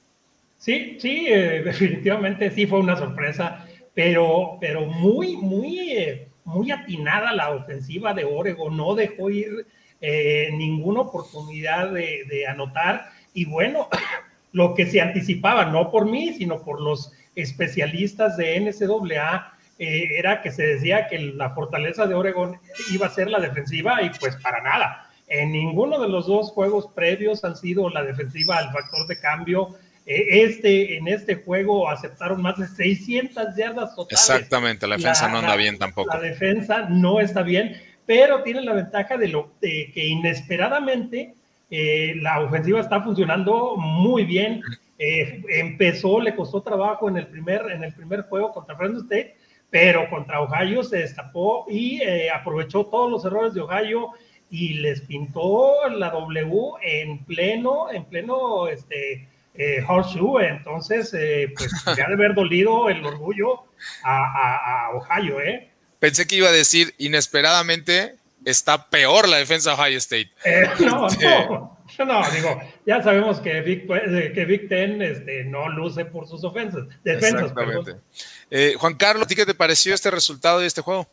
Sí, 0.63 0.95
sí, 1.01 1.25
eh, 1.27 1.61
definitivamente 1.65 2.49
sí 2.49 2.65
fue 2.65 2.79
una 2.79 2.95
sorpresa, 2.95 3.65
pero, 3.93 4.57
pero 4.61 4.85
muy, 4.85 5.35
muy, 5.35 5.91
eh, 5.91 6.29
muy 6.45 6.71
atinada 6.71 7.33
la 7.33 7.51
ofensiva 7.51 8.13
de 8.13 8.23
Oregon, 8.23 8.77
no 8.77 8.95
dejó 8.95 9.29
ir 9.29 9.67
eh, 9.99 10.51
ninguna 10.53 11.01
oportunidad 11.01 11.91
de, 11.91 12.47
anotar 12.47 13.09
y 13.33 13.43
bueno, 13.43 13.89
lo 14.53 14.73
que 14.73 14.85
se 14.85 15.01
anticipaba, 15.01 15.65
no 15.65 15.91
por 15.91 16.05
mí, 16.05 16.31
sino 16.31 16.63
por 16.63 16.79
los 16.79 17.11
especialistas 17.35 18.37
de 18.37 18.57
NCAA, 18.61 19.57
era 19.79 20.41
que 20.41 20.51
se 20.51 20.63
decía 20.63 21.07
que 21.07 21.19
la 21.19 21.49
fortaleza 21.49 22.07
de 22.07 22.13
Oregon 22.13 22.57
iba 22.89 23.07
a 23.07 23.09
ser 23.09 23.29
la 23.29 23.41
defensiva 23.41 24.01
y 24.01 24.11
pues 24.17 24.37
para 24.37 24.61
nada. 24.61 25.09
En 25.27 25.51
ninguno 25.51 25.99
de 25.99 26.07
los 26.07 26.27
dos 26.27 26.51
juegos 26.51 26.87
previos 26.95 27.43
han 27.43 27.57
sido 27.57 27.89
la 27.89 28.03
defensiva 28.03 28.59
el 28.59 28.69
factor 28.69 29.07
de 29.07 29.19
cambio 29.19 29.75
este, 30.05 30.97
en 30.97 31.07
este 31.07 31.35
juego 31.35 31.89
aceptaron 31.89 32.41
más 32.41 32.57
de 32.57 32.67
600 32.67 33.55
yardas 33.55 33.95
totales. 33.95 34.19
Exactamente, 34.19 34.87
la 34.87 34.97
defensa 34.97 35.29
no 35.29 35.37
anda 35.37 35.55
bien 35.55 35.77
tampoco. 35.77 36.13
La 36.13 36.21
defensa 36.21 36.87
no 36.89 37.19
está 37.19 37.41
bien, 37.41 37.81
pero 38.05 38.43
tiene 38.43 38.61
la 38.61 38.73
ventaja 38.73 39.17
de, 39.17 39.29
lo, 39.29 39.51
que 39.61 39.91
inesperadamente 39.95 41.35
eh, 41.75 42.13
la 42.21 42.39
ofensiva 42.41 42.79
está 42.79 43.01
funcionando 43.01 43.75
muy 43.77 44.25
bien. 44.25 44.61
Eh, 44.99 45.41
empezó, 45.49 46.19
le 46.19 46.35
costó 46.35 46.61
trabajo 46.61 47.09
en 47.09 47.17
el 47.17 47.25
primer, 47.25 47.63
en 47.71 47.83
el 47.83 47.93
primer 47.93 48.21
juego 48.23 48.53
contra 48.53 48.75
Fresno 48.75 48.99
State, 48.99 49.35
pero 49.71 50.07
contra 50.07 50.41
Ohio 50.41 50.83
se 50.83 50.97
destapó 50.97 51.65
y 51.67 51.99
aprovechó 52.29 52.85
todos 52.85 53.09
los 53.09 53.25
errores 53.25 53.55
de 53.55 53.61
Ohio 53.61 54.11
y 54.51 54.75
les 54.75 55.01
pintó 55.01 55.89
la 55.89 56.11
W 56.11 56.73
en 56.83 57.25
pleno, 57.25 57.89
en 57.91 58.05
pleno, 58.05 58.67
este, 58.67 59.27
eh, 59.55 59.83
Horseshoe, 59.87 60.47
entonces 60.47 61.13
eh, 61.13 61.53
pues 61.55 61.71
ya 61.97 62.07
de 62.07 62.13
haber 62.13 62.33
dolido 62.33 62.89
el 62.89 63.05
orgullo 63.05 63.65
a, 64.03 64.89
Ohio, 64.93 65.39
¿eh? 65.41 65.69
Pensé 65.99 66.27
que 66.27 66.35
iba 66.35 66.49
a 66.49 66.51
decir 66.51 66.93
inesperadamente 66.97 68.15
está 68.45 68.89
peor 68.89 69.27
la 69.27 69.37
defensa 69.37 69.69
de 69.69 69.81
Ohio 69.81 69.97
State. 69.99 70.31
Eh, 70.43 70.67
no, 70.79 71.07
no, 71.07 72.05
no, 72.05 72.31
digo, 72.31 72.61
ya 72.85 73.01
sabemos 73.01 73.39
que 73.39 73.61
Big, 73.61 73.87
que 73.87 74.45
Big 74.45 74.67
Ten 74.67 75.01
este, 75.01 75.45
no 75.45 75.69
luce 75.69 76.05
por 76.05 76.27
sus 76.27 76.43
ofensas, 76.43 76.87
defensas. 77.03 77.51
Exactamente. 77.51 78.75
Juan 78.77 78.95
Carlos, 78.95 79.27
¿qué 79.27 79.45
te 79.45 79.53
pareció 79.53 79.93
este 79.93 80.11
resultado 80.11 80.59
de 80.59 80.67
este 80.67 80.81
juego? 80.81 81.07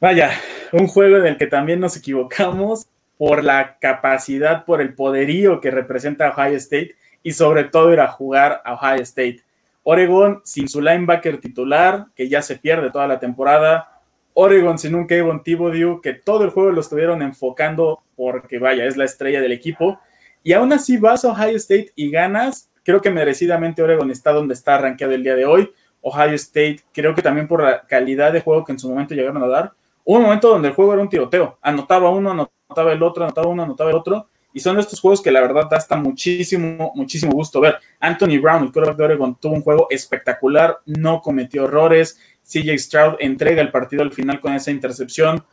Vaya, 0.00 0.38
un 0.72 0.86
juego 0.86 1.16
en 1.16 1.26
el 1.26 1.36
que 1.38 1.46
también 1.46 1.80
nos 1.80 1.96
equivocamos 1.96 2.86
por 3.16 3.42
la 3.42 3.78
capacidad, 3.78 4.64
por 4.64 4.80
el 4.80 4.94
poderío 4.94 5.60
que 5.60 5.70
representa 5.70 6.28
Ohio 6.28 6.56
State 6.56 6.94
y 7.26 7.32
sobre 7.32 7.64
todo 7.64 7.92
ir 7.92 7.98
a 7.98 8.06
jugar 8.06 8.62
a 8.64 8.74
Ohio 8.74 9.02
State. 9.02 9.40
Oregon 9.82 10.42
sin 10.44 10.68
su 10.68 10.80
linebacker 10.80 11.40
titular, 11.40 12.06
que 12.14 12.28
ya 12.28 12.40
se 12.40 12.54
pierde 12.54 12.92
toda 12.92 13.08
la 13.08 13.18
temporada. 13.18 14.00
Oregon 14.34 14.78
sin 14.78 14.94
un 14.94 15.08
Kevin 15.08 15.42
Thibodeau, 15.42 16.00
que 16.00 16.14
todo 16.14 16.44
el 16.44 16.50
juego 16.50 16.70
lo 16.70 16.80
estuvieron 16.80 17.22
enfocando 17.22 17.98
porque, 18.14 18.60
vaya, 18.60 18.84
es 18.84 18.96
la 18.96 19.06
estrella 19.06 19.40
del 19.40 19.50
equipo. 19.50 19.98
Y 20.44 20.52
aún 20.52 20.72
así 20.72 20.98
vas 20.98 21.24
a 21.24 21.32
Ohio 21.32 21.56
State 21.56 21.90
y 21.96 22.12
ganas. 22.12 22.70
Creo 22.84 23.00
que 23.00 23.10
merecidamente 23.10 23.82
Oregon 23.82 24.12
está 24.12 24.30
donde 24.30 24.54
está 24.54 24.76
arranqueado 24.76 25.12
el 25.12 25.24
día 25.24 25.34
de 25.34 25.46
hoy. 25.46 25.72
Ohio 26.02 26.34
State, 26.34 26.82
creo 26.94 27.12
que 27.12 27.22
también 27.22 27.48
por 27.48 27.60
la 27.60 27.82
calidad 27.88 28.32
de 28.32 28.40
juego 28.40 28.64
que 28.64 28.70
en 28.70 28.78
su 28.78 28.88
momento 28.88 29.16
llegaron 29.16 29.42
a 29.42 29.48
dar. 29.48 29.72
Un 30.04 30.22
momento 30.22 30.48
donde 30.48 30.68
el 30.68 30.74
juego 30.74 30.92
era 30.92 31.02
un 31.02 31.08
tiroteo. 31.08 31.58
Anotaba 31.60 32.08
uno, 32.08 32.30
anotaba 32.30 32.92
el 32.92 33.02
otro, 33.02 33.24
anotaba 33.24 33.48
uno, 33.48 33.64
anotaba 33.64 33.90
el 33.90 33.96
otro 33.96 34.26
y 34.56 34.60
son 34.60 34.78
estos 34.78 35.02
juegos 35.02 35.20
que 35.20 35.30
la 35.30 35.42
verdad 35.42 35.68
da 35.70 35.76
hasta 35.76 35.96
muchísimo, 35.96 36.90
muchísimo 36.94 37.32
gusto 37.32 37.60
ver. 37.60 37.76
Anthony 38.00 38.40
Brown, 38.40 38.62
el 38.62 38.72
quarterback 38.72 38.96
de 38.96 39.04
Oregon, 39.04 39.34
tuvo 39.38 39.52
un 39.52 39.60
juego 39.60 39.86
espectacular, 39.90 40.78
no 40.86 41.20
cometió 41.20 41.66
errores. 41.66 42.18
CJ 42.42 42.78
Stroud 42.78 43.16
entrega 43.20 43.60
el 43.60 43.70
partido 43.70 44.02
al 44.02 44.14
final 44.14 44.40
con 44.40 44.54
esa 44.54 44.70
intercepción. 44.70 45.44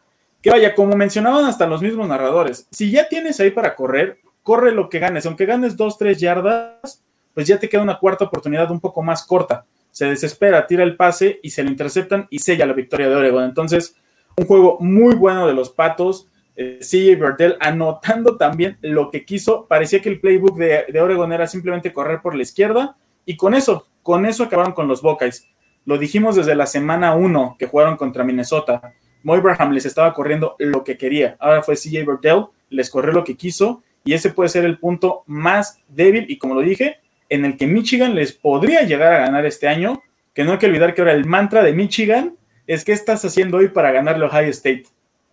Que 0.42 0.52
vaya, 0.52 0.74
como 0.74 0.96
mencionaban 0.96 1.44
hasta 1.44 1.68
los 1.68 1.82
mismos 1.82 2.08
narradores, 2.08 2.66
si 2.72 2.92
ya 2.92 3.10
tienes 3.10 3.42
ahí 3.42 3.52
para 3.52 3.76
correr, 3.76 4.20
corre 4.42 4.72
lo 4.72 4.88
que 4.88 5.00
ganes. 5.00 5.26
Aunque 5.26 5.46
ganes 5.46 5.76
dos, 5.76 5.98
tres 5.98 6.22
yardas, 6.22 7.02
pues 7.34 7.46
ya 7.46 7.60
te 7.60 7.68
queda 7.68 7.82
una 7.82 8.00
cuarta 8.00 8.24
oportunidad 8.24 8.72
un 8.72 8.80
poco 8.80 9.04
más 9.04 9.26
corta. 9.26 9.66
Se 9.92 10.06
desespera, 10.06 10.66
tira 10.66 10.86
el 10.86 10.96
pase 10.96 11.42
y 11.44 11.50
se 11.50 11.62
lo 11.62 11.70
interceptan 11.70 12.26
y 12.30 12.40
sella 12.40 12.66
la 12.66 12.72
victoria 12.72 13.10
de 13.10 13.16
Oregon. 13.16 13.44
Entonces, 13.44 13.98
un 14.38 14.46
juego 14.46 14.78
muy 14.80 15.14
bueno 15.16 15.46
de 15.46 15.54
los 15.54 15.72
Patos 15.72 16.30
CJ 16.56 17.18
Bertel 17.20 17.58
anotando 17.60 18.38
también 18.38 18.78
lo 18.82 19.10
que 19.10 19.26
quiso. 19.26 19.66
Parecía 19.68 20.02
que 20.02 20.10
el 20.10 20.20
playbook 20.20 20.58
de, 20.58 20.86
de, 20.88 21.02
Oregon 21.02 21.32
era 21.34 21.48
simplemente 21.48 21.94
correr 21.94 22.22
por 22.22 22.36
la 22.36 22.44
izquierda 22.44 22.96
y 23.26 23.36
con 23.38 23.54
eso, 23.54 23.88
con 24.02 24.26
eso 24.26 24.44
acabaron 24.44 24.74
con 24.74 24.88
los 24.88 25.02
Buckeyes. 25.02 25.48
Lo 25.86 25.98
dijimos 25.98 26.36
desde 26.36 26.56
la 26.56 26.66
semana 26.66 27.16
1 27.16 27.56
que 27.58 27.68
jugaron 27.68 27.98
contra 27.98 28.24
Minnesota. 28.24 28.94
Moibraham 29.24 29.72
les 29.72 29.86
estaba 29.86 30.14
corriendo 30.14 30.56
lo 30.60 30.84
que 30.84 30.98
quería. 30.98 31.36
Ahora 31.40 31.64
fue 31.64 31.76
CJ 31.76 32.06
Bertel, 32.06 32.46
les 32.70 32.90
corrió 32.90 33.14
lo 33.14 33.24
que 33.24 33.36
quiso 33.36 33.82
y 34.04 34.14
ese 34.14 34.30
puede 34.30 34.50
ser 34.50 34.66
el 34.66 34.78
punto 34.78 35.24
más 35.28 35.80
débil 35.88 36.26
y 36.30 36.38
como 36.38 36.56
lo 36.56 36.62
dije, 36.62 36.98
en 37.30 37.46
el 37.46 37.58
que 37.58 37.68
Michigan 37.68 38.16
les 38.16 38.34
podría 38.34 38.84
llegar 38.84 39.14
a 39.14 39.20
ganar 39.20 39.46
este 39.46 39.68
año 39.68 40.02
que 40.34 40.44
no 40.44 40.54
hay 40.54 40.58
que 40.58 40.66
olvidar 40.66 40.94
que 40.94 41.02
ahora 41.02 41.14
el 41.14 41.26
mantra 41.26 41.64
de 41.64 41.74
Michigan 41.74 42.36
es 42.68 42.84
qué 42.84 42.92
estás 42.92 43.24
haciendo 43.24 43.58
hoy 43.58 43.70
para 43.70 43.92
ganarle 43.92 44.26
a 44.26 44.30
Ohio 44.30 44.50
State. 44.50 44.86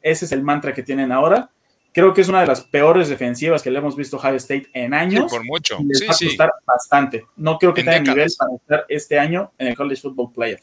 Ese 0.03 0.25
es 0.25 0.33
el 0.33 0.43
mantra 0.43 0.73
que 0.73 0.83
tienen 0.83 1.13
ahora. 1.13 1.51
Creo 1.93 2.15
que 2.15 2.21
es 2.21 2.29
una 2.29 2.41
de 2.41 2.47
las 2.47 2.61
peores 2.61 3.09
defensivas 3.09 3.63
que 3.63 3.71
le 3.71 3.79
hemos 3.79 3.97
visto 3.97 4.17
a 4.17 4.21
Ohio 4.21 4.37
State 4.37 4.69
en 4.75 4.95
años. 4.95 5.31
por 5.31 5.45
mucho. 5.45 5.79
les 5.85 6.03
va 6.03 6.15
a 6.15 6.19
costar 6.19 6.53
bastante. 6.65 7.25
No 7.37 7.59
creo 7.59 7.75
que 7.75 7.83
tenga 7.83 7.99
nivel 7.99 8.31
para 8.39 8.55
estar 8.55 8.87
este 8.89 9.19
año 9.19 9.51
en 9.59 9.69
el 9.69 9.77
College 9.77 10.01
Football 10.01 10.33
Player. 10.33 10.61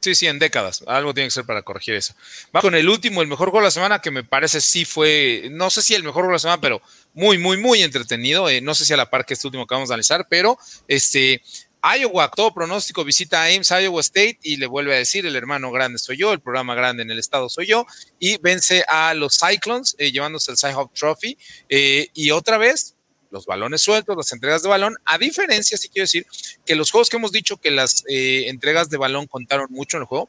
Sí, 0.00 0.14
sí, 0.14 0.26
en 0.26 0.38
décadas. 0.38 0.82
Algo 0.86 1.12
tiene 1.12 1.26
que 1.26 1.32
ser 1.32 1.44
para 1.44 1.60
corregir 1.62 1.94
eso. 1.94 2.14
Va 2.56 2.62
con 2.62 2.74
el 2.74 2.88
último, 2.88 3.20
el 3.20 3.28
mejor 3.28 3.50
juego 3.50 3.60
de 3.60 3.66
la 3.66 3.70
semana, 3.70 3.98
que 3.98 4.10
me 4.10 4.24
parece 4.24 4.62
sí 4.62 4.86
fue, 4.86 5.48
no 5.50 5.68
sé 5.68 5.82
si 5.82 5.94
el 5.94 6.02
mejor 6.02 6.22
juego 6.22 6.28
de 6.28 6.34
la 6.36 6.38
semana, 6.38 6.60
pero 6.60 6.80
muy, 7.12 7.36
muy, 7.36 7.58
muy 7.58 7.82
entretenido. 7.82 8.48
Eh, 8.48 8.62
no 8.62 8.74
sé 8.74 8.86
si 8.86 8.94
a 8.94 8.96
la 8.96 9.10
par 9.10 9.26
que 9.26 9.34
este 9.34 9.46
último 9.46 9.66
que 9.66 9.74
vamos 9.74 9.90
a 9.90 9.94
analizar, 9.94 10.26
pero 10.30 10.58
este, 10.88 11.42
Iowa, 11.82 12.30
todo 12.30 12.52
pronóstico, 12.52 13.04
visita 13.04 13.42
a 13.42 13.46
Ames, 13.46 13.70
Iowa 13.70 14.00
State 14.00 14.38
y 14.42 14.56
le 14.56 14.66
vuelve 14.66 14.94
a 14.94 14.98
decir, 14.98 15.24
el 15.26 15.36
hermano 15.36 15.70
grande 15.70 15.98
soy 15.98 16.16
yo, 16.18 16.32
el 16.32 16.40
programa 16.40 16.74
grande 16.74 17.02
en 17.02 17.10
el 17.10 17.18
estado 17.18 17.48
soy 17.48 17.66
yo, 17.66 17.86
y 18.18 18.36
vence 18.38 18.84
a 18.88 19.14
los 19.14 19.38
Cyclones 19.38 19.94
eh, 19.98 20.12
llevándose 20.12 20.50
el 20.50 20.58
Cyhawk 20.58 20.92
Trophy. 20.92 21.38
Eh, 21.68 22.08
y 22.14 22.30
otra 22.30 22.58
vez, 22.58 22.96
los 23.30 23.46
balones 23.46 23.80
sueltos, 23.80 24.16
las 24.16 24.32
entregas 24.32 24.62
de 24.62 24.68
balón, 24.68 24.96
a 25.04 25.16
diferencia, 25.18 25.78
sí 25.78 25.88
quiero 25.88 26.04
decir, 26.04 26.26
que 26.66 26.74
los 26.74 26.90
juegos 26.90 27.08
que 27.08 27.16
hemos 27.16 27.32
dicho 27.32 27.56
que 27.56 27.70
las 27.70 28.04
eh, 28.08 28.44
entregas 28.48 28.90
de 28.90 28.96
balón 28.96 29.26
contaron 29.26 29.68
mucho 29.70 29.96
en 29.96 30.02
el 30.02 30.06
juego, 30.06 30.28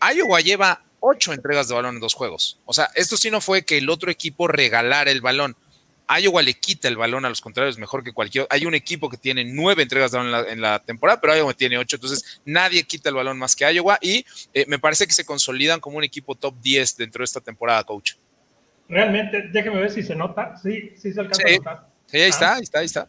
Iowa 0.00 0.40
lleva 0.40 0.84
ocho 1.00 1.32
entregas 1.32 1.68
de 1.68 1.74
balón 1.74 1.96
en 1.96 2.00
dos 2.00 2.14
juegos. 2.14 2.58
O 2.64 2.72
sea, 2.72 2.90
esto 2.94 3.16
sí 3.16 3.30
no 3.30 3.40
fue 3.40 3.64
que 3.64 3.78
el 3.78 3.90
otro 3.90 4.10
equipo 4.10 4.48
regalara 4.48 5.10
el 5.10 5.20
balón. 5.20 5.56
Iowa 6.08 6.42
le 6.42 6.54
quita 6.54 6.88
el 6.88 6.96
balón 6.96 7.24
a 7.24 7.28
los 7.28 7.40
contrarios 7.40 7.78
mejor 7.78 8.02
que 8.02 8.12
cualquier. 8.12 8.46
Hay 8.50 8.66
un 8.66 8.74
equipo 8.74 9.08
que 9.10 9.16
tiene 9.16 9.44
nueve 9.44 9.82
entregas 9.82 10.12
de 10.12 10.18
balón 10.18 10.48
en 10.48 10.60
la, 10.60 10.78
temporada, 10.78 11.20
pero 11.20 11.36
Iowa 11.36 11.54
tiene 11.54 11.78
ocho, 11.78 11.96
entonces 11.96 12.40
nadie 12.44 12.82
quita 12.84 13.08
el 13.08 13.14
balón 13.14 13.38
más 13.38 13.54
que 13.54 13.70
Iowa 13.72 13.98
y 14.00 14.24
eh, 14.54 14.64
me 14.68 14.78
parece 14.78 15.06
que 15.06 15.12
se 15.12 15.24
consolidan 15.24 15.80
como 15.80 15.98
un 15.98 16.04
equipo 16.04 16.34
top 16.34 16.54
10 16.60 16.96
dentro 16.96 17.20
de 17.20 17.24
esta 17.24 17.40
temporada, 17.40 17.84
coach. 17.84 18.14
Realmente, 18.88 19.48
déjeme 19.52 19.80
ver 19.80 19.90
si 19.90 20.02
se 20.02 20.14
nota. 20.14 20.56
Sí, 20.62 20.92
sí 20.96 21.12
se 21.12 21.20
alcanza 21.20 21.46
a 21.46 21.56
notar. 21.56 21.88
Sí, 22.06 22.16
ahí 22.16 22.30
está, 22.30 22.54
ahí 22.54 22.62
está, 22.62 22.78
ahí 22.78 22.86
está. 22.86 23.08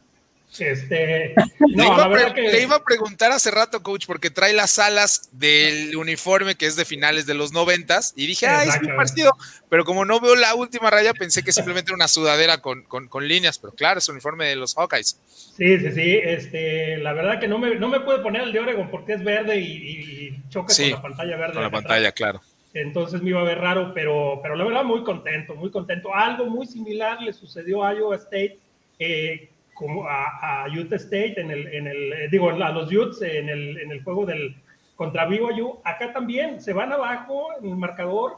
Este, 0.57 1.35
le, 1.67 2.61
iba 2.61 2.75
a 2.75 2.83
preguntar 2.83 3.31
hace 3.31 3.51
rato, 3.51 3.83
coach, 3.83 4.05
porque 4.07 4.31
trae 4.31 4.51
las 4.51 4.79
alas 4.79 5.29
del 5.31 5.95
uniforme 5.95 6.55
que 6.55 6.65
es 6.65 6.75
de 6.75 6.85
finales 6.85 7.27
de 7.27 7.35
los 7.35 7.53
noventas, 7.53 8.13
y 8.15 8.25
dije, 8.25 8.47
ah, 8.47 8.63
es 8.63 8.81
un 8.81 8.95
partido, 8.95 9.31
pero 9.69 9.85
como 9.85 10.05
no 10.05 10.19
veo 10.19 10.35
la 10.35 10.55
última 10.55 10.89
raya, 10.89 11.13
pensé 11.13 11.43
que 11.43 11.51
simplemente 11.51 11.91
era 11.91 11.95
una 11.95 12.07
sudadera 12.07 12.57
con, 12.57 12.83
líneas, 13.21 13.59
pero 13.59 13.73
claro, 13.73 13.99
es 13.99 14.07
el 14.09 14.13
uniforme 14.13 14.47
de 14.47 14.55
los 14.55 14.75
Hawkeyes. 14.75 15.19
Sí, 15.55 15.77
sí, 15.79 15.91
sí, 15.91 16.19
este, 16.23 16.97
la 16.97 17.13
verdad 17.13 17.39
que 17.39 17.47
no 17.47 17.59
me, 17.59 17.75
no 17.75 17.87
me 17.87 17.99
puede 17.99 18.19
poner 18.19 18.41
el 18.41 18.51
de 18.51 18.59
Oregon 18.59 18.89
porque 18.89 19.13
es 19.13 19.23
verde 19.23 19.59
y, 19.59 20.35
choca 20.49 20.73
con 20.73 20.89
la 20.89 21.01
pantalla 21.01 21.37
verde. 21.37 21.53
Con 21.53 21.63
la 21.63 21.69
pantalla, 21.69 22.11
claro. 22.11 22.41
Entonces 22.73 23.21
me 23.21 23.29
iba 23.29 23.41
a 23.41 23.45
ver 23.45 23.59
raro, 23.59 23.93
pero, 23.93 24.39
pero 24.41 24.55
la 24.55 24.63
verdad 24.63 24.83
muy 24.83 25.03
contento, 25.03 25.55
muy 25.55 25.71
contento. 25.71 26.13
Algo 26.13 26.45
muy 26.45 26.67
similar 26.67 27.21
le 27.21 27.33
sucedió 27.33 27.83
a 27.83 27.93
Iowa 27.93 28.15
State. 28.15 28.59
Eh, 28.99 29.49
como 29.79 30.05
a, 30.05 30.67
Utah 30.77 30.97
State 30.97 31.39
en 31.39 31.51
el, 31.51 31.67
en 31.67 31.87
el 31.87 32.13
eh, 32.13 32.27
digo, 32.29 32.49
a 32.49 32.71
los 32.71 32.91
Utes 32.91 33.21
en 33.21 33.47
el, 33.47 33.77
en 33.79 33.91
el 33.91 34.03
juego 34.03 34.25
del 34.25 34.53
contra 34.97 35.25
BYU. 35.25 35.79
Acá 35.85 36.11
también 36.11 36.59
se 36.59 36.73
van 36.73 36.91
abajo 36.91 37.47
en 37.61 37.69
el 37.69 37.77
marcador 37.77 38.33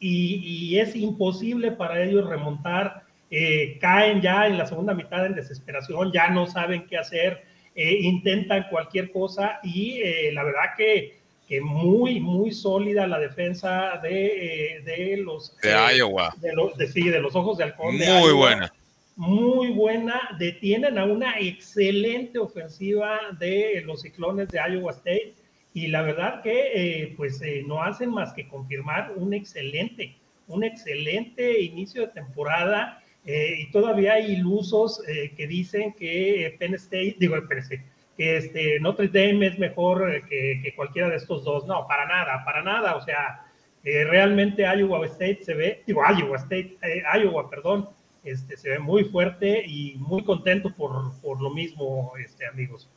y, 0.00 0.36
y 0.36 0.80
es 0.80 0.96
imposible 0.96 1.72
para 1.72 2.02
ellos 2.02 2.26
remontar. 2.26 3.02
Eh, 3.30 3.76
caen 3.78 4.22
ya 4.22 4.46
en 4.46 4.56
la 4.56 4.64
segunda 4.64 4.94
mitad 4.94 5.26
en 5.26 5.34
desesperación, 5.34 6.12
ya 6.12 6.30
no 6.30 6.46
saben 6.46 6.86
qué 6.86 6.96
hacer, 6.96 7.42
eh, 7.74 7.98
intentan 8.00 8.66
cualquier 8.70 9.12
cosa 9.12 9.58
y 9.62 10.00
la 10.32 10.44
verdad 10.44 10.76
que, 10.78 11.18
que, 11.46 11.60
muy, 11.60 12.20
muy 12.20 12.52
sólida 12.52 13.06
la 13.06 13.18
defensa 13.18 14.00
de, 14.02 14.80
de 14.86 15.16
los... 15.18 15.54
De 15.60 15.74
Iowa. 15.98 16.32
De, 16.38 16.54
los, 16.54 16.78
de, 16.78 16.86
sí, 16.86 17.08
de 17.08 17.20
los 17.20 17.36
ojos 17.36 17.58
de 17.58 17.64
halcón. 17.64 17.98
Muy 17.98 18.32
buena 18.32 18.72
muy 19.16 19.72
buena, 19.72 20.36
detienen 20.38 20.98
a 20.98 21.06
una 21.06 21.40
excelente 21.40 22.38
ofensiva 22.38 23.18
de 23.38 23.82
los 23.86 24.02
ciclones 24.02 24.48
de 24.50 24.58
Iowa 24.58 24.92
State 24.92 25.34
y 25.72 25.88
la 25.88 26.02
verdad 26.02 26.42
que 26.42 26.70
eh, 26.74 27.14
pues 27.16 27.40
eh, 27.40 27.64
no 27.66 27.82
hacen 27.82 28.10
más 28.10 28.34
que 28.34 28.46
confirmar 28.46 29.12
un 29.16 29.32
excelente, 29.32 30.14
un 30.48 30.64
excelente 30.64 31.62
inicio 31.62 32.02
de 32.02 32.08
temporada 32.08 33.02
eh, 33.24 33.56
y 33.58 33.70
todavía 33.72 34.14
hay 34.14 34.32
ilusos 34.32 35.02
que 35.36 35.46
dicen 35.46 35.92
que 35.94 36.54
Penn 36.58 36.74
State, 36.74 37.16
digo 37.18 37.36
Penn 37.48 37.58
State, 37.58 37.84
que 38.16 38.36
este, 38.36 38.78
Notre 38.80 39.08
Dame 39.08 39.48
es 39.48 39.58
mejor 39.58 40.26
que, 40.28 40.60
que, 40.62 40.74
cualquiera 40.76 41.08
de 41.08 41.16
estos 41.16 41.42
dos, 41.42 41.66
no, 41.66 41.86
para 41.88 42.06
nada, 42.06 42.44
para 42.44 42.62
nada, 42.62 42.94
o 42.96 43.00
sea, 43.00 43.44
realmente 43.82 44.62
Iowa 44.62 45.04
State 45.06 45.40
se 45.42 45.54
ve, 45.54 45.82
digo 45.86 46.02
Iowa 46.02 46.36
State, 46.36 46.76
Iowa, 47.18 47.50
perdón, 47.50 47.88
este, 48.26 48.56
se 48.56 48.70
ve 48.70 48.78
muy 48.78 49.04
fuerte 49.04 49.64
y 49.66 49.94
muy 49.98 50.24
contento 50.24 50.74
por, 50.74 51.12
por 51.20 51.40
lo 51.40 51.50
mismo, 51.50 52.12
este, 52.22 52.46
amigos. 52.46 52.88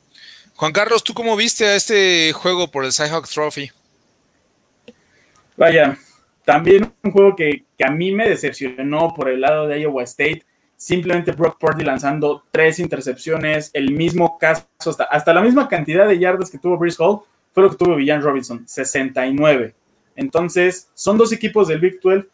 Juan 0.56 0.74
Carlos, 0.74 1.04
¿tú 1.04 1.14
cómo 1.14 1.36
viste 1.36 1.66
a 1.66 1.76
este 1.76 2.34
juego 2.34 2.70
por 2.70 2.84
el 2.84 2.92
Cyhawk 2.92 3.30
Trophy? 3.30 3.72
Vaya, 5.56 5.98
también 6.44 6.92
un 7.04 7.12
juego 7.12 7.36
que, 7.36 7.64
que, 7.78 7.86
a 7.86 7.92
mí 7.92 8.12
me 8.12 8.28
decepcionó 8.28 9.14
por 9.14 9.30
el 9.30 9.42
lado 9.42 9.68
de 9.68 9.82
Iowa 9.82 10.04
State. 10.04 10.44
Simplemente 10.76 11.32
Brock 11.32 11.60
Purdy 11.60 11.84
lanzando 11.84 12.44
tres 12.52 12.80
intercepciones, 12.80 13.70
el 13.74 13.92
mismo 13.92 14.38
caso, 14.38 14.66
hasta, 14.80 15.04
hasta 15.04 15.34
la 15.34 15.42
misma 15.42 15.68
cantidad 15.68 16.08
de 16.08 16.18
yardas 16.18 16.50
que 16.50 16.58
tuvo 16.58 16.78
Brice 16.78 16.98
Hall, 17.04 17.20
fue 17.54 17.64
lo 17.64 17.70
que 17.70 17.78
tuvo 17.78 17.96
Villan 17.96 18.22
Robinson, 18.22 18.68
69. 18.68 19.74
Entonces, 20.16 20.90
son 20.94 21.18
dos 21.18 21.32
equipos 21.32 21.68
del 21.68 21.80
Big 21.80 22.00
12 22.02 22.28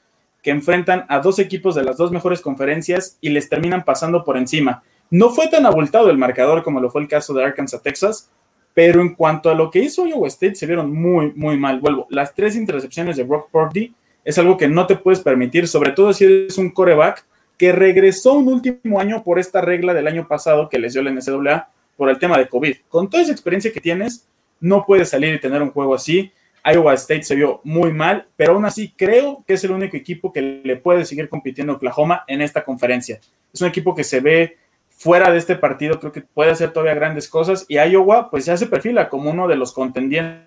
que 0.46 0.52
enfrentan 0.52 1.06
a 1.10 1.22
dos 1.22 1.40
equipos 1.40 1.74
de 1.74 1.84
las 1.84 1.98
dos 1.98 2.12
mejores 2.12 2.40
conferencias 2.40 3.18
y 3.20 3.30
les 3.30 3.50
terminan 3.50 3.84
pasando 3.84 4.24
por 4.24 4.38
encima. 4.38 4.84
No 5.10 5.32
fue 5.32 5.48
tan 5.48 5.66
abultado 5.66 6.12
el 6.12 6.20
marcador 6.20 6.62
como 6.62 6.80
lo 6.80 6.92
fue 6.92 7.02
el 7.02 7.08
caso 7.08 7.34
de 7.34 7.44
Arkansas, 7.44 7.82
Texas, 7.82 8.30
pero 8.76 9.02
en 9.02 9.16
cuanto 9.16 9.50
a 9.50 9.56
lo 9.56 9.72
que 9.72 9.80
hizo 9.80 10.06
Iowa 10.06 10.28
State, 10.28 10.54
se 10.54 10.68
vieron 10.68 10.94
muy, 10.94 11.34
muy 11.36 11.58
mal. 11.58 11.80
Vuelvo, 11.80 12.06
las 12.12 12.36
tres 12.36 12.56
intercepciones 12.56 13.18
de 13.18 13.24
Brock 13.24 13.50
Purdy 13.50 13.92
es 14.24 14.38
algo 14.38 14.56
que 14.56 14.68
no 14.68 14.86
te 14.86 14.96
puedes 14.98 15.20
permitir, 15.20 15.68
sobre 15.68 15.94
todo 15.94 16.14
si 16.14 16.26
eres 16.26 16.60
un 16.60 16.70
coreback 16.70 17.26
que 17.58 17.72
regresó 17.72 18.34
un 18.34 18.48
último 18.48 19.00
año 19.00 19.24
por 19.24 19.40
esta 19.40 19.62
regla 19.62 19.96
del 19.96 20.06
año 20.06 20.28
pasado 20.28 20.70
que 20.70 20.78
les 20.78 20.94
dio 20.94 21.02
la 21.02 21.10
NCAA 21.10 21.70
por 21.98 22.12
el 22.12 22.20
tema 22.20 22.38
de 22.38 22.48
COVID. 22.48 22.76
Con 22.88 23.10
toda 23.10 23.24
esa 23.24 23.32
experiencia 23.32 23.74
que 23.74 23.82
tienes, 23.82 24.28
no 24.60 24.86
puedes 24.86 25.10
salir 25.10 25.34
y 25.34 25.40
tener 25.40 25.64
un 25.64 25.72
juego 25.72 25.96
así. 25.96 26.32
Iowa 26.66 26.94
State 26.96 27.24
se 27.24 27.36
vio 27.36 27.62
muy 27.64 27.94
mal, 27.94 28.28
pero 28.36 28.54
aún 28.54 28.66
así 28.66 28.94
creo 28.98 29.44
que 29.48 29.54
es 29.54 29.64
el 29.64 29.72
único 29.72 29.96
equipo 29.96 30.34
que 30.34 30.42
le 30.42 30.76
puede 30.78 31.06
seguir 31.06 31.30
compitiendo 31.30 31.74
a 31.74 31.76
Oklahoma 31.76 32.24
en 32.28 32.42
esta 32.42 32.64
conferencia. 32.64 33.20
Es 33.54 33.62
un 33.62 33.68
equipo 33.68 33.94
que 33.94 34.04
se 34.04 34.20
ve 34.20 34.58
fuera 34.90 35.32
de 35.32 35.38
este 35.38 35.56
partido, 35.56 36.00
creo 36.00 36.12
que 36.12 36.22
puede 36.22 36.52
hacer 36.52 36.72
todavía 36.72 36.96
grandes 36.96 37.28
cosas 37.28 37.66
y 37.68 37.76
Iowa 37.76 38.30
pues 38.30 38.46
ya 38.46 38.58
se 38.58 38.68
perfila 38.68 39.10
como 39.10 39.30
uno 39.30 39.48
de 39.48 39.56
los 39.56 39.74
contendientes 39.74 40.46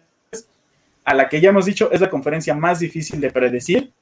a 1.05 1.15
la 1.15 1.29
que 1.29 1.41
ya 1.41 1.51
hemos 1.51 1.65
dicho 1.65 1.91
es 1.91 2.01
la 2.01 2.11
conferencia 2.11 2.55
más 2.55 2.81
difícil 2.81 3.21
de 3.21 3.31
predecir. 3.31 3.93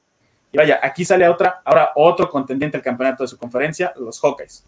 Y 0.52 0.59
vaya, 0.59 0.81
aquí 0.83 1.05
sale 1.05 1.29
otra, 1.29 1.61
ahora 1.64 1.92
otro 1.94 2.29
contendiente 2.31 2.76
al 2.76 2.83
campeonato 2.83 3.22
de 3.22 3.29
su 3.29 3.37
conferencia, 3.37 3.92
los 3.96 4.20
Hawkeyes. 4.20 4.64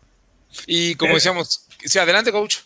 Y 0.67 0.95
como 0.95 1.15
decíamos, 1.15 1.67
sí, 1.85 1.99
adelante, 1.99 2.31
coach. 2.31 2.59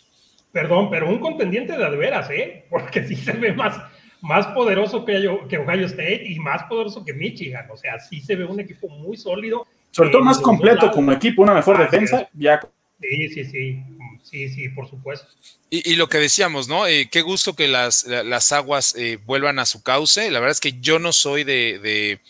Perdón, 0.51 0.91
pero 0.91 1.09
un 1.09 1.19
contendiente 1.19 1.77
de 1.77 1.91
veras, 1.97 2.29
¿eh? 2.31 2.67
Porque 2.69 3.07
sí 3.07 3.17
se 3.17 3.33
ve 3.33 3.53
más, 3.53 3.77
más 4.23 4.47
poderoso 4.49 5.05
que, 5.05 5.13
que 5.49 5.59
Ohio 5.59 5.87
State 5.87 6.25
y 6.27 6.39
más 6.39 6.63
poderoso 6.65 7.05
que 7.05 7.13
Michigan. 7.13 7.69
O 7.71 7.77
sea, 7.77 7.99
sí 7.99 8.21
se 8.21 8.37
ve 8.37 8.45
un 8.45 8.61
equipo 8.61 8.89
muy 8.89 9.17
sólido. 9.17 9.67
Sobre 9.91 10.11
todo 10.11 10.23
más 10.23 10.39
completo 10.39 10.91
como 10.91 11.13
equipo, 11.13 11.43
una 11.43 11.55
mejor 11.55 11.79
defensa. 11.79 12.29
Ya. 12.33 12.61
Sí, 13.01 13.29
sí, 13.29 13.45
sí. 13.45 13.83
Sí, 14.23 14.49
sí, 14.49 14.69
por 14.71 14.89
supuesto. 14.89 15.27
Y, 15.69 15.97
lo 15.97 16.09
que 16.09 16.19
decíamos, 16.19 16.69
¿no? 16.69 16.87
Eh, 16.87 17.09
qué 17.11 17.21
gusto 17.21 17.55
que 17.55 17.69
las, 17.69 18.05
las 18.05 18.53
aguas 18.53 18.95
eh, 18.97 19.19
vuelvan 19.27 19.59
a 19.59 19.67
su 19.67 19.83
cauce. 19.83 20.31
La 20.31 20.39
verdad 20.39 20.53
es 20.53 20.61
que 20.61 20.81
yo 20.81 20.99
no 20.99 21.13
soy 21.13 21.45
de 21.45 21.79
de 21.81 22.21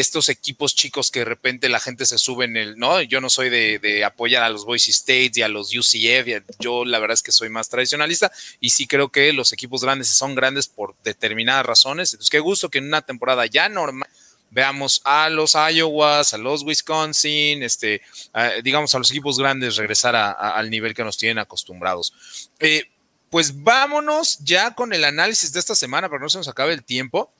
estos 0.00 0.28
equipos 0.28 0.74
chicos 0.74 1.10
que 1.10 1.20
de 1.20 1.24
repente 1.24 1.68
la 1.68 1.80
gente 1.80 2.06
se 2.06 2.18
sube 2.18 2.44
en 2.44 2.56
el, 2.56 2.78
¿no? 2.78 3.00
Yo 3.02 3.20
no 3.20 3.30
soy 3.30 3.50
de, 3.50 4.04
apoyar 4.04 4.42
a 4.42 4.48
los 4.48 4.64
Boise 4.64 4.90
State 4.90 5.32
y 5.34 5.42
a 5.42 5.48
los 5.48 5.74
UCF, 5.74 6.44
yo 6.58 6.84
la 6.84 6.98
verdad 6.98 7.14
es 7.14 7.22
que 7.22 7.32
soy 7.32 7.48
más 7.48 7.68
tradicionalista 7.68 8.30
y 8.60 8.70
sí 8.70 8.86
creo 8.86 9.10
que 9.10 9.32
los 9.32 9.52
equipos 9.52 9.82
grandes 9.82 10.08
son 10.08 10.34
grandes 10.34 10.68
por 10.68 10.94
determinadas 11.02 11.66
razones. 11.66 12.12
Entonces, 12.12 12.30
qué 12.30 12.40
gusto 12.40 12.70
que 12.70 12.78
en 12.78 12.86
una 12.86 13.02
temporada 13.02 13.46
ya 13.46 13.68
normal 13.68 14.08
veamos 14.50 15.02
a 15.04 15.28
los 15.28 15.54
Iowas, 15.54 16.32
a 16.32 16.38
los 16.38 16.62
Wisconsin, 16.62 17.62
este, 17.62 18.02
digamos 18.62 18.94
a 18.94 18.98
los 18.98 19.10
equipos 19.10 19.38
grandes 19.38 19.76
regresar 19.76 20.14
al 20.14 20.70
nivel 20.70 20.94
que 20.94 21.04
nos 21.04 21.18
tienen 21.18 21.38
acostumbrados. 21.38 22.50
Eh, 22.60 22.84
pues 23.30 23.64
vámonos 23.64 24.38
ya 24.44 24.74
con 24.76 24.92
el 24.92 25.04
análisis 25.04 25.52
de 25.52 25.58
esta 25.58 25.74
semana 25.74 26.08
para 26.08 26.22
no 26.22 26.28
se 26.28 26.38
nos 26.38 26.46
acabe 26.46 26.72
el 26.72 26.84
tiempo. 26.84 27.32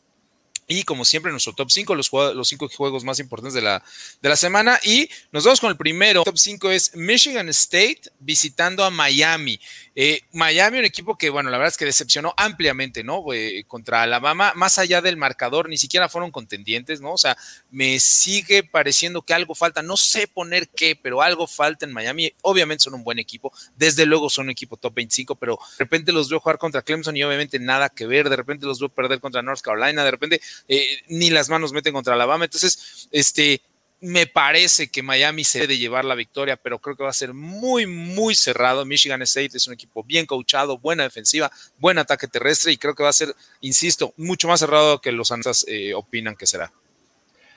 Y 0.66 0.84
como 0.84 1.04
siempre, 1.04 1.30
nuestro 1.30 1.52
top 1.52 1.70
5, 1.70 1.94
los, 1.94 2.10
los 2.12 2.48
cinco 2.48 2.68
juegos 2.68 3.04
más 3.04 3.18
importantes 3.18 3.54
de 3.54 3.62
la, 3.62 3.82
de 4.22 4.28
la 4.28 4.36
semana. 4.36 4.80
Y 4.82 5.08
nos 5.32 5.44
vamos 5.44 5.60
con 5.60 5.70
el 5.70 5.76
primero. 5.76 6.24
top 6.24 6.38
5 6.38 6.70
es 6.70 6.94
Michigan 6.96 7.48
State 7.50 8.02
visitando 8.18 8.84
a 8.84 8.90
Miami. 8.90 9.60
Eh, 9.94 10.22
Miami, 10.32 10.78
un 10.78 10.84
equipo 10.84 11.16
que, 11.16 11.30
bueno, 11.30 11.50
la 11.50 11.58
verdad 11.58 11.72
es 11.72 11.76
que 11.76 11.84
decepcionó 11.84 12.34
ampliamente, 12.36 13.04
¿no? 13.04 13.22
Eh, 13.32 13.64
contra 13.68 14.02
Alabama, 14.02 14.52
más 14.56 14.78
allá 14.78 15.02
del 15.02 15.16
marcador, 15.16 15.68
ni 15.68 15.76
siquiera 15.76 16.08
fueron 16.08 16.30
contendientes, 16.30 17.00
¿no? 17.00 17.12
O 17.12 17.18
sea, 17.18 17.36
me 17.70 18.00
sigue 18.00 18.62
pareciendo 18.62 19.22
que 19.22 19.34
algo 19.34 19.54
falta. 19.54 19.82
No 19.82 19.96
sé 19.96 20.26
poner 20.26 20.68
qué, 20.68 20.98
pero 21.00 21.22
algo 21.22 21.46
falta 21.46 21.84
en 21.84 21.92
Miami. 21.92 22.32
Obviamente 22.42 22.84
son 22.84 22.94
un 22.94 23.04
buen 23.04 23.18
equipo. 23.18 23.52
Desde 23.76 24.06
luego 24.06 24.30
son 24.30 24.46
un 24.46 24.50
equipo 24.50 24.76
top 24.76 24.94
25, 24.94 25.34
pero 25.36 25.58
de 25.78 25.84
repente 25.84 26.12
los 26.12 26.28
veo 26.28 26.40
jugar 26.40 26.58
contra 26.58 26.82
Clemson 26.82 27.16
y 27.16 27.22
obviamente 27.22 27.58
nada 27.58 27.88
que 27.88 28.06
ver. 28.06 28.28
De 28.28 28.36
repente 28.36 28.66
los 28.66 28.80
veo 28.80 28.88
perder 28.88 29.20
contra 29.20 29.42
North 29.42 29.60
Carolina. 29.60 30.04
De 30.04 30.10
repente 30.10 30.40
eh, 30.68 31.02
ni 31.08 31.30
las 31.30 31.48
manos 31.48 31.72
meten 31.72 31.92
contra 31.92 32.14
Alabama. 32.14 32.44
Entonces, 32.44 33.08
este, 33.10 33.60
me 34.04 34.26
parece 34.26 34.88
que 34.88 35.02
Miami 35.02 35.44
se 35.44 35.60
debe 35.60 35.78
llevar 35.78 36.04
la 36.04 36.14
victoria, 36.14 36.56
pero 36.56 36.78
creo 36.78 36.94
que 36.94 37.04
va 37.04 37.08
a 37.08 37.14
ser 37.14 37.32
muy, 37.32 37.86
muy 37.86 38.34
cerrado. 38.34 38.84
Michigan 38.84 39.22
State 39.22 39.56
es 39.56 39.66
un 39.66 39.72
equipo 39.72 40.04
bien 40.04 40.26
coachado, 40.26 40.76
buena 40.76 41.04
defensiva, 41.04 41.50
buen 41.78 41.96
ataque 41.96 42.28
terrestre 42.28 42.72
y 42.72 42.76
creo 42.76 42.94
que 42.94 43.02
va 43.02 43.08
a 43.08 43.14
ser, 43.14 43.34
insisto, 43.62 44.12
mucho 44.18 44.46
más 44.46 44.60
cerrado 44.60 45.00
que 45.00 45.10
los 45.10 45.30
analistas 45.30 45.64
eh, 45.68 45.94
opinan 45.94 46.36
que 46.36 46.46
será. 46.46 46.70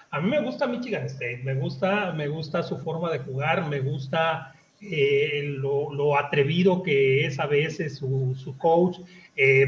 A 0.10 0.22
mí 0.22 0.30
me 0.30 0.42
gusta 0.42 0.68
Michigan 0.68 1.06
State, 1.08 1.42
me 1.44 1.54
gusta, 1.56 2.14
me 2.14 2.30
gusta 2.30 2.64
su 2.64 2.78
forma 2.78 3.12
de 3.12 3.20
jugar, 3.20 3.68
me 3.68 3.82
gusta 3.82 4.56
eh, 4.80 5.42
lo, 5.44 6.18
atrevido 6.18 6.82
que 6.82 7.26
es 7.26 7.40
a 7.40 7.46
veces 7.46 7.98
su, 7.98 8.56
coach, 8.58 9.00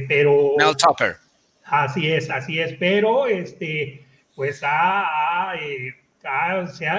pero... 0.08 0.54
Mel 0.58 0.78
Topper 0.78 1.18
Así 1.70 2.12
es, 2.12 2.32
así 2.32 2.60
es, 2.60 2.74
pero 2.80 3.28
este, 3.28 4.04
pues 4.36 4.64
eh, 4.64 5.94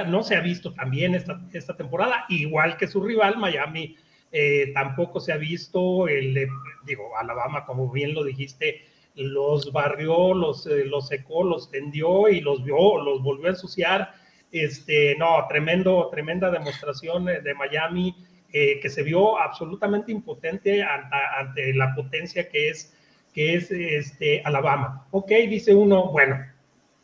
no 0.06 0.22
se 0.22 0.36
ha 0.36 0.40
visto 0.40 0.72
también 0.74 1.16
esta, 1.16 1.40
esta, 1.52 1.76
temporada, 1.76 2.24
igual 2.28 2.76
que 2.76 2.86
su 2.86 3.02
rival 3.02 3.36
Miami, 3.36 3.96
eh, 4.30 4.70
tampoco 4.72 5.18
se 5.18 5.32
ha 5.32 5.36
visto, 5.36 6.06
el, 6.06 6.48
digo, 6.86 7.16
Alabama, 7.18 7.64
como 7.64 7.90
bien 7.90 8.14
lo 8.14 8.22
dijiste, 8.22 8.82
los 9.16 9.72
barrió, 9.72 10.34
los, 10.34 10.66
eh, 10.68 10.84
los 10.84 11.08
secó, 11.08 11.42
los 11.42 11.68
tendió 11.68 12.28
y 12.28 12.40
los 12.40 12.62
vio, 12.62 13.02
los 13.02 13.22
volvió 13.24 13.46
a 13.46 13.50
ensuciar. 13.50 14.14
Este, 14.52 15.16
no, 15.16 15.46
tremendo, 15.48 16.08
tremenda 16.12 16.50
demostración 16.50 17.24
de 17.24 17.54
Miami 17.54 18.14
que 18.52 18.88
se 18.88 19.04
vio 19.04 19.38
absolutamente 19.38 20.10
impotente 20.10 20.82
ante 20.82 21.72
la 21.72 21.94
potencia 21.94 22.48
que 22.48 22.70
es 22.70 22.92
que 23.34 23.54
es 23.54 23.70
este, 23.70 24.42
Alabama. 24.44 25.06
Ok, 25.10 25.30
dice 25.48 25.74
uno, 25.74 26.10
bueno, 26.10 26.38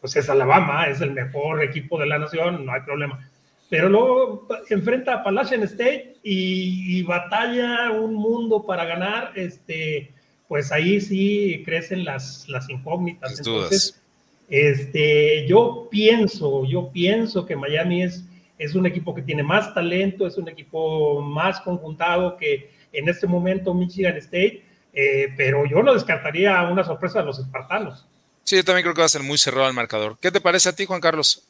pues 0.01 0.17
es 0.17 0.29
Alabama, 0.29 0.87
es 0.89 1.01
el 1.01 1.13
mejor 1.13 1.63
equipo 1.63 1.99
de 1.99 2.07
la 2.07 2.19
nación, 2.19 2.65
no 2.65 2.73
hay 2.73 2.81
problema. 2.83 3.29
Pero 3.69 3.89
luego 3.89 4.47
enfrenta 4.71 5.13
a 5.13 5.17
Appalachian 5.17 5.63
State 5.65 6.17
y, 6.23 7.03
batalla 7.03 7.91
un 7.91 8.15
mundo 8.15 8.65
para 8.65 8.85
ganar, 8.85 9.33
este, 9.35 10.13
pues 10.49 10.71
ahí 10.71 11.01
sí 11.01 11.63
crecen 11.65 12.05
las, 12.05 12.49
las 12.49 12.69
incógnitas. 12.71 13.39
Entonces, 13.39 14.01
este, 14.49 15.47
yo 15.49 15.89
pienso, 15.91 16.65
yo 16.65 16.91
pienso 16.93 17.45
que 17.47 17.57
Miami 17.57 18.05
es, 18.05 18.25
es 18.59 18.75
un 18.75 18.87
equipo 18.87 19.15
que 19.15 19.23
tiene 19.23 19.43
más 19.43 19.75
talento, 19.75 20.27
es 20.27 20.39
un 20.39 20.49
equipo 20.49 21.21
más 21.21 21.61
conjuntado 21.61 22.37
que 22.37 22.71
en 22.93 23.09
este 23.09 23.27
momento 23.27 23.75
Michigan 23.75 24.17
State 24.17 24.63
eh, 24.99 25.31
pero 25.37 25.67
yo 25.67 25.83
no 25.83 25.93
descartaría 25.93 26.63
una 26.63 26.83
sorpresa 26.83 27.19
de 27.19 27.27
los 27.27 27.39
espartanos. 27.39 28.07
Sí, 28.45 28.57
yo 28.57 28.65
también 28.65 28.83
creo 28.83 28.95
que 28.95 29.03
va 29.03 29.07
a 29.07 29.11
ser 29.11 29.23
muy 29.23 29.37
cerrado 29.37 29.69
el 29.69 29.75
marcador. 29.75 30.17
¿Qué 30.21 30.33
te 30.33 30.41
parece 30.41 30.71
a 30.71 30.73
ti, 30.75 30.87
Juan 30.87 31.03
Carlos? 31.03 31.47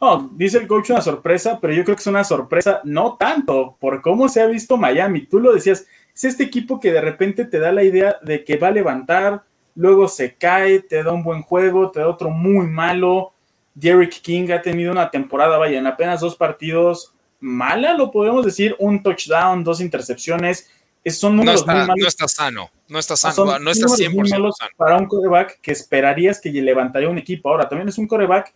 No, 0.00 0.30
dice 0.34 0.58
el 0.58 0.68
coach 0.68 0.90
una 0.90 1.00
sorpresa, 1.00 1.58
pero 1.60 1.72
yo 1.74 1.82
creo 1.82 1.96
que 1.96 2.00
es 2.00 2.06
una 2.06 2.22
sorpresa 2.22 2.80
no 2.84 3.16
tanto 3.18 3.76
por 3.80 4.00
cómo 4.00 4.28
se 4.28 4.40
ha 4.40 4.46
visto 4.46 4.76
Miami. 4.76 5.26
Tú 5.26 5.40
lo 5.40 5.52
decías, 5.52 5.84
es 6.14 6.24
este 6.24 6.44
equipo 6.44 6.78
que 6.78 6.92
de 6.92 7.00
repente 7.00 7.44
te 7.44 7.58
da 7.58 7.72
la 7.72 7.82
idea 7.82 8.16
de 8.22 8.44
que 8.44 8.56
va 8.56 8.68
a 8.68 8.72
levantar, 8.72 9.42
luego 9.74 10.06
se 10.06 10.34
cae, 10.34 10.78
te 10.78 11.02
da 11.02 11.12
un 11.12 11.24
buen 11.24 11.42
juego, 11.42 11.90
te 11.90 12.00
da 12.00 12.08
otro 12.08 12.30
muy 12.30 12.68
malo. 12.68 13.32
Derrick 13.74 14.20
King 14.20 14.52
ha 14.52 14.62
tenido 14.62 14.92
una 14.92 15.10
temporada, 15.10 15.58
vaya, 15.58 15.78
en 15.78 15.86
apenas 15.88 16.20
dos 16.20 16.36
partidos 16.36 17.12
mala, 17.40 17.94
lo 17.94 18.10
podemos 18.10 18.44
decir, 18.44 18.76
un 18.78 19.02
touchdown, 19.02 19.64
dos 19.64 19.80
intercepciones 19.80 20.70
son 21.08 21.36
números 21.36 21.66
no 21.66 21.72
está, 21.72 21.94
No 21.96 22.06
está 22.06 22.28
sano, 22.28 22.70
no 22.88 22.98
está 22.98 23.16
sano, 23.16 23.58
no 23.58 23.70
está 23.70 23.86
100% 23.86 24.28
sano. 24.28 24.50
Para 24.76 24.98
un 24.98 25.06
coreback 25.06 25.60
que 25.60 25.72
esperarías 25.72 26.40
que 26.40 26.50
levantaría 26.50 27.08
un 27.08 27.18
equipo. 27.18 27.48
Ahora, 27.48 27.68
también 27.68 27.88
es 27.88 27.96
un 27.96 28.06
coreback 28.06 28.52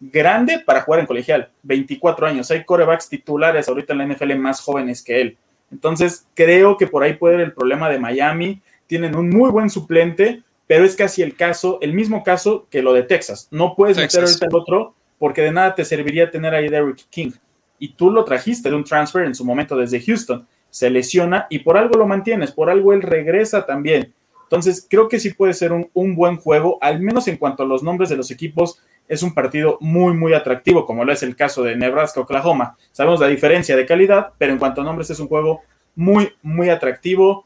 grande 0.00 0.60
para 0.60 0.82
jugar 0.82 1.00
en 1.00 1.06
colegial, 1.06 1.48
24 1.62 2.26
años. 2.26 2.50
Hay 2.50 2.64
corebacks 2.64 3.08
titulares 3.08 3.68
ahorita 3.68 3.94
en 3.94 3.98
la 3.98 4.06
NFL 4.06 4.34
más 4.36 4.60
jóvenes 4.60 5.02
que 5.02 5.20
él. 5.20 5.36
Entonces, 5.72 6.26
creo 6.34 6.76
que 6.76 6.86
por 6.86 7.02
ahí 7.02 7.14
puede 7.14 7.36
ir 7.36 7.40
el 7.40 7.52
problema 7.52 7.88
de 7.88 7.98
Miami. 7.98 8.60
Tienen 8.86 9.16
un 9.16 9.30
muy 9.30 9.50
buen 9.50 9.70
suplente, 9.70 10.42
pero 10.66 10.84
es 10.84 10.94
casi 10.94 11.22
el 11.22 11.36
caso, 11.36 11.78
el 11.80 11.94
mismo 11.94 12.22
caso 12.22 12.66
que 12.70 12.82
lo 12.82 12.92
de 12.92 13.02
Texas. 13.02 13.48
No 13.50 13.74
puedes 13.74 13.96
meter 13.96 14.24
ahorita 14.24 14.46
el 14.46 14.54
otro 14.54 14.94
porque 15.18 15.42
de 15.42 15.52
nada 15.52 15.74
te 15.74 15.84
serviría 15.84 16.30
tener 16.30 16.54
ahí 16.54 16.68
Derrick 16.68 17.08
King. 17.10 17.32
Y 17.78 17.94
tú 17.94 18.10
lo 18.10 18.24
trajiste 18.24 18.68
de 18.68 18.76
un 18.76 18.84
transfer 18.84 19.24
en 19.24 19.34
su 19.34 19.44
momento 19.44 19.76
desde 19.76 20.00
Houston 20.00 20.46
se 20.70 20.90
lesiona 20.90 21.46
y 21.50 21.60
por 21.60 21.76
algo 21.76 21.96
lo 21.96 22.06
mantienes, 22.06 22.52
por 22.52 22.70
algo 22.70 22.92
él 22.92 23.02
regresa 23.02 23.66
también. 23.66 24.12
Entonces, 24.44 24.86
creo 24.88 25.08
que 25.08 25.20
sí 25.20 25.34
puede 25.34 25.52
ser 25.52 25.72
un, 25.72 26.14
buen 26.14 26.38
juego, 26.38 26.78
al 26.80 27.00
menos 27.00 27.28
en 27.28 27.36
cuanto 27.36 27.64
a 27.64 27.66
los 27.66 27.82
nombres 27.82 28.08
de 28.08 28.16
los 28.16 28.30
equipos, 28.30 28.80
es 29.06 29.22
un 29.22 29.34
partido 29.34 29.76
muy, 29.80 30.14
muy 30.14 30.32
atractivo, 30.32 30.86
como 30.86 31.04
lo 31.04 31.12
es 31.12 31.22
el 31.22 31.36
caso 31.36 31.62
de 31.62 31.76
Nebraska-Oklahoma. 31.76 32.76
Sabemos 32.92 33.20
la 33.20 33.26
diferencia 33.26 33.76
de 33.76 33.84
calidad, 33.84 34.30
pero 34.38 34.52
en 34.52 34.58
cuanto 34.58 34.80
a 34.80 34.84
nombres 34.84 35.10
es 35.10 35.20
un 35.20 35.28
juego 35.28 35.62
muy, 35.94 36.32
muy 36.42 36.70
atractivo. 36.70 37.44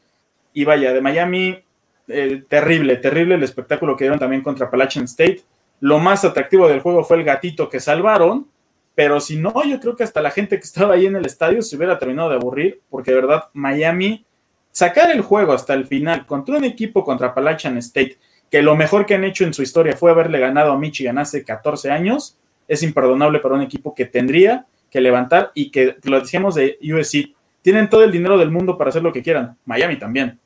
Y 0.53 0.63
vaya, 0.63 0.93
de 0.93 1.01
Miami, 1.01 1.59
eh, 2.07 2.43
terrible, 2.47 2.95
terrible 2.97 3.35
el 3.35 3.43
espectáculo 3.43 3.97
que 3.97 4.05
dieron 4.05 4.19
también 4.19 4.41
contra 4.41 4.67
Appalachian 4.67 5.05
State. 5.05 5.41
Lo 5.81 5.99
más 5.99 6.23
atractivo 6.23 6.69
del 6.69 6.79
juego 6.79 7.03
fue 7.03 7.17
el 7.17 7.25
gatito 7.25 7.67
que 7.67 7.81
salvaron, 7.81 8.47
pero 8.95 9.19
si 9.19 9.37
no, 9.37 9.63
yo 9.63 9.79
creo 9.79 9.95
que 9.95 10.03
hasta 10.03 10.21
la 10.21 10.31
gente 10.31 10.57
que 10.57 10.63
estaba 10.63 10.95
ahí 10.95 11.05
en 11.05 11.15
el 11.15 11.25
estadio 11.25 11.61
se 11.61 11.75
hubiera 11.75 11.97
terminado 11.97 12.29
de 12.29 12.35
aburrir, 12.35 12.81
porque 12.89 13.11
de 13.11 13.21
verdad 13.21 13.45
Miami, 13.53 14.25
sacar 14.71 15.09
el 15.11 15.21
juego 15.21 15.53
hasta 15.53 15.73
el 15.73 15.85
final 15.85 16.25
contra 16.25 16.57
un 16.57 16.63
equipo 16.63 17.03
contra 17.03 17.27
Appalachian 17.27 17.77
State, 17.77 18.17
que 18.51 18.61
lo 18.61 18.75
mejor 18.75 19.05
que 19.05 19.15
han 19.15 19.23
hecho 19.23 19.43
en 19.43 19.53
su 19.53 19.63
historia 19.63 19.97
fue 19.97 20.11
haberle 20.11 20.39
ganado 20.39 20.71
a 20.71 20.77
Michigan 20.77 21.17
hace 21.17 21.43
14 21.43 21.89
años, 21.89 22.37
es 22.67 22.83
imperdonable 22.83 23.39
para 23.39 23.55
un 23.55 23.61
equipo 23.61 23.95
que 23.95 24.05
tendría 24.05 24.65
que 24.91 25.01
levantar 25.01 25.51
y 25.55 25.71
que 25.71 25.95
lo 26.03 26.19
decíamos 26.19 26.53
de 26.53 26.77
USC, 26.81 27.33
tienen 27.63 27.89
todo 27.89 28.03
el 28.03 28.11
dinero 28.11 28.37
del 28.37 28.51
mundo 28.51 28.77
para 28.77 28.89
hacer 28.89 29.01
lo 29.01 29.11
que 29.11 29.23
quieran, 29.23 29.57
Miami 29.65 29.97
también. 29.97 30.39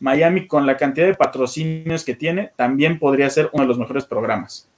Miami 0.00 0.46
con 0.46 0.66
la 0.66 0.76
cantidad 0.76 1.06
de 1.06 1.14
patrocinios 1.14 2.04
que 2.04 2.14
tiene, 2.14 2.50
también 2.54 2.98
podría 2.98 3.30
ser 3.30 3.48
uno 3.52 3.62
de 3.62 3.68
los 3.68 3.78
mejores 3.78 4.04
programas. 4.04 4.68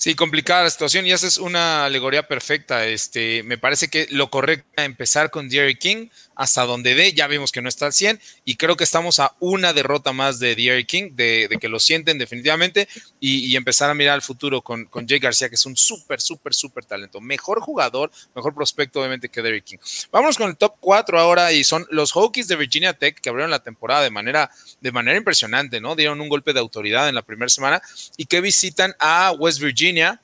Sí, 0.00 0.14
complicada 0.14 0.62
la 0.62 0.70
situación 0.70 1.06
y 1.06 1.12
esa 1.12 1.26
es 1.26 1.38
una 1.38 1.84
alegoría 1.84 2.28
perfecta. 2.28 2.86
Este, 2.86 3.42
me 3.42 3.58
parece 3.58 3.88
que 3.88 4.06
lo 4.10 4.30
correcto 4.30 4.64
es 4.76 4.84
empezar 4.84 5.30
con 5.30 5.50
Jerry 5.50 5.74
King 5.74 6.08
hasta 6.38 6.64
donde 6.64 6.94
dé. 6.94 7.12
Ya 7.12 7.26
vimos 7.26 7.52
que 7.52 7.60
no 7.60 7.68
está 7.68 7.86
al 7.86 7.92
100 7.92 8.18
y 8.44 8.56
creo 8.56 8.76
que 8.76 8.84
estamos 8.84 9.18
a 9.18 9.34
una 9.40 9.74
derrota 9.74 10.12
más 10.12 10.38
de 10.38 10.54
Jerry 10.54 10.86
King, 10.86 11.10
de, 11.12 11.58
que 11.60 11.68
lo 11.68 11.80
sienten 11.80 12.16
definitivamente 12.16 12.88
y, 13.20 13.58
empezar 13.58 13.90
a 13.90 13.94
mirar 13.94 14.14
al 14.14 14.22
futuro 14.22 14.62
con, 14.62 14.84
con 14.84 15.08
Jay 15.08 15.18
García, 15.18 15.48
que 15.48 15.56
es 15.56 15.66
un 15.66 15.76
súper, 15.76 16.20
súper, 16.20 16.54
súper 16.54 16.84
talento. 16.84 17.20
Mejor 17.20 17.60
jugador, 17.60 18.12
mejor 18.36 18.54
prospecto, 18.54 19.00
obviamente, 19.00 19.28
que 19.28 19.42
Derrick 19.42 19.64
King. 19.64 19.78
Vámonos 20.12 20.38
con 20.38 20.48
el 20.48 20.56
top 20.56 20.76
4 20.78 21.18
ahora 21.18 21.52
y 21.52 21.64
son 21.64 21.84
los 21.90 22.14
Hokies 22.14 22.46
de 22.46 22.54
Virginia 22.54 22.92
Tech 22.92 23.20
que 23.20 23.28
abrieron 23.28 23.50
la 23.50 23.64
temporada 23.64 24.02
de 24.02 24.10
manera, 24.10 24.48
de 24.80 24.92
manera 24.92 25.18
impresionante, 25.18 25.80
¿no? 25.80 25.96
Dieron 25.96 26.20
un 26.20 26.28
golpe 26.28 26.52
de 26.52 26.60
autoridad 26.60 27.08
en 27.08 27.16
la 27.16 27.22
primera 27.22 27.48
semana 27.48 27.82
y 28.16 28.26
que 28.26 28.40
visitan 28.40 28.94
a 29.00 29.32
West 29.32 29.58
Virginia 29.58 30.22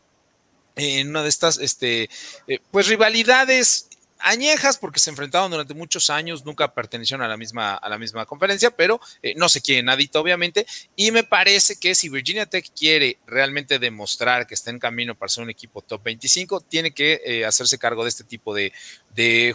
en 0.77 1.09
una 1.09 1.23
de 1.25 1.29
estas, 1.29 1.59
este, 1.59 2.09
eh, 2.47 2.59
pues 2.71 2.87
rivalidades 2.87 3.89
añejas 4.25 4.79
porque 4.79 4.99
se 4.99 5.11
enfrentaron 5.11 5.51
durante 5.51 5.75
muchos 5.75 6.11
años, 6.11 6.45
nunca 6.45 6.75
pertenecieron 6.75 7.25
a 7.25 7.29
la 7.29 7.37
misma, 7.37 7.75
a 7.75 7.89
la 7.89 7.99
misma 7.99 8.27
conferencia, 8.27 8.71
pero 8.71 9.01
eh, 9.23 9.35
no 9.37 9.49
se 9.49 9.61
quiere 9.61 9.83
nadita, 9.83 10.19
obviamente. 10.19 10.67
Y 10.97 11.11
me 11.11 11.23
parece 11.23 11.77
que 11.77 11.95
si 11.95 12.09
Virginia 12.09 12.47
Tech 12.47 12.67
quiere 12.77 13.19
realmente 13.27 13.79
demostrar 13.79 14.47
que 14.47 14.55
está 14.55 14.71
en 14.71 14.79
camino 14.79 15.15
para 15.15 15.29
ser 15.29 15.45
un 15.45 15.51
equipo 15.51 15.83
top 15.83 16.03
25, 16.05 16.63
tiene 16.63 16.93
que 16.93 17.21
eh, 17.25 17.45
hacerse 17.45 17.79
cargo 17.79 18.03
de 18.03 18.09
este 18.09 18.25
tipo 18.25 18.55
de, 18.55 18.73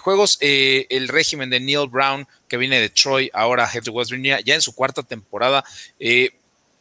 juegos. 0.02 0.38
el 0.40 1.08
régimen 1.10 1.50
de 1.50 1.60
Neil 1.60 1.90
Brown, 1.90 2.28
que 2.48 2.58
viene 2.58 2.80
de 2.80 2.90
Troy, 2.90 3.30
ahora 3.34 3.70
head 3.72 3.84
de 3.84 3.92
West 3.92 4.12
Virginia, 4.12 4.40
ya 4.40 4.56
en 4.56 4.62
su 4.62 4.74
cuarta 4.74 5.04
temporada, 5.04 5.66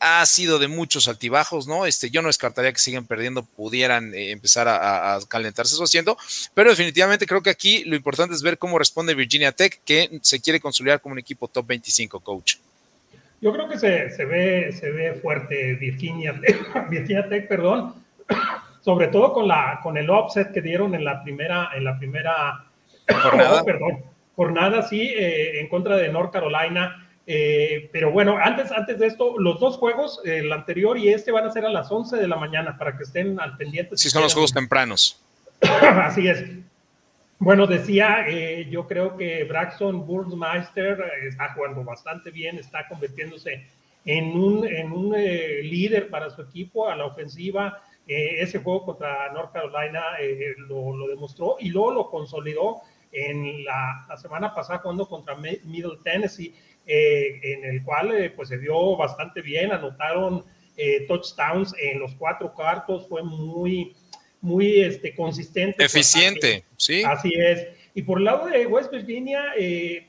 ha 0.00 0.24
sido 0.26 0.58
de 0.58 0.68
muchos 0.68 1.08
altibajos, 1.08 1.66
¿no? 1.66 1.86
Este, 1.86 2.10
yo 2.10 2.22
no 2.22 2.28
descartaría 2.28 2.72
que 2.72 2.78
siguen 2.78 3.06
perdiendo, 3.06 3.42
pudieran 3.42 4.14
eh, 4.14 4.30
empezar 4.30 4.68
a, 4.68 5.18
calentarse 5.28 5.74
eso 5.74 5.84
haciendo, 5.84 6.16
pero 6.54 6.70
definitivamente 6.70 7.26
creo 7.26 7.42
que 7.42 7.50
aquí 7.50 7.84
lo 7.84 7.96
importante 7.96 8.34
es 8.34 8.42
ver 8.42 8.58
cómo 8.58 8.78
responde 8.78 9.14
Virginia 9.14 9.52
Tech, 9.52 9.80
que 9.84 10.18
se 10.22 10.40
quiere 10.40 10.60
consolidar 10.60 11.00
como 11.00 11.14
un 11.14 11.18
equipo 11.18 11.48
top 11.48 11.66
25, 11.66 12.20
coach. 12.20 12.56
Yo 13.40 13.52
creo 13.52 13.68
que 13.68 13.78
se, 13.78 14.10
se, 14.10 14.24
ve, 14.24 14.72
se 14.72 14.90
ve 14.90 15.14
fuerte 15.14 15.74
Virginia 15.74 16.38
Tech, 16.40 16.88
Virginia 16.90 17.28
Tech, 17.28 17.48
perdón, 17.48 17.94
sobre 18.80 19.08
todo 19.08 19.32
con, 19.32 19.48
la, 19.48 19.80
con 19.82 19.96
el 19.96 20.08
offset 20.10 20.52
que 20.52 20.60
dieron 20.60 20.94
en 20.94 21.04
la 21.04 21.22
primera, 21.22 21.70
en 21.74 21.84
la 21.84 21.98
primera 21.98 22.64
jornada, 23.22 23.64
perdón, 23.64 23.98
jornada 24.36 24.82
sí, 24.82 25.00
eh, 25.02 25.60
en 25.60 25.68
contra 25.68 25.96
de 25.96 26.08
North 26.08 26.32
Carolina. 26.32 27.04
Eh, 27.30 27.90
pero 27.92 28.10
bueno, 28.10 28.38
antes, 28.42 28.72
antes 28.72 28.98
de 28.98 29.06
esto, 29.06 29.38
los 29.38 29.60
dos 29.60 29.76
juegos, 29.76 30.18
el 30.24 30.50
anterior 30.50 30.96
y 30.96 31.10
este, 31.10 31.30
van 31.30 31.44
a 31.44 31.52
ser 31.52 31.66
a 31.66 31.68
las 31.68 31.92
11 31.92 32.16
de 32.16 32.26
la 32.26 32.36
mañana 32.36 32.78
para 32.78 32.96
que 32.96 33.02
estén 33.02 33.38
al 33.38 33.54
pendiente. 33.58 33.98
Sí, 33.98 34.08
son 34.08 34.22
los 34.22 34.32
juegos 34.32 34.54
tempranos. 34.54 35.22
Así 35.60 36.26
es. 36.26 36.42
Bueno, 37.38 37.66
decía, 37.66 38.24
eh, 38.26 38.66
yo 38.70 38.88
creo 38.88 39.14
que 39.18 39.44
Braxton 39.44 40.06
Burmeister 40.06 41.04
está 41.28 41.52
jugando 41.52 41.84
bastante 41.84 42.30
bien, 42.30 42.56
está 42.56 42.88
convirtiéndose 42.88 43.66
en 44.06 44.30
un, 44.30 44.66
en 44.66 44.90
un 44.90 45.12
líder 45.12 46.08
para 46.08 46.30
su 46.30 46.40
equipo 46.40 46.88
a 46.88 46.96
la 46.96 47.04
ofensiva. 47.04 47.82
ese 48.06 48.60
juego 48.60 48.86
contra 48.86 49.30
North 49.34 49.52
Carolina 49.52 50.00
lo, 50.66 50.96
lo, 50.96 51.06
demostró 51.08 51.56
y 51.60 51.68
luego 51.68 51.92
lo 51.92 52.10
consolidó 52.10 52.80
en 53.12 53.64
la, 53.64 54.06
la 54.08 54.16
semana 54.16 54.54
pasada 54.54 54.78
jugando 54.78 55.06
contra 55.06 55.36
Middle 55.36 55.98
Tennessee 56.02 56.54
eh, 56.90 57.38
en 57.42 57.66
el 57.66 57.82
cual 57.84 58.12
eh, 58.12 58.30
pues 58.30 58.48
se 58.48 58.56
vio 58.56 58.96
bastante 58.96 59.42
bien, 59.42 59.72
anotaron 59.72 60.42
eh, 60.74 61.04
touchdowns 61.06 61.74
en 61.78 61.98
los 61.98 62.14
cuatro 62.14 62.50
cuartos, 62.54 63.06
fue 63.06 63.22
muy, 63.22 63.94
muy 64.40 64.80
este, 64.80 65.14
consistente. 65.14 65.84
Eficiente, 65.84 66.64
sí. 66.78 67.02
Así 67.04 67.30
es. 67.36 67.66
Y 67.94 68.00
por 68.00 68.16
el 68.16 68.24
lado 68.24 68.46
de 68.46 68.66
West 68.66 68.90
Virginia, 68.90 69.52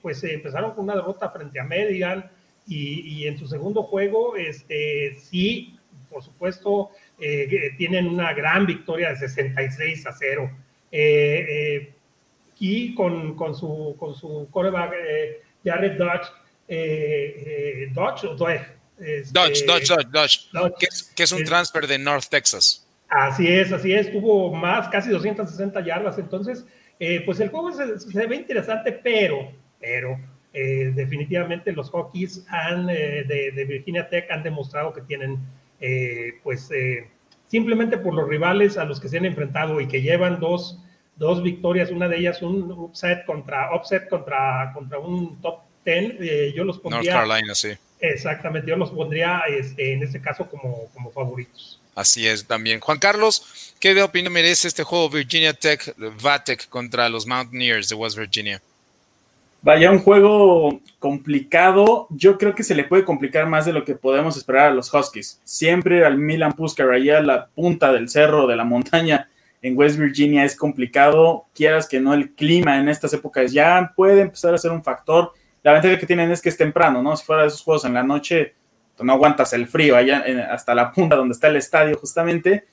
pues 0.01 0.23
empezaron 0.23 0.71
con 0.71 0.85
una 0.85 0.95
derrota 0.95 1.29
frente 1.29 1.59
a 1.59 1.65
Median 1.65 2.31
y, 2.65 3.27
en 3.27 3.37
su 3.37 3.45
segundo 3.47 3.83
juego, 3.83 4.37
este, 4.37 5.17
sí, 5.19 5.75
por 6.09 6.23
supuesto, 6.23 6.91
tienen 7.77 8.07
una 8.07 8.31
gran 8.33 8.65
victoria 8.67 9.09
de 9.09 9.17
66 9.17 10.05
a 10.05 10.13
0. 10.13 10.51
y 12.59 12.95
con, 12.95 13.35
con, 13.35 13.55
su, 13.55 13.95
con 13.99 14.13
su 14.13 14.47
coreback 14.51 14.93
Jared 15.65 15.97
Dodge, 15.97 16.29
eh, 16.69 17.83
eh, 17.85 17.89
Dodge 17.93 18.25
o 18.25 18.35
Dodge. 18.35 18.61
Este, 18.99 19.33
Dodge, 19.33 19.65
Dodge, 19.65 20.49
Dodge, 20.51 20.75
que, 21.15 21.23
es, 21.23 21.31
un 21.31 21.43
transfer 21.43 21.87
de 21.87 21.97
North 21.97 22.25
Texas. 22.29 22.85
Así 23.09 23.47
es, 23.47 23.71
así 23.71 23.91
es, 23.91 24.11
tuvo 24.11 24.53
más, 24.53 24.87
casi 24.89 25.09
260 25.09 25.81
yardas, 25.81 26.19
entonces, 26.19 26.65
eh, 26.99 27.23
pues 27.25 27.39
el 27.39 27.49
juego 27.49 27.71
se, 27.71 28.27
ve 28.27 28.35
interesante, 28.35 28.91
pero, 28.91 29.51
pero 29.79 30.19
definitivamente 30.51 31.71
los 31.71 31.89
Hawkeys 31.89 32.45
han, 32.49 32.85
de, 32.85 33.65
Virginia 33.67 34.07
Tech 34.09 34.29
han 34.29 34.43
demostrado 34.43 34.93
que 34.93 35.01
tienen, 35.01 35.39
pues, 36.43 36.69
simplemente 37.47 37.97
por 37.97 38.13
los 38.13 38.27
rivales 38.27 38.77
a 38.77 38.83
los 38.85 38.99
que 38.99 39.07
se 39.07 39.17
han 39.17 39.25
enfrentado 39.25 39.79
y 39.79 39.87
que 39.87 40.01
llevan 40.01 40.39
dos, 40.39 40.83
dos 41.15 41.41
victorias, 41.41 41.89
una 41.89 42.07
de 42.07 42.17
ellas 42.17 42.41
un 42.41 42.69
upset 42.71 43.25
contra, 43.25 43.73
upset 43.75 44.07
contra, 44.09 44.71
contra 44.73 44.99
un 44.99 45.39
top 45.41 45.68
eh, 45.85 46.53
yo 46.55 46.63
los 46.63 46.79
pondría. 46.79 47.13
North 47.13 47.27
Carolina, 47.27 47.55
sí. 47.55 47.69
Exactamente, 47.99 48.69
yo 48.69 48.77
los 48.77 48.91
pondría 48.91 49.41
este, 49.49 49.93
en 49.93 50.03
este 50.03 50.21
caso 50.21 50.47
como, 50.49 50.87
como 50.93 51.11
favoritos. 51.11 51.79
Así 51.95 52.25
es 52.27 52.45
también. 52.45 52.79
Juan 52.79 52.97
Carlos, 52.97 53.75
¿qué 53.79 53.93
de 53.93 54.03
opinión 54.03 54.31
merece 54.31 54.67
este 54.69 54.83
juego 54.83 55.09
Virginia 55.09 55.53
Tech, 55.53 55.93
VATEC 56.21 56.69
contra 56.69 57.09
los 57.09 57.27
Mountaineers 57.27 57.89
de 57.89 57.95
West 57.95 58.17
Virginia? 58.17 58.61
Vaya, 59.61 59.91
un 59.91 59.99
juego 59.99 60.79
complicado. 60.99 62.07
Yo 62.11 62.37
creo 62.37 62.55
que 62.55 62.63
se 62.63 62.75
le 62.75 62.85
puede 62.85 63.03
complicar 63.03 63.47
más 63.47 63.65
de 63.65 63.73
lo 63.73 63.83
que 63.83 63.95
podemos 63.95 64.37
esperar 64.37 64.67
a 64.67 64.73
los 64.73 64.93
Huskies. 64.93 65.41
Siempre 65.43 66.05
al 66.05 66.17
Milan 66.17 66.53
Puskar, 66.53 66.89
allá 66.91 67.17
a 67.17 67.21
la 67.21 67.47
punta 67.47 67.91
del 67.91 68.07
cerro, 68.07 68.47
de 68.47 68.55
la 68.55 68.63
montaña, 68.63 69.27
en 69.61 69.77
West 69.77 69.97
Virginia 69.97 70.45
es 70.45 70.55
complicado. 70.55 71.47
Quieras 71.53 71.89
que 71.89 71.99
no, 71.99 72.13
el 72.13 72.29
clima 72.33 72.79
en 72.79 72.87
estas 72.87 73.11
épocas 73.11 73.51
ya 73.51 73.91
puede 73.95 74.21
empezar 74.21 74.53
a 74.53 74.57
ser 74.57 74.71
un 74.71 74.83
factor. 74.83 75.33
La 75.63 75.73
ventaja 75.73 75.97
que 75.97 76.05
tienen 76.05 76.31
es 76.31 76.41
que 76.41 76.49
es 76.49 76.57
temprano, 76.57 77.01
¿no? 77.01 77.15
Si 77.15 77.25
fuera 77.25 77.43
de 77.43 77.49
esos 77.49 77.61
juegos 77.61 77.85
en 77.85 77.93
la 77.93 78.03
noche, 78.03 78.53
pues, 78.95 79.05
no 79.05 79.13
aguantas 79.13 79.53
el 79.53 79.67
frío 79.67 79.95
allá 79.95 80.23
hasta 80.51 80.75
la 80.75 80.91
punta 80.91 81.15
donde 81.15 81.33
está 81.33 81.47
el 81.47 81.55
estadio, 81.55 81.97
justamente. 81.97 82.65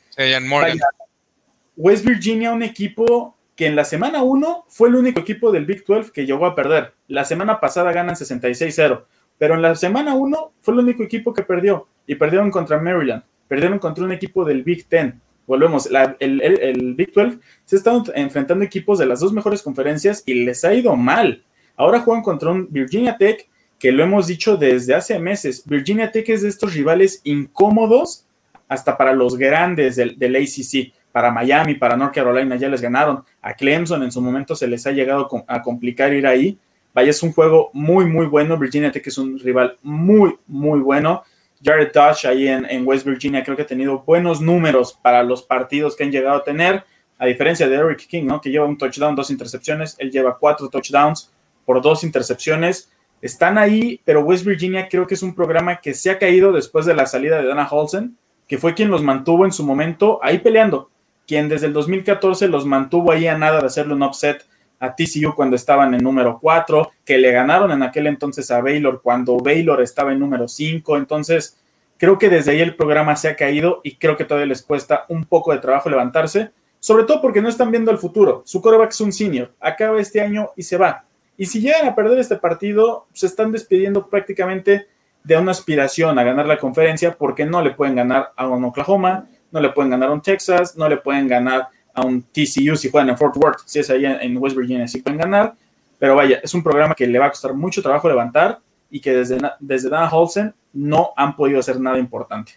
West 1.76 2.04
Virginia, 2.04 2.52
un 2.52 2.62
equipo 2.62 3.36
que 3.54 3.66
en 3.66 3.76
la 3.76 3.84
semana 3.84 4.22
1 4.22 4.66
fue 4.68 4.88
el 4.88 4.96
único 4.96 5.20
equipo 5.20 5.52
del 5.52 5.64
Big 5.64 5.84
12 5.84 6.10
que 6.12 6.26
llegó 6.26 6.46
a 6.46 6.54
perder. 6.54 6.92
La 7.08 7.24
semana 7.24 7.60
pasada 7.60 7.92
ganan 7.92 8.16
66-0, 8.16 9.02
pero 9.38 9.54
en 9.54 9.62
la 9.62 9.74
semana 9.74 10.14
1 10.14 10.52
fue 10.60 10.74
el 10.74 10.80
único 10.80 11.02
equipo 11.02 11.32
que 11.32 11.42
perdió 11.42 11.86
y 12.06 12.16
perdieron 12.16 12.50
contra 12.50 12.80
Maryland, 12.80 13.22
perdieron 13.48 13.78
contra 13.78 14.04
un 14.04 14.12
equipo 14.12 14.44
del 14.44 14.62
Big 14.62 14.88
10. 14.88 15.14
Volvemos, 15.46 15.88
el, 16.18 16.40
el 16.42 16.94
Big 16.94 17.12
12 17.12 17.38
se 17.64 17.76
está 17.76 17.92
enfrentando 18.14 18.64
equipos 18.64 18.98
de 18.98 19.06
las 19.06 19.20
dos 19.20 19.32
mejores 19.32 19.62
conferencias 19.62 20.22
y 20.26 20.44
les 20.44 20.64
ha 20.64 20.74
ido 20.74 20.96
mal. 20.96 21.42
Ahora 21.76 22.00
juegan 22.00 22.22
contra 22.22 22.50
un 22.50 22.68
Virginia 22.70 23.16
Tech, 23.16 23.48
que 23.78 23.92
lo 23.92 24.02
hemos 24.02 24.26
dicho 24.26 24.56
desde 24.56 24.94
hace 24.94 25.18
meses. 25.18 25.62
Virginia 25.66 26.10
Tech 26.10 26.28
es 26.28 26.42
de 26.42 26.48
estos 26.48 26.74
rivales 26.74 27.20
incómodos 27.24 28.24
hasta 28.68 28.96
para 28.96 29.12
los 29.12 29.36
grandes 29.36 29.96
del, 29.96 30.36
ACC. 30.36 30.92
Para 31.12 31.30
Miami, 31.30 31.74
para 31.74 31.96
North 31.96 32.14
Carolina 32.14 32.56
ya 32.56 32.68
les 32.68 32.82
ganaron. 32.82 33.24
A 33.40 33.54
Clemson 33.54 34.02
en 34.02 34.12
su 34.12 34.20
momento 34.20 34.54
se 34.54 34.66
les 34.66 34.86
ha 34.86 34.92
llegado 34.92 35.28
a 35.46 35.62
complicar 35.62 36.12
ir 36.12 36.26
ahí. 36.26 36.58
Vaya, 36.92 37.10
es 37.10 37.22
un 37.22 37.32
juego 37.32 37.70
muy, 37.72 38.06
muy 38.06 38.26
bueno. 38.26 38.56
Virginia 38.56 38.92
Tech 38.92 39.06
es 39.06 39.18
un 39.18 39.38
rival 39.38 39.76
muy, 39.82 40.36
muy 40.46 40.80
bueno. 40.80 41.22
Jared 41.62 41.90
Dodge 41.92 42.26
ahí 42.26 42.48
en, 42.48 42.66
en, 42.66 42.86
West 42.86 43.06
Virginia 43.06 43.42
creo 43.42 43.56
que 43.56 43.62
ha 43.62 43.66
tenido 43.66 44.00
buenos 44.00 44.40
números 44.40 44.98
para 45.00 45.22
los 45.22 45.42
partidos 45.42 45.96
que 45.96 46.04
han 46.04 46.12
llegado 46.12 46.36
a 46.36 46.44
tener, 46.44 46.84
a 47.18 47.26
diferencia 47.26 47.66
de 47.66 47.76
Eric 47.76 48.06
King, 48.06 48.24
¿no? 48.24 48.40
que 48.40 48.50
lleva 48.50 48.66
un 48.66 48.76
touchdown, 48.76 49.16
dos 49.16 49.30
intercepciones, 49.30 49.96
él 49.98 50.10
lleva 50.10 50.36
cuatro 50.38 50.68
touchdowns, 50.68 51.30
por 51.66 51.82
dos 51.82 52.04
intercepciones. 52.04 52.90
Están 53.20 53.58
ahí, 53.58 54.00
pero 54.06 54.22
West 54.22 54.46
Virginia 54.46 54.88
creo 54.88 55.06
que 55.06 55.14
es 55.14 55.22
un 55.22 55.34
programa 55.34 55.80
que 55.82 55.92
se 55.92 56.10
ha 56.10 56.18
caído 56.18 56.52
después 56.52 56.86
de 56.86 56.94
la 56.94 57.04
salida 57.04 57.42
de 57.42 57.48
Dana 57.48 57.68
Holsen, 57.70 58.16
que 58.48 58.56
fue 58.56 58.72
quien 58.72 58.90
los 58.90 59.02
mantuvo 59.02 59.44
en 59.44 59.52
su 59.52 59.64
momento 59.64 60.20
ahí 60.22 60.38
peleando, 60.38 60.88
quien 61.26 61.48
desde 61.48 61.66
el 61.66 61.74
2014 61.74 62.48
los 62.48 62.64
mantuvo 62.64 63.12
ahí 63.12 63.26
a 63.26 63.36
nada 63.36 63.60
de 63.60 63.66
hacerle 63.66 63.94
un 63.94 64.04
upset 64.04 64.46
a 64.78 64.94
TCU 64.94 65.34
cuando 65.34 65.56
estaban 65.56 65.94
en 65.94 66.02
número 66.02 66.38
4, 66.40 66.90
que 67.04 67.18
le 67.18 67.32
ganaron 67.32 67.72
en 67.72 67.82
aquel 67.82 68.06
entonces 68.06 68.50
a 68.50 68.60
Baylor 68.60 69.00
cuando 69.02 69.38
Baylor 69.38 69.80
estaba 69.80 70.12
en 70.12 70.20
número 70.20 70.48
5. 70.48 70.96
Entonces, 70.96 71.56
creo 71.96 72.18
que 72.18 72.28
desde 72.28 72.52
ahí 72.52 72.60
el 72.60 72.76
programa 72.76 73.16
se 73.16 73.28
ha 73.28 73.36
caído 73.36 73.80
y 73.82 73.96
creo 73.96 74.16
que 74.16 74.24
todavía 74.24 74.46
les 74.46 74.62
cuesta 74.62 75.04
un 75.08 75.24
poco 75.24 75.52
de 75.52 75.58
trabajo 75.58 75.88
levantarse, 75.88 76.50
sobre 76.78 77.04
todo 77.04 77.22
porque 77.22 77.40
no 77.40 77.48
están 77.48 77.70
viendo 77.70 77.90
el 77.90 77.98
futuro. 77.98 78.42
Su 78.44 78.60
coreback 78.60 78.90
es 78.90 79.00
un 79.00 79.12
senior, 79.12 79.52
acaba 79.60 80.00
este 80.00 80.20
año 80.20 80.50
y 80.56 80.62
se 80.62 80.76
va. 80.76 81.05
Y 81.38 81.46
si 81.46 81.60
llegan 81.60 81.86
a 81.86 81.94
perder 81.94 82.18
este 82.18 82.36
partido, 82.36 83.06
se 83.12 83.26
están 83.26 83.52
despidiendo 83.52 84.08
prácticamente 84.08 84.86
de 85.22 85.36
una 85.36 85.50
aspiración 85.50 86.18
a 86.18 86.24
ganar 86.24 86.46
la 86.46 86.58
conferencia 86.58 87.16
porque 87.16 87.44
no 87.44 87.60
le 87.62 87.72
pueden 87.72 87.96
ganar 87.96 88.32
a 88.36 88.46
un 88.46 88.64
Oklahoma, 88.64 89.28
no 89.50 89.60
le 89.60 89.70
pueden 89.70 89.90
ganar 89.90 90.10
a 90.10 90.12
un 90.12 90.22
Texas, 90.22 90.76
no 90.76 90.88
le 90.88 90.98
pueden 90.98 91.26
ganar 91.28 91.68
a 91.92 92.02
un 92.04 92.22
TCU 92.22 92.76
si 92.76 92.90
juegan 92.90 93.10
en 93.10 93.18
Fort 93.18 93.36
Worth, 93.36 93.60
si 93.66 93.80
es 93.80 93.90
allá 93.90 94.20
en 94.20 94.36
West 94.38 94.56
Virginia, 94.56 94.86
sí 94.86 95.00
pueden 95.00 95.18
ganar. 95.18 95.54
Pero 95.98 96.14
vaya, 96.14 96.40
es 96.42 96.54
un 96.54 96.62
programa 96.62 96.94
que 96.94 97.06
le 97.06 97.18
va 97.18 97.26
a 97.26 97.30
costar 97.30 97.54
mucho 97.54 97.82
trabajo 97.82 98.08
levantar 98.08 98.60
y 98.90 99.00
que 99.00 99.12
desde, 99.12 99.38
desde 99.58 99.88
Dana 99.88 100.08
Holsen 100.08 100.54
no 100.72 101.12
han 101.16 101.34
podido 101.34 101.58
hacer 101.58 101.80
nada 101.80 101.98
importante. 101.98 102.52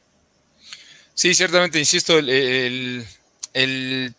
Sí, 1.13 1.33
ciertamente, 1.33 1.79
insisto, 1.79 2.17
el, 2.17 2.29
el 2.29 3.05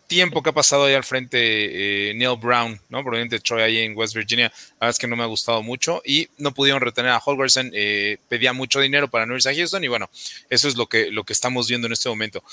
tiempo 0.07 0.43
que 0.43 0.49
ha 0.49 0.53
pasado 0.53 0.85
ahí 0.85 0.93
al 0.93 1.03
frente 1.03 2.09
eh, 2.09 2.13
Neil 2.13 2.37
Brown, 2.37 2.79
¿no? 2.89 3.01
Proveniente 3.01 3.37
de 3.37 3.39
Troy 3.39 3.61
ahí 3.61 3.77
en 3.79 3.95
West 3.95 4.13
Virginia, 4.13 4.51
la 4.79 4.89
es 4.89 4.97
que 4.97 5.07
no 5.07 5.15
me 5.15 5.23
ha 5.23 5.27
gustado 5.27 5.63
mucho 5.63 6.01
y 6.05 6.27
no 6.37 6.53
pudieron 6.53 6.81
retener 6.81 7.11
a 7.11 7.21
Holgerson, 7.23 7.71
eh, 7.73 8.17
pedía 8.27 8.53
mucho 8.53 8.79
dinero 8.79 9.09
para 9.09 9.25
no 9.25 9.35
irse 9.35 9.49
a 9.49 9.55
Houston 9.55 9.83
y 9.83 9.87
bueno, 9.87 10.09
eso 10.49 10.67
es 10.67 10.75
lo 10.75 10.87
que, 10.87 11.11
lo 11.11 11.23
que 11.23 11.33
estamos 11.33 11.67
viendo 11.67 11.87
en 11.87 11.93
este 11.93 12.09
momento. 12.09 12.43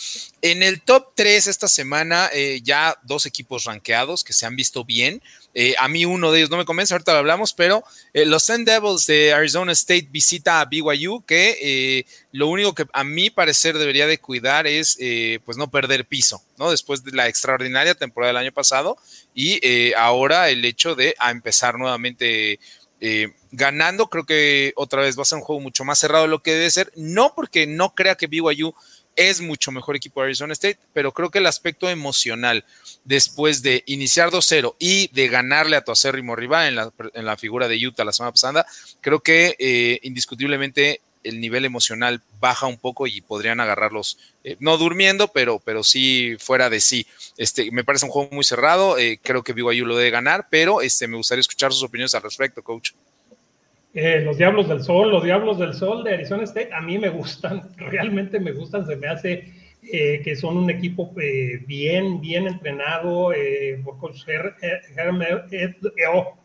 En 0.41 0.63
el 0.63 0.81
top 0.81 1.13
3 1.15 1.49
esta 1.49 1.69
semana, 1.69 2.31
eh, 2.33 2.61
ya 2.63 2.97
dos 3.03 3.27
equipos 3.27 3.65
rankeados 3.65 4.25
que 4.25 4.33
se 4.33 4.47
han 4.47 4.57
visto 4.57 4.85
bien, 4.85 5.21
eh, 5.61 5.75
a 5.77 5.89
mí 5.89 6.05
uno 6.05 6.31
de 6.31 6.39
ellos 6.39 6.51
no 6.51 6.57
me 6.57 6.65
convence, 6.65 6.95
ahorita 6.95 7.11
lo 7.15 7.19
hablamos, 7.19 7.53
pero 7.53 7.83
eh, 8.13 8.25
los 8.25 8.45
Sun 8.45 8.65
Devils 8.65 9.09
de 9.09 9.33
Arizona 9.33 9.73
State 9.73 10.07
visita 10.09 10.61
a 10.61 10.67
BYU, 10.67 11.25
que 11.27 11.59
eh, 11.61 12.07
lo 12.31 12.47
único 12.47 12.77
que 12.77 12.87
a 12.93 13.03
mi 13.03 13.29
parecer 13.29 13.77
debería 13.77 14.07
de 14.07 14.19
cuidar 14.19 14.69
es 14.69 14.97
pues 15.45 15.57
no 15.57 15.69
perder 15.69 16.05
piso, 16.05 16.41
¿no? 16.59 16.71
Después 16.71 17.03
de 17.03 17.11
la 17.11 17.27
extraordinaria 17.27 17.97
temporada 17.97 18.33
del 18.33 18.45
año 18.45 18.53
pasado 18.53 18.99
y 19.35 19.93
ahora 19.95 20.49
el 20.49 20.65
hecho 20.65 20.95
de 20.95 21.17
empezar 21.29 21.77
nuevamente 21.77 22.61
ganando, 23.51 24.09
creo 24.09 24.25
que 24.25 24.73
otra 24.77 25.03
vez 25.03 25.19
va 25.19 25.23
a 25.23 25.25
ser 25.25 25.39
un 25.39 25.45
juego 25.45 25.61
mucho 25.61 25.85
más 25.85 25.99
cerrado 25.99 26.25
de 26.25 26.31
lo 26.31 26.41
que 26.41 26.53
debe 26.53 26.71
ser, 26.71 26.93
no 26.95 27.35
porque 27.35 27.67
no 27.67 27.97
crea 27.97 28.15
que 28.15 28.29
BYU 28.29 28.75
es 29.19 29.41
mucho 29.41 29.73
mejor 29.73 29.97
equipo 29.97 30.21
de 30.21 30.27
Arizona 30.27 30.53
State, 30.53 30.79
pero 30.95 31.13
creo 31.13 31.31
que 31.31 31.39
el 31.39 31.47
aspecto 31.47 31.91
emocional 31.91 32.65
después 33.05 33.63
de 33.63 33.83
iniciar 33.87 34.31
2-0 34.31 34.77
y 34.79 35.09
de 35.09 35.29
ganarle 35.29 35.77
a 35.77 35.83
tu 35.83 35.91
acérrimo 35.91 36.37
rival 36.37 36.69
en 36.69 36.77
la, 36.77 36.93
en 37.13 37.27
la, 37.27 37.37
figura 37.37 37.67
de 37.67 37.85
Utah 37.85 38.05
la 38.05 38.13
semana 38.13 38.33
pasada, 38.33 38.65
creo 39.01 39.21
que 39.21 39.57
eh, 39.59 39.99
indiscutiblemente 40.05 41.01
el 41.25 41.41
nivel 41.41 41.65
emocional 41.65 42.23
baja 42.41 42.67
un 42.67 42.79
poco 42.79 43.07
y 43.07 43.21
podrían 43.21 43.61
agarrarlos, 43.61 44.19
eh, 44.45 44.57
no 44.61 44.79
durmiendo, 44.79 45.29
pero, 45.29 45.59
pero 45.59 45.83
sí 45.83 46.37
fuera 46.39 46.71
de 46.71 46.81
sí. 46.81 47.07
Este, 47.37 47.71
me 47.73 47.85
parece 47.85 48.07
un 48.07 48.13
juego 48.13 48.31
muy 48.33 48.45
cerrado, 48.45 48.99
eh, 48.99 49.19
creo 49.23 49.43
que 49.43 49.53
BYU 49.53 49.85
lo 49.85 49.97
debe 49.97 50.11
ganar, 50.11 50.47
pero 50.49 50.81
este, 50.81 51.09
me 51.09 51.17
gustaría 51.17 51.41
escuchar 51.41 51.73
sus 51.73 51.83
opiniones 51.83 52.15
al 52.15 52.23
respecto, 52.23 52.63
coach. 52.63 52.93
Eh, 53.95 54.21
los 54.21 54.37
Diablos 54.39 54.69
del 54.69 54.83
Sol, 54.83 55.11
los 55.11 55.25
Diablos 55.25 55.59
del 55.59 55.75
Sol 55.75 56.05
de 56.05 56.15
Arizona 56.15 56.45
State, 56.45 56.71
a 56.73 56.81
mí 56.81 56.99
me 56.99 57.09
gustan, 57.09 57.71
realmente 57.77 58.39
me 58.39 58.53
gustan, 58.53 58.87
se 58.87 58.97
me 58.97 59.09
hace 59.09 59.53
que 59.81 60.37
son 60.37 60.57
un 60.59 60.69
equipo 60.69 61.15
bien, 61.67 62.21
bien 62.21 62.47
entrenado 62.47 63.33
por 63.85 64.01
oh, 66.13 66.37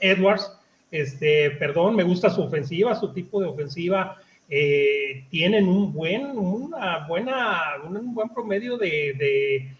Edwards, 0.00 0.52
este, 0.90 1.50
perdón, 1.52 1.96
me 1.96 2.04
gusta 2.04 2.30
su 2.30 2.42
ofensiva, 2.42 2.94
su 2.94 3.12
tipo 3.12 3.40
de 3.40 3.46
ofensiva. 3.46 4.16
Eh, 4.48 5.24
tienen 5.28 5.68
un 5.68 5.92
buen, 5.92 6.26
una 6.38 7.06
buena, 7.06 7.74
un 7.84 8.14
buen 8.14 8.28
promedio 8.28 8.78
de, 8.78 9.72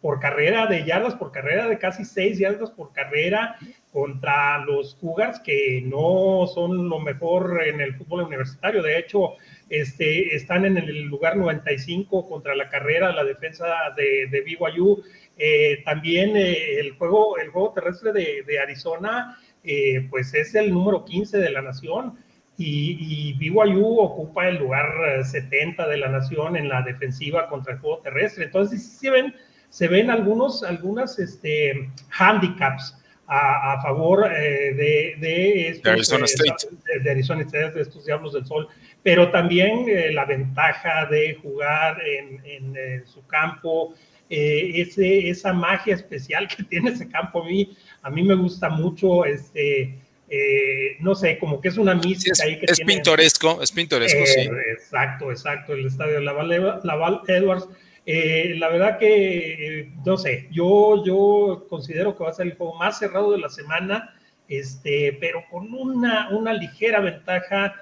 por 0.00 0.18
carrera, 0.18 0.66
de 0.66 0.84
yardas 0.84 1.14
por 1.14 1.30
carrera, 1.30 1.68
de 1.68 1.78
casi 1.78 2.04
seis 2.04 2.38
yardas 2.38 2.70
por 2.70 2.92
carrera 2.92 3.56
contra 3.92 4.58
los 4.64 4.94
Cougars, 4.96 5.40
que 5.40 5.82
no 5.84 6.46
son 6.46 6.88
lo 6.88 7.00
mejor 7.00 7.62
en 7.64 7.80
el 7.80 7.94
fútbol 7.94 8.22
universitario. 8.22 8.82
De 8.82 8.98
hecho, 8.98 9.32
este, 9.68 10.34
están 10.34 10.64
en 10.64 10.76
el 10.76 11.02
lugar 11.02 11.36
95 11.36 12.28
contra 12.28 12.54
la 12.54 12.68
carrera, 12.68 13.12
la 13.12 13.24
defensa 13.24 13.66
de, 13.96 14.28
de 14.30 14.40
BYU. 14.42 15.02
Eh, 15.38 15.82
también 15.84 16.36
eh, 16.36 16.78
el, 16.78 16.92
juego, 16.92 17.38
el 17.38 17.48
juego 17.48 17.72
terrestre 17.72 18.12
de, 18.12 18.42
de 18.46 18.58
Arizona 18.58 19.38
eh, 19.64 20.06
pues 20.08 20.32
es 20.34 20.54
el 20.54 20.72
número 20.72 21.04
15 21.04 21.38
de 21.38 21.50
la 21.50 21.60
nación 21.60 22.16
y, 22.56 22.96
y, 22.98 23.32
BYU 23.34 23.98
ocupa 24.00 24.48
el 24.48 24.56
lugar 24.56 25.24
70 25.24 25.84
eh, 25.84 25.90
de 25.90 25.96
la 25.96 26.08
nación 26.08 26.56
en 26.56 26.68
la 26.68 26.82
defensiva 26.82 27.48
contra 27.48 27.74
el 27.74 27.78
juego 27.78 27.98
terrestre. 27.98 28.44
Entonces, 28.44 28.82
sí 28.82 28.96
se 28.96 29.10
ven, 29.10 29.34
se 29.68 29.86
ven 29.86 30.10
algunos, 30.10 30.62
algunas 30.62 31.18
este, 31.18 31.90
handicaps 32.18 32.96
a, 33.28 33.78
favor 33.82 34.26
eh, 34.26 34.72
de, 34.74 35.16
de, 35.18 35.68
estos, 35.68 35.92
Arizona 35.92 36.24
State. 36.24 36.66
De, 37.02 37.10
Arizona 37.10 37.42
State, 37.42 37.70
de 37.72 37.82
estos 37.82 38.06
Diablos 38.06 38.32
del 38.32 38.46
Sol, 38.46 38.68
pero 39.02 39.30
también 39.30 39.86
la 40.14 40.24
ventaja 40.24 41.06
de 41.06 41.34
jugar 41.42 42.00
en, 42.06 42.40
en 42.44 43.06
su 43.06 43.26
campo, 43.26 43.94
ese, 44.30 45.28
esa 45.28 45.52
magia 45.52 45.94
especial 45.94 46.48
que 46.48 46.62
tiene 46.70 46.90
ese 46.90 47.08
campo 47.08 47.42
a 47.42 47.46
mí 47.46 47.76
a 48.02 48.10
mí 48.10 48.22
me 48.22 48.34
gusta 48.34 48.68
mucho, 48.68 49.24
este, 49.24 49.94
eh, 50.28 50.96
no 51.00 51.14
sé, 51.14 51.38
como 51.38 51.60
que 51.60 51.68
es 51.68 51.78
una 51.78 51.94
mística 51.94 52.32
es, 52.32 52.40
ahí 52.40 52.58
que 52.58 52.66
Es 52.66 52.80
pintoresco, 52.80 53.62
es 53.62 53.72
pintoresco, 53.72 54.24
sí. 54.26 54.40
Eh, 54.40 54.50
exacto, 54.72 55.30
exacto, 55.30 55.72
el 55.74 55.86
estadio 55.86 56.20
Laval, 56.20 56.80
Laval 56.84 57.20
Edwards. 57.26 57.68
Eh, 58.10 58.54
la 58.56 58.70
verdad 58.70 58.98
que, 58.98 59.92
no 60.06 60.16
sé, 60.16 60.48
yo, 60.50 61.04
yo 61.04 61.66
considero 61.68 62.16
que 62.16 62.24
va 62.24 62.30
a 62.30 62.32
ser 62.32 62.46
el 62.46 62.56
juego 62.56 62.74
más 62.76 62.98
cerrado 62.98 63.32
de 63.32 63.38
la 63.38 63.50
semana, 63.50 64.14
este, 64.48 65.18
pero 65.20 65.44
con 65.50 65.74
una, 65.74 66.30
una 66.30 66.54
ligera 66.54 67.00
ventaja, 67.00 67.74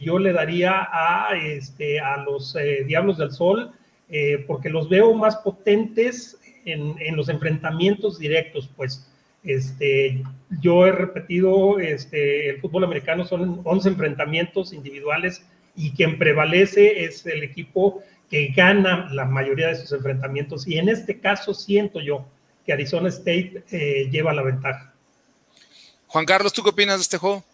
yo 0.00 0.20
le 0.20 0.32
daría 0.32 0.88
a, 0.92 1.36
este, 1.36 1.98
a 1.98 2.18
los 2.18 2.56
Diablos 2.86 3.18
del 3.18 3.32
Sol, 3.32 3.72
porque 4.46 4.70
los 4.70 4.88
veo 4.88 5.12
más 5.14 5.38
potentes 5.38 6.38
en, 6.64 6.94
en 7.00 7.16
los 7.16 7.28
enfrentamientos 7.28 8.20
directos, 8.20 8.70
pues. 8.76 9.10
Este, 9.46 10.24
yo 10.60 10.86
he 10.86 10.92
repetido, 10.92 11.78
este, 11.78 12.50
el 12.50 12.60
fútbol 12.60 12.82
americano 12.82 13.24
son 13.24 13.60
11 13.62 13.90
enfrentamientos 13.90 14.72
individuales 14.72 15.46
y 15.76 15.92
quien 15.92 16.18
prevalece 16.18 17.04
es 17.04 17.24
el 17.26 17.44
equipo 17.44 18.02
que 18.30 18.48
gana 18.48 19.08
la 19.12 19.24
mayoría 19.24 19.68
de 19.68 19.76
sus 19.76 19.92
enfrentamientos. 19.92 20.66
Y 20.66 20.78
en 20.78 20.88
este 20.88 21.20
caso 21.20 21.54
siento 21.54 22.00
yo 22.00 22.26
que 22.64 22.72
Arizona 22.72 23.08
State 23.08 23.64
eh, 23.70 24.08
lleva 24.10 24.34
la 24.34 24.42
ventaja. 24.42 24.92
Juan 26.08 26.24
Carlos, 26.24 26.52
¿tú 26.52 26.62
qué 26.62 26.70
opinas 26.70 26.96
de 26.96 27.02
este 27.02 27.18
juego? 27.18 27.44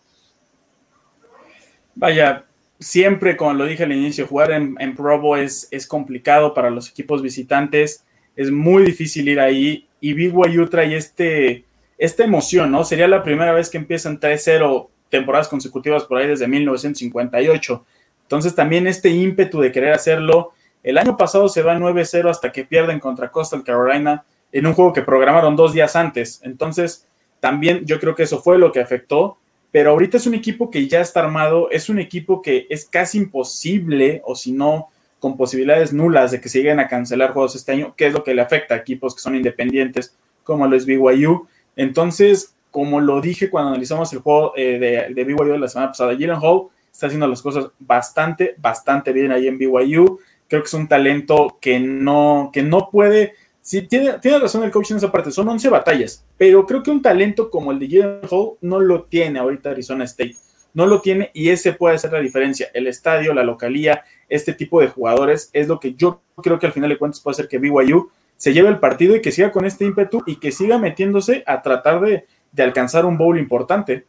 Vaya, 1.94 2.44
siempre, 2.78 3.36
como 3.36 3.52
lo 3.54 3.66
dije 3.66 3.84
al 3.84 3.92
inicio, 3.92 4.26
jugar 4.26 4.52
en, 4.52 4.76
en 4.78 4.96
Provo 4.96 5.36
es, 5.36 5.68
es 5.70 5.86
complicado 5.86 6.54
para 6.54 6.70
los 6.70 6.88
equipos 6.88 7.22
visitantes. 7.22 8.04
Es 8.36 8.50
muy 8.50 8.84
difícil 8.84 9.28
ir 9.28 9.40
ahí. 9.40 9.86
Y 10.00 10.14
BYU 10.14 10.68
trae 10.68 10.96
este, 10.96 11.64
esta 11.98 12.24
emoción, 12.24 12.70
¿no? 12.70 12.84
Sería 12.84 13.08
la 13.08 13.22
primera 13.22 13.52
vez 13.52 13.70
que 13.70 13.78
empiezan 13.78 14.18
3-0 14.18 14.88
temporadas 15.10 15.48
consecutivas 15.48 16.04
por 16.04 16.18
ahí 16.18 16.26
desde 16.26 16.48
1958. 16.48 17.84
Entonces 18.22 18.54
también 18.54 18.86
este 18.86 19.10
ímpetu 19.10 19.60
de 19.60 19.70
querer 19.70 19.92
hacerlo. 19.92 20.52
El 20.82 20.98
año 20.98 21.16
pasado 21.16 21.48
se 21.48 21.62
va 21.62 21.76
9-0 21.76 22.28
hasta 22.28 22.52
que 22.52 22.64
pierden 22.64 23.00
contra 23.00 23.30
Coastal 23.30 23.62
Carolina 23.62 24.24
en 24.50 24.66
un 24.66 24.74
juego 24.74 24.92
que 24.92 25.02
programaron 25.02 25.56
dos 25.56 25.72
días 25.72 25.96
antes. 25.96 26.40
Entonces 26.42 27.06
también 27.40 27.84
yo 27.86 27.98
creo 27.98 28.14
que 28.14 28.24
eso 28.24 28.40
fue 28.42 28.58
lo 28.58 28.72
que 28.72 28.80
afectó. 28.80 29.38
Pero 29.72 29.90
ahorita 29.90 30.18
es 30.18 30.26
un 30.26 30.34
equipo 30.34 30.70
que 30.70 30.86
ya 30.86 31.00
está 31.00 31.20
armado, 31.20 31.70
es 31.70 31.88
un 31.88 31.98
equipo 31.98 32.42
que 32.42 32.66
es 32.68 32.84
casi 32.84 33.16
imposible, 33.16 34.20
o 34.26 34.34
si 34.36 34.52
no, 34.52 34.90
con 35.18 35.36
posibilidades 35.36 35.94
nulas 35.94 36.30
de 36.30 36.42
que 36.42 36.50
se 36.50 36.58
lleguen 36.58 36.78
a 36.78 36.88
cancelar 36.88 37.32
juegos 37.32 37.56
este 37.56 37.72
año, 37.72 37.94
que 37.96 38.06
es 38.06 38.12
lo 38.12 38.22
que 38.22 38.34
le 38.34 38.42
afecta 38.42 38.74
a 38.74 38.78
equipos 38.78 39.14
que 39.14 39.22
son 39.22 39.34
independientes 39.34 40.14
como 40.44 40.66
los 40.66 40.84
BYU. 40.84 41.46
Entonces, 41.74 42.54
como 42.70 43.00
lo 43.00 43.20
dije 43.22 43.48
cuando 43.48 43.70
analizamos 43.70 44.12
el 44.12 44.18
juego 44.18 44.52
eh, 44.56 44.78
de, 44.78 45.14
de, 45.14 45.24
BYU 45.24 45.52
de 45.52 45.58
la 45.58 45.68
semana 45.68 45.92
pasada, 45.92 46.12
Jalen 46.12 46.38
Hall 46.42 46.68
está 46.92 47.06
haciendo 47.06 47.26
las 47.26 47.40
cosas 47.40 47.68
bastante, 47.78 48.54
bastante 48.58 49.12
bien 49.12 49.32
ahí 49.32 49.48
en 49.48 49.56
BYU. 49.56 50.18
Creo 50.52 50.60
que 50.60 50.66
es 50.66 50.74
un 50.74 50.86
talento 50.86 51.56
que 51.62 51.80
no, 51.80 52.50
que 52.52 52.62
no 52.62 52.90
puede. 52.90 53.36
Sí, 53.62 53.88
tiene, 53.88 54.18
tiene 54.18 54.38
razón 54.38 54.62
el 54.62 54.70
coach 54.70 54.90
en 54.90 54.98
esa 54.98 55.10
parte, 55.10 55.30
son 55.30 55.48
11 55.48 55.70
batallas, 55.70 56.26
pero 56.36 56.66
creo 56.66 56.82
que 56.82 56.90
un 56.90 57.00
talento 57.00 57.48
como 57.48 57.72
el 57.72 57.78
de 57.78 57.88
Jalen 57.88 58.20
Hall 58.28 58.58
no 58.60 58.78
lo 58.78 59.04
tiene 59.04 59.38
ahorita 59.38 59.70
Arizona 59.70 60.04
State. 60.04 60.36
No 60.74 60.84
lo 60.84 61.00
tiene 61.00 61.30
y 61.32 61.48
ese 61.48 61.72
puede 61.72 61.98
ser 61.98 62.12
la 62.12 62.20
diferencia. 62.20 62.68
El 62.74 62.86
estadio, 62.86 63.32
la 63.32 63.44
localía, 63.44 64.04
este 64.28 64.52
tipo 64.52 64.78
de 64.82 64.88
jugadores 64.88 65.48
es 65.54 65.68
lo 65.68 65.80
que 65.80 65.94
yo 65.94 66.20
creo 66.42 66.58
que 66.58 66.66
al 66.66 66.72
final 66.74 66.90
de 66.90 66.98
cuentas 66.98 67.22
puede 67.22 67.32
hacer 67.32 67.48
que 67.48 67.56
BYU 67.56 68.10
se 68.36 68.52
lleve 68.52 68.68
el 68.68 68.78
partido 68.78 69.16
y 69.16 69.22
que 69.22 69.32
siga 69.32 69.52
con 69.52 69.64
este 69.64 69.86
ímpetu 69.86 70.22
y 70.26 70.36
que 70.36 70.52
siga 70.52 70.76
metiéndose 70.76 71.44
a 71.46 71.62
tratar 71.62 72.02
de, 72.02 72.26
alcanzar 72.58 73.06
un 73.06 73.16
bowl 73.16 73.38
importante. 73.38 74.04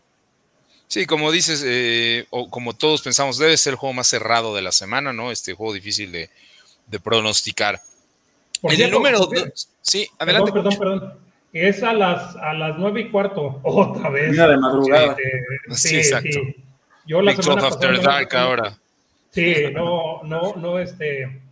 Sí, 0.88 1.05
como 1.05 1.31
dices, 1.31 1.63
eh, 1.65 2.25
o 2.29 2.49
como 2.49 2.73
todos 2.73 3.01
pensamos, 3.01 3.38
debe 3.38 3.57
ser 3.57 3.71
el 3.71 3.77
juego 3.77 3.93
más 3.93 4.07
cerrado 4.07 4.55
de 4.55 4.61
la 4.61 4.71
semana, 4.71 5.11
¿no? 5.11 5.31
Este 5.31 5.53
juego 5.53 5.73
difícil 5.73 6.11
de, 6.11 6.29
pronosticar. 7.03 7.81
en 8.61 8.81
el 8.81 8.91
número 8.91 9.19
dos, 9.19 9.69
sí, 9.81 10.07
adelante. 10.19 10.51
Perdón, 10.51 10.77
perdón, 10.77 10.99
perdón. 10.99 11.19
Es 11.51 11.84
a 11.84 11.93
las, 11.93 12.36
a 12.36 12.53
las 12.53 12.77
nueve 12.77 13.01
y 13.01 13.09
cuarto, 13.09 13.59
otra 13.63 14.09
vez. 14.09 14.31
Mira 14.31 14.47
de 14.47 14.57
madrugada. 14.57 15.15
Sí, 15.69 15.89
sí, 15.89 15.95
exacto. 15.97 16.39
Yo 17.05 17.21
la 17.21 17.36
semana 17.36 17.67
After 17.67 18.01
Dark 18.01 18.36
ahora. 18.36 18.77
Sí, 19.31 19.55
no, 19.71 20.21
no, 20.23 20.55
no, 20.55 20.79
este 20.79 21.43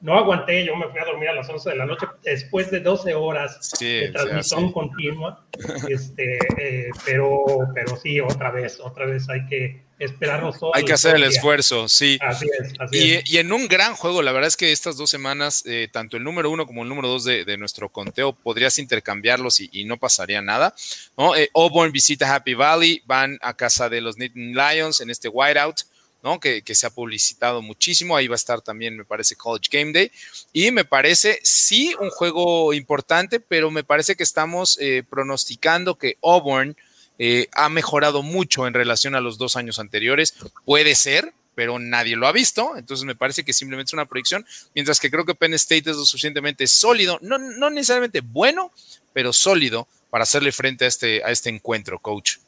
no 0.00 0.16
aguanté, 0.16 0.64
yo 0.64 0.74
me 0.76 0.88
fui 0.88 0.98
a 0.98 1.04
dormir 1.04 1.28
a 1.28 1.34
las 1.34 1.48
11 1.48 1.70
de 1.70 1.76
la 1.76 1.84
noche 1.84 2.06
después 2.22 2.70
de 2.70 2.80
12 2.80 3.14
horas 3.14 3.70
de 3.78 4.10
transmisión 4.12 4.72
continua. 4.72 5.44
Este, 5.88 6.38
eh, 6.56 6.90
pero, 7.04 7.44
pero 7.74 7.96
sí, 7.96 8.18
otra 8.18 8.50
vez, 8.50 8.80
otra 8.80 9.04
vez 9.04 9.28
hay 9.28 9.44
que 9.46 9.82
esperarnos 9.98 10.58
todo. 10.58 10.74
Hay 10.74 10.84
que 10.84 10.94
hacer 10.94 11.16
el 11.16 11.24
esfuerzo, 11.24 11.86
sí. 11.88 12.18
Así 12.22 12.46
es, 12.58 12.72
así 12.78 12.96
y, 12.96 13.12
es. 13.12 13.30
y, 13.30 13.38
en 13.38 13.52
un 13.52 13.68
gran 13.68 13.94
juego, 13.94 14.22
la 14.22 14.32
verdad 14.32 14.48
es 14.48 14.56
que 14.56 14.72
estas 14.72 14.96
dos 14.96 15.10
semanas, 15.10 15.62
eh, 15.66 15.88
tanto 15.92 16.16
el 16.16 16.24
número 16.24 16.50
uno 16.50 16.66
como 16.66 16.82
el 16.82 16.88
número 16.88 17.08
dos 17.08 17.24
de, 17.24 17.44
de 17.44 17.58
nuestro 17.58 17.90
conteo, 17.90 18.32
podrías 18.32 18.78
intercambiarlos 18.78 19.60
y, 19.60 19.68
y 19.70 19.84
no 19.84 19.98
pasaría 19.98 20.40
nada. 20.40 20.74
¿no? 21.18 21.36
Eh, 21.36 21.50
Auburn 21.54 21.92
visita 21.92 22.34
Happy 22.34 22.54
Valley, 22.54 23.02
van 23.04 23.38
a 23.42 23.54
casa 23.54 23.90
de 23.90 24.00
los 24.00 24.16
Nittany 24.16 24.54
Lions 24.54 25.00
en 25.02 25.10
este 25.10 25.28
whiteout. 25.28 25.82
¿No? 26.22 26.40
Que, 26.40 26.62
se 26.74 26.86
ha 26.86 26.90
publicitado 26.90 27.62
muchísimo. 27.62 28.16
Ahí 28.16 28.28
va 28.28 28.34
a 28.34 28.36
estar 28.36 28.60
también, 28.60 28.96
me 28.96 29.04
parece, 29.04 29.36
College 29.36 29.68
Game 29.70 29.92
Day. 29.92 30.10
Y 30.52 30.70
me 30.70 30.84
parece, 30.84 31.40
sí, 31.42 31.94
un 32.00 32.10
juego 32.10 32.72
importante, 32.72 33.40
pero 33.40 33.70
me 33.70 33.84
parece 33.84 34.16
que 34.16 34.22
estamos 34.22 34.78
eh, 34.80 35.02
pronosticando 35.08 35.96
que 35.96 36.16
Auburn 36.22 36.76
eh, 37.18 37.48
ha 37.52 37.68
mejorado 37.68 38.22
mucho 38.22 38.66
en 38.66 38.74
relación 38.74 39.14
a 39.14 39.20
los 39.20 39.38
dos 39.38 39.56
años 39.56 39.78
anteriores. 39.78 40.34
Puede 40.64 40.94
ser, 40.94 41.32
pero 41.54 41.78
nadie 41.78 42.16
lo 42.16 42.26
ha 42.26 42.32
visto. 42.32 42.76
Entonces 42.76 43.04
me 43.04 43.14
parece 43.14 43.44
que 43.44 43.52
simplemente 43.52 43.90
es 43.90 43.94
una 43.94 44.06
proyección. 44.06 44.46
Mientras 44.74 45.00
que 45.00 45.10
creo 45.10 45.24
que 45.24 45.34
Penn 45.34 45.54
State 45.54 45.90
es 45.90 45.96
lo 45.96 46.06
suficientemente 46.06 46.66
sólido, 46.66 47.18
no, 47.22 47.38
no 47.38 47.70
necesariamente 47.70 48.20
bueno, 48.20 48.72
pero 49.12 49.32
sólido 49.32 49.86
para 50.10 50.24
hacerle 50.24 50.52
frente 50.52 50.84
a 50.84 50.88
este, 50.88 51.22
a 51.24 51.30
este 51.30 51.50
encuentro, 51.50 51.98
coach. 51.98 52.38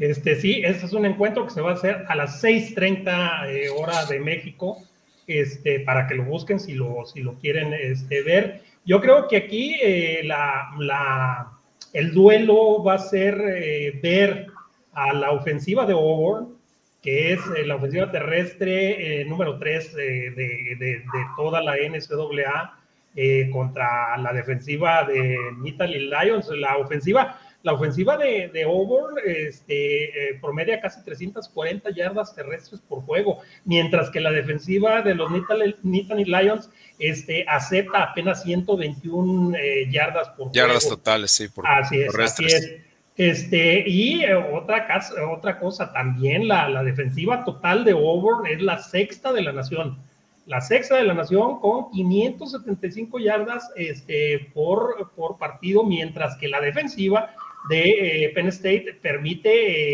Este, 0.00 0.34
sí, 0.36 0.62
este 0.64 0.86
es 0.86 0.94
un 0.94 1.04
encuentro 1.04 1.44
que 1.44 1.52
se 1.52 1.60
va 1.60 1.72
a 1.72 1.74
hacer 1.74 2.06
a 2.08 2.16
las 2.16 2.42
6:30 2.42 3.50
eh, 3.50 3.68
hora 3.68 4.06
de 4.06 4.18
México, 4.18 4.78
este, 5.26 5.80
para 5.80 6.06
que 6.06 6.14
lo 6.14 6.24
busquen 6.24 6.58
si 6.58 6.72
lo, 6.72 7.04
si 7.04 7.20
lo 7.20 7.34
quieren 7.34 7.74
este, 7.74 8.22
ver. 8.22 8.62
Yo 8.86 9.02
creo 9.02 9.28
que 9.28 9.36
aquí 9.36 9.76
eh, 9.82 10.22
la, 10.24 10.70
la, 10.78 11.52
el 11.92 12.14
duelo 12.14 12.82
va 12.82 12.94
a 12.94 12.98
ser 12.98 13.38
eh, 13.46 14.00
ver 14.02 14.46
a 14.94 15.12
la 15.12 15.32
ofensiva 15.32 15.84
de 15.84 15.92
Auburn 15.92 16.58
que 17.02 17.32
es 17.32 17.40
la 17.64 17.76
ofensiva 17.76 18.10
terrestre 18.10 19.24
número 19.24 19.58
3 19.58 19.94
de, 19.94 20.30
de, 20.78 21.02
toda 21.34 21.62
la 21.62 21.76
NCAA 21.76 22.76
contra 23.50 24.18
la 24.18 24.34
defensiva 24.34 25.04
de 25.04 25.34
Italy 25.64 26.10
Lions. 26.10 26.48
La 26.50 26.76
ofensiva 26.76 27.39
la 27.62 27.74
ofensiva 27.74 28.16
de, 28.16 28.50
de 28.52 28.62
Auburn 28.62 29.16
este, 29.24 30.30
eh, 30.30 30.38
promedia 30.40 30.80
casi 30.80 31.02
340 31.04 31.90
yardas 31.90 32.34
terrestres 32.34 32.80
por 32.80 33.02
juego, 33.02 33.40
mientras 33.64 34.10
que 34.10 34.20
la 34.20 34.30
defensiva 34.30 35.02
de 35.02 35.14
los 35.14 35.30
Nittany 35.30 36.24
Lions 36.24 36.70
este, 36.98 37.44
acepta 37.48 38.04
apenas 38.04 38.42
121 38.42 39.56
eh, 39.56 39.88
yardas 39.90 40.28
por 40.28 40.48
juego. 40.48 40.52
Yardas 40.52 40.88
totales, 40.88 41.30
sí, 41.30 41.48
por 41.48 41.66
Así 41.66 42.00
es, 42.00 42.14
así 42.14 42.44
es. 42.46 42.72
Este, 43.16 43.84
y 43.86 44.24
eh, 44.24 44.34
otra, 44.34 44.86
otra 45.30 45.58
cosa 45.58 45.92
también, 45.92 46.48
la, 46.48 46.68
la 46.68 46.82
defensiva 46.82 47.44
total 47.44 47.84
de 47.84 47.92
Auburn 47.92 48.46
es 48.46 48.62
la 48.62 48.78
sexta 48.78 49.32
de 49.32 49.42
la 49.42 49.52
nación 49.52 49.98
la 50.50 50.60
sexta 50.60 50.96
de 50.96 51.04
la 51.04 51.14
nación 51.14 51.60
con 51.60 51.92
575 51.92 53.20
yardas 53.20 53.70
este, 53.76 54.50
por, 54.52 55.12
por 55.14 55.38
partido, 55.38 55.84
mientras 55.84 56.36
que 56.36 56.48
la 56.48 56.60
defensiva 56.60 57.30
de 57.68 58.24
eh, 58.24 58.32
Penn 58.34 58.48
State 58.48 58.98
permite 59.02 59.50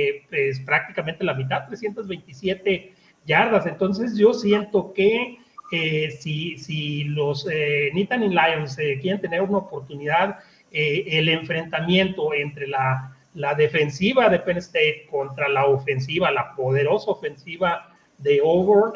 eh, 0.08 0.26
pues, 0.28 0.60
prácticamente 0.60 1.24
la 1.24 1.34
mitad, 1.34 1.66
327 1.66 2.92
yardas. 3.26 3.66
Entonces 3.66 4.16
yo 4.16 4.32
siento 4.32 4.92
que 4.92 5.38
eh, 5.72 6.10
si, 6.12 6.58
si, 6.58 7.04
los 7.04 7.46
Nittany 7.92 8.28
Lions 8.28 8.76
quieren 8.76 9.20
tener 9.20 9.42
una 9.42 9.58
oportunidad, 9.58 10.38
el 10.70 11.28
enfrentamiento 11.28 12.34
entre 12.34 12.68
la, 12.68 13.16
la, 13.34 13.54
defensiva 13.54 14.28
de 14.28 14.38
Penn 14.40 14.58
State 14.58 15.06
contra 15.10 15.48
la 15.48 15.64
ofensiva, 15.64 16.30
la 16.30 16.54
poderosa 16.54 17.10
ofensiva 17.10 17.92
de 18.18 18.40
Over, 18.42 18.92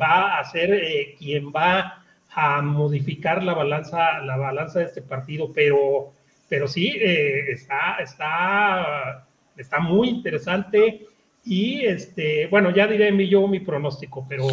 va 0.00 0.38
a 0.38 0.44
ser 0.44 0.80
quien 1.18 1.52
va 1.52 2.02
a 2.30 2.62
modificar 2.62 3.42
la 3.42 3.54
balanza, 3.54 4.20
la 4.20 4.36
balanza 4.36 4.80
de 4.80 4.86
este 4.86 5.02
partido, 5.02 5.52
pero 5.52 6.12
pero 6.48 6.66
sí, 6.66 6.88
eh, 7.00 7.52
está, 7.52 7.96
está, 8.00 9.26
está 9.56 9.80
muy 9.80 10.08
interesante. 10.08 11.06
Y 11.44 11.86
este, 11.86 12.46
bueno, 12.48 12.74
ya 12.74 12.86
diré 12.86 13.10
mi, 13.10 13.28
yo 13.28 13.46
mi 13.46 13.60
pronóstico, 13.60 14.26
pero 14.28 14.46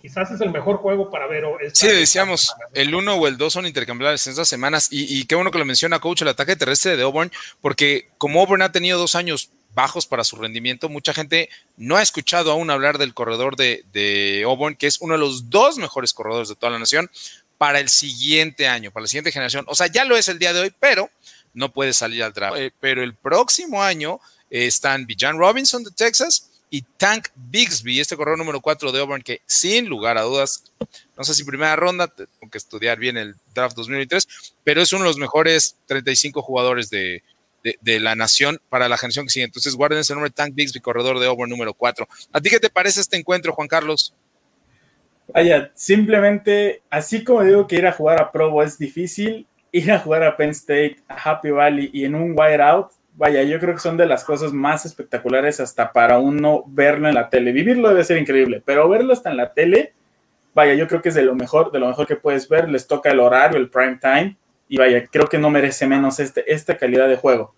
quizás 0.00 0.30
es 0.30 0.40
el 0.40 0.50
mejor 0.50 0.76
juego 0.76 1.10
para 1.10 1.26
ver. 1.26 1.44
sí, 1.72 1.88
decíamos, 1.88 2.54
el 2.74 2.94
1 2.94 3.14
o 3.14 3.26
el 3.26 3.36
2 3.36 3.52
son 3.52 3.66
intercambiables 3.66 4.24
en 4.26 4.32
estas 4.32 4.48
semanas. 4.48 4.88
Y, 4.90 5.24
qué 5.24 5.34
bueno 5.34 5.50
que 5.50 5.58
lo 5.58 5.64
menciona, 5.64 5.98
coach, 5.98 6.22
el 6.22 6.28
ataque 6.28 6.54
terrestre 6.54 6.96
de 6.96 7.02
Auburn, 7.02 7.32
porque 7.60 8.08
como 8.18 8.40
Auburn 8.40 8.62
ha 8.62 8.70
tenido 8.70 8.98
dos 8.98 9.16
años 9.16 9.50
bajos 9.74 10.06
para 10.06 10.24
su 10.24 10.36
rendimiento, 10.36 10.88
mucha 10.88 11.12
gente 11.12 11.50
no 11.76 11.96
ha 11.96 12.02
escuchado 12.02 12.52
aún 12.52 12.70
hablar 12.70 12.98
del 12.98 13.14
corredor 13.14 13.56
de, 13.56 13.84
de 13.92 14.42
Auburn, 14.44 14.76
que 14.76 14.86
es 14.86 15.00
uno 15.00 15.14
de 15.14 15.20
los 15.20 15.50
dos 15.50 15.78
mejores 15.78 16.12
corredores 16.12 16.48
de 16.48 16.56
toda 16.56 16.72
la 16.72 16.78
nación 16.78 17.10
para 17.58 17.80
el 17.80 17.88
siguiente 17.88 18.66
año, 18.66 18.90
para 18.90 19.02
la 19.02 19.08
siguiente 19.08 19.32
generación. 19.32 19.64
O 19.68 19.74
sea, 19.74 19.88
ya 19.88 20.04
lo 20.04 20.16
es 20.16 20.28
el 20.28 20.38
día 20.38 20.52
de 20.52 20.60
hoy, 20.60 20.74
pero 20.78 21.10
no 21.52 21.72
puede 21.72 21.92
salir 21.92 22.22
al 22.22 22.32
draft. 22.32 22.56
Eh, 22.56 22.72
pero 22.80 23.02
el 23.02 23.14
próximo 23.14 23.82
año 23.82 24.20
están 24.48 25.06
Bijan 25.06 25.38
Robinson 25.38 25.84
de 25.84 25.90
Texas 25.90 26.48
y 26.70 26.82
Tank 26.82 27.28
Bigsby, 27.34 28.00
este 28.00 28.16
corredor 28.16 28.38
número 28.38 28.60
4 28.60 28.92
de 28.92 29.00
Auburn, 29.00 29.22
que 29.22 29.40
sin 29.46 29.86
lugar 29.86 30.18
a 30.18 30.22
dudas, 30.22 30.64
no 31.16 31.24
sé 31.24 31.34
si 31.34 31.44
primera 31.44 31.76
ronda, 31.76 32.08
tengo 32.08 32.50
que 32.50 32.58
estudiar 32.58 32.98
bien 32.98 33.16
el 33.16 33.36
draft 33.54 33.74
2023, 33.76 34.28
pero 34.64 34.82
es 34.82 34.92
uno 34.92 35.04
de 35.04 35.08
los 35.08 35.16
mejores 35.16 35.76
35 35.86 36.42
jugadores 36.42 36.90
de, 36.90 37.22
la 37.82 38.14
nación 38.14 38.60
para 38.68 38.88
la 38.88 38.96
generación 38.96 39.26
que 39.26 39.32
sigue. 39.32 39.44
Entonces, 39.44 39.74
guarden 39.74 39.98
ese 39.98 40.14
nombre, 40.14 40.30
Tank 40.30 40.54
Bigsby, 40.54 40.80
corredor 40.80 41.18
de 41.18 41.26
Auburn 41.26 41.50
número 41.50 41.74
4. 41.74 42.08
¿A 42.32 42.40
ti 42.40 42.50
qué 42.50 42.60
te 42.60 42.70
parece 42.70 43.00
este 43.00 43.16
encuentro, 43.16 43.52
Juan 43.52 43.68
Carlos? 43.68 44.14
Vaya, 45.32 45.70
simplemente, 45.74 46.82
así 46.90 47.22
como 47.22 47.42
digo 47.42 47.66
que 47.66 47.76
ir 47.76 47.86
a 47.86 47.92
jugar 47.92 48.20
a 48.20 48.32
Provo 48.32 48.62
es 48.62 48.78
difícil, 48.78 49.46
ir 49.72 49.92
a 49.92 49.98
jugar 49.98 50.22
a 50.22 50.36
Penn 50.36 50.50
State, 50.50 50.98
a 51.08 51.14
Happy 51.14 51.50
Valley 51.50 51.90
y 51.92 52.04
en 52.04 52.14
un 52.14 52.34
wide 52.36 52.62
out, 52.62 52.88
vaya, 53.14 53.42
yo 53.42 53.58
creo 53.58 53.74
que 53.74 53.80
son 53.80 53.96
de 53.96 54.06
las 54.06 54.24
cosas 54.24 54.52
más 54.52 54.86
espectaculares 54.86 55.60
hasta 55.60 55.92
para 55.92 56.18
uno 56.18 56.64
verlo 56.68 57.08
en 57.08 57.14
la 57.14 57.28
tele. 57.28 57.52
Vivirlo 57.52 57.88
debe 57.88 58.04
ser 58.04 58.16
increíble, 58.16 58.62
pero 58.64 58.88
verlo 58.88 59.12
hasta 59.12 59.30
en 59.30 59.36
la 59.36 59.52
tele, 59.52 59.92
vaya, 60.54 60.74
yo 60.74 60.88
creo 60.88 61.02
que 61.02 61.10
es 61.10 61.14
de 61.14 61.22
lo 61.22 61.34
mejor, 61.34 61.72
de 61.72 61.80
lo 61.80 61.88
mejor 61.88 62.06
que 62.06 62.16
puedes 62.16 62.48
ver. 62.48 62.68
Les 62.68 62.86
toca 62.86 63.10
el 63.10 63.20
horario, 63.20 63.58
el 63.58 63.68
prime 63.68 63.98
time, 64.00 64.36
y 64.68 64.78
vaya, 64.78 65.06
creo 65.06 65.26
que 65.26 65.38
no 65.38 65.50
merece 65.50 65.86
menos 65.86 66.20
este, 66.20 66.50
esta 66.52 66.76
calidad 66.76 67.08
de 67.08 67.16
juego. 67.16 67.54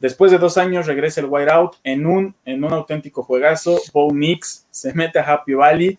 Después 0.00 0.32
de 0.32 0.38
dos 0.38 0.58
años 0.58 0.86
regresa 0.86 1.20
el 1.20 1.28
White 1.28 1.50
Out 1.52 1.76
en 1.84 2.06
un, 2.06 2.34
en 2.44 2.64
un 2.64 2.72
auténtico 2.72 3.22
juegazo. 3.22 3.80
Bo 3.92 4.12
Nix 4.12 4.66
se 4.70 4.92
mete 4.94 5.20
a 5.20 5.22
Happy 5.22 5.54
Valley 5.54 5.96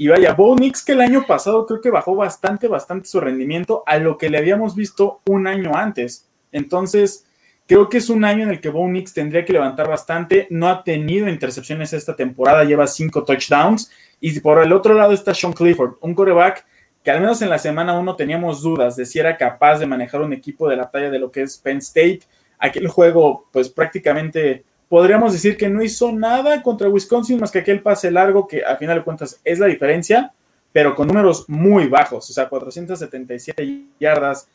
y 0.00 0.08
vaya, 0.08 0.32
Bo 0.32 0.56
Nix 0.56 0.82
que 0.82 0.92
el 0.92 1.02
año 1.02 1.26
pasado 1.26 1.66
creo 1.66 1.82
que 1.82 1.90
bajó 1.90 2.16
bastante, 2.16 2.68
bastante 2.68 3.06
su 3.06 3.20
rendimiento 3.20 3.82
a 3.84 3.98
lo 3.98 4.16
que 4.16 4.30
le 4.30 4.38
habíamos 4.38 4.74
visto 4.74 5.20
un 5.26 5.46
año 5.46 5.76
antes. 5.76 6.26
Entonces, 6.52 7.26
creo 7.66 7.90
que 7.90 7.98
es 7.98 8.08
un 8.08 8.24
año 8.24 8.44
en 8.44 8.48
el 8.48 8.62
que 8.62 8.70
Bo 8.70 8.88
Nix 8.88 9.12
tendría 9.12 9.44
que 9.44 9.52
levantar 9.52 9.90
bastante. 9.90 10.46
No 10.48 10.70
ha 10.70 10.84
tenido 10.84 11.28
intercepciones 11.28 11.92
esta 11.92 12.16
temporada, 12.16 12.64
lleva 12.64 12.86
cinco 12.86 13.24
touchdowns. 13.24 13.90
Y 14.22 14.40
por 14.40 14.62
el 14.62 14.72
otro 14.72 14.94
lado 14.94 15.12
está 15.12 15.34
Sean 15.34 15.52
Clifford, 15.52 15.96
un 16.00 16.14
coreback 16.14 16.64
que 17.04 17.10
al 17.10 17.20
menos 17.20 17.42
en 17.42 17.50
la 17.50 17.58
semana 17.58 17.92
uno 17.98 18.16
teníamos 18.16 18.62
dudas 18.62 18.96
de 18.96 19.04
si 19.04 19.18
era 19.18 19.36
capaz 19.36 19.80
de 19.80 19.86
manejar 19.86 20.22
un 20.22 20.32
equipo 20.32 20.66
de 20.66 20.76
la 20.76 20.90
talla 20.90 21.10
de 21.10 21.18
lo 21.18 21.30
que 21.30 21.42
es 21.42 21.58
Penn 21.58 21.76
State. 21.76 22.20
Aquel 22.58 22.88
juego, 22.88 23.44
pues 23.52 23.68
prácticamente 23.68 24.64
podríamos 24.90 25.32
decir 25.32 25.56
que 25.56 25.68
no 25.68 25.84
hizo 25.84 26.10
nada 26.10 26.64
contra 26.64 26.88
Wisconsin 26.88 27.38
más 27.38 27.52
que 27.52 27.60
aquel 27.60 27.80
pase 27.80 28.10
largo 28.10 28.48
que 28.48 28.64
a 28.64 28.74
final 28.74 28.98
de 28.98 29.04
cuentas 29.04 29.40
es 29.44 29.60
la 29.60 29.66
diferencia, 29.66 30.32
pero 30.72 30.96
con 30.96 31.06
números 31.06 31.44
muy 31.46 31.86
bajos, 31.86 32.28
o 32.28 32.32
sea, 32.32 32.48
477 32.48 33.84
yardas 34.00 34.48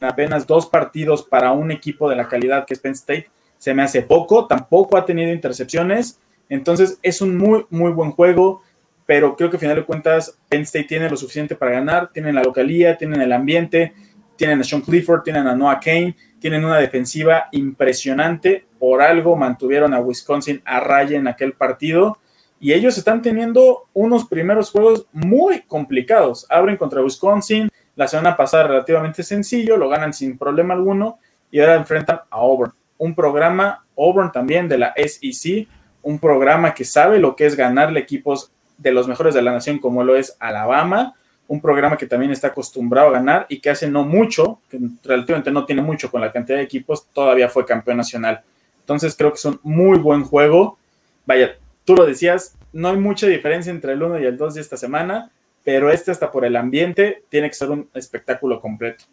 en 0.00 0.08
apenas 0.08 0.46
dos 0.46 0.66
partidos 0.66 1.24
para 1.24 1.50
un 1.50 1.72
equipo 1.72 2.08
de 2.08 2.14
la 2.14 2.28
calidad 2.28 2.64
que 2.64 2.74
es 2.74 2.80
Penn 2.80 2.92
State, 2.92 3.28
se 3.58 3.74
me 3.74 3.82
hace 3.82 4.02
poco, 4.02 4.46
tampoco 4.46 4.96
ha 4.96 5.04
tenido 5.04 5.32
intercepciones, 5.32 6.16
entonces 6.48 6.98
es 7.02 7.20
un 7.20 7.36
muy, 7.36 7.66
muy 7.68 7.90
buen 7.90 8.12
juego, 8.12 8.62
pero 9.04 9.34
creo 9.34 9.50
que 9.50 9.56
a 9.56 9.60
final 9.60 9.74
de 9.74 9.84
cuentas 9.84 10.38
Penn 10.48 10.62
State 10.62 10.86
tiene 10.86 11.10
lo 11.10 11.16
suficiente 11.16 11.56
para 11.56 11.72
ganar, 11.72 12.12
tienen 12.12 12.36
la 12.36 12.44
localía, 12.44 12.96
tienen 12.96 13.20
el 13.20 13.32
ambiente, 13.32 13.92
tienen 14.36 14.60
a 14.60 14.64
Sean 14.64 14.82
Clifford, 14.82 15.24
tienen 15.24 15.48
a 15.48 15.56
Noah 15.56 15.80
Kane, 15.80 16.14
tienen 16.40 16.64
una 16.64 16.78
defensiva 16.78 17.48
impresionante. 17.52 18.64
Por 18.82 19.00
algo 19.00 19.36
mantuvieron 19.36 19.94
a 19.94 20.00
Wisconsin 20.00 20.60
a 20.64 20.80
raya 20.80 21.16
en 21.16 21.28
aquel 21.28 21.52
partido. 21.52 22.18
Y 22.58 22.72
ellos 22.72 22.98
están 22.98 23.22
teniendo 23.22 23.84
unos 23.92 24.24
primeros 24.24 24.72
juegos 24.72 25.06
muy 25.12 25.60
complicados. 25.60 26.46
Abren 26.50 26.76
contra 26.76 27.00
Wisconsin, 27.00 27.70
la 27.94 28.08
semana 28.08 28.36
pasada 28.36 28.64
relativamente 28.64 29.22
sencillo, 29.22 29.76
lo 29.76 29.88
ganan 29.88 30.12
sin 30.12 30.36
problema 30.36 30.74
alguno. 30.74 31.20
Y 31.52 31.60
ahora 31.60 31.76
enfrentan 31.76 32.22
a 32.28 32.36
Auburn. 32.38 32.72
Un 32.98 33.14
programa, 33.14 33.84
Auburn 33.96 34.32
también 34.32 34.68
de 34.68 34.78
la 34.78 34.92
SEC, 34.96 35.68
un 36.02 36.18
programa 36.18 36.74
que 36.74 36.84
sabe 36.84 37.20
lo 37.20 37.36
que 37.36 37.46
es 37.46 37.54
ganarle 37.54 38.00
equipos 38.00 38.50
de 38.78 38.90
los 38.90 39.06
mejores 39.06 39.32
de 39.32 39.42
la 39.42 39.52
nación, 39.52 39.78
como 39.78 40.02
lo 40.02 40.16
es 40.16 40.36
Alabama 40.40 41.14
un 41.46 41.60
programa 41.60 41.98
que 41.98 42.06
también 42.06 42.32
está 42.32 42.48
acostumbrado 42.48 43.08
a 43.08 43.12
ganar 43.12 43.46
y 43.48 43.60
que 43.60 43.68
hace 43.68 43.86
no 43.86 44.04
mucho, 44.04 44.60
que 44.70 44.78
relativamente 45.04 45.50
no 45.50 45.66
tiene 45.66 45.82
mucho 45.82 46.10
con 46.10 46.22
la 46.22 46.32
cantidad 46.32 46.56
de 46.56 46.64
equipos, 46.64 47.06
todavía 47.12 47.48
fue 47.48 47.66
campeón 47.66 47.98
nacional. 47.98 48.42
Entonces 48.82 49.16
creo 49.16 49.30
que 49.30 49.36
es 49.36 49.44
un 49.44 49.58
muy 49.62 49.98
buen 49.98 50.24
juego. 50.24 50.78
Vaya, 51.26 51.56
tú 51.84 51.94
lo 51.94 52.04
decías, 52.04 52.56
no 52.72 52.88
hay 52.88 52.96
mucha 52.96 53.26
diferencia 53.26 53.70
entre 53.70 53.92
el 53.92 54.02
1 54.02 54.20
y 54.20 54.24
el 54.26 54.36
2 54.36 54.54
de 54.54 54.60
esta 54.60 54.76
semana, 54.76 55.30
pero 55.64 55.90
este 55.90 56.10
hasta 56.10 56.30
por 56.30 56.44
el 56.44 56.56
ambiente 56.56 57.24
tiene 57.28 57.48
que 57.48 57.54
ser 57.54 57.70
un 57.70 57.88
espectáculo 57.94 58.60
completo. 58.60 59.04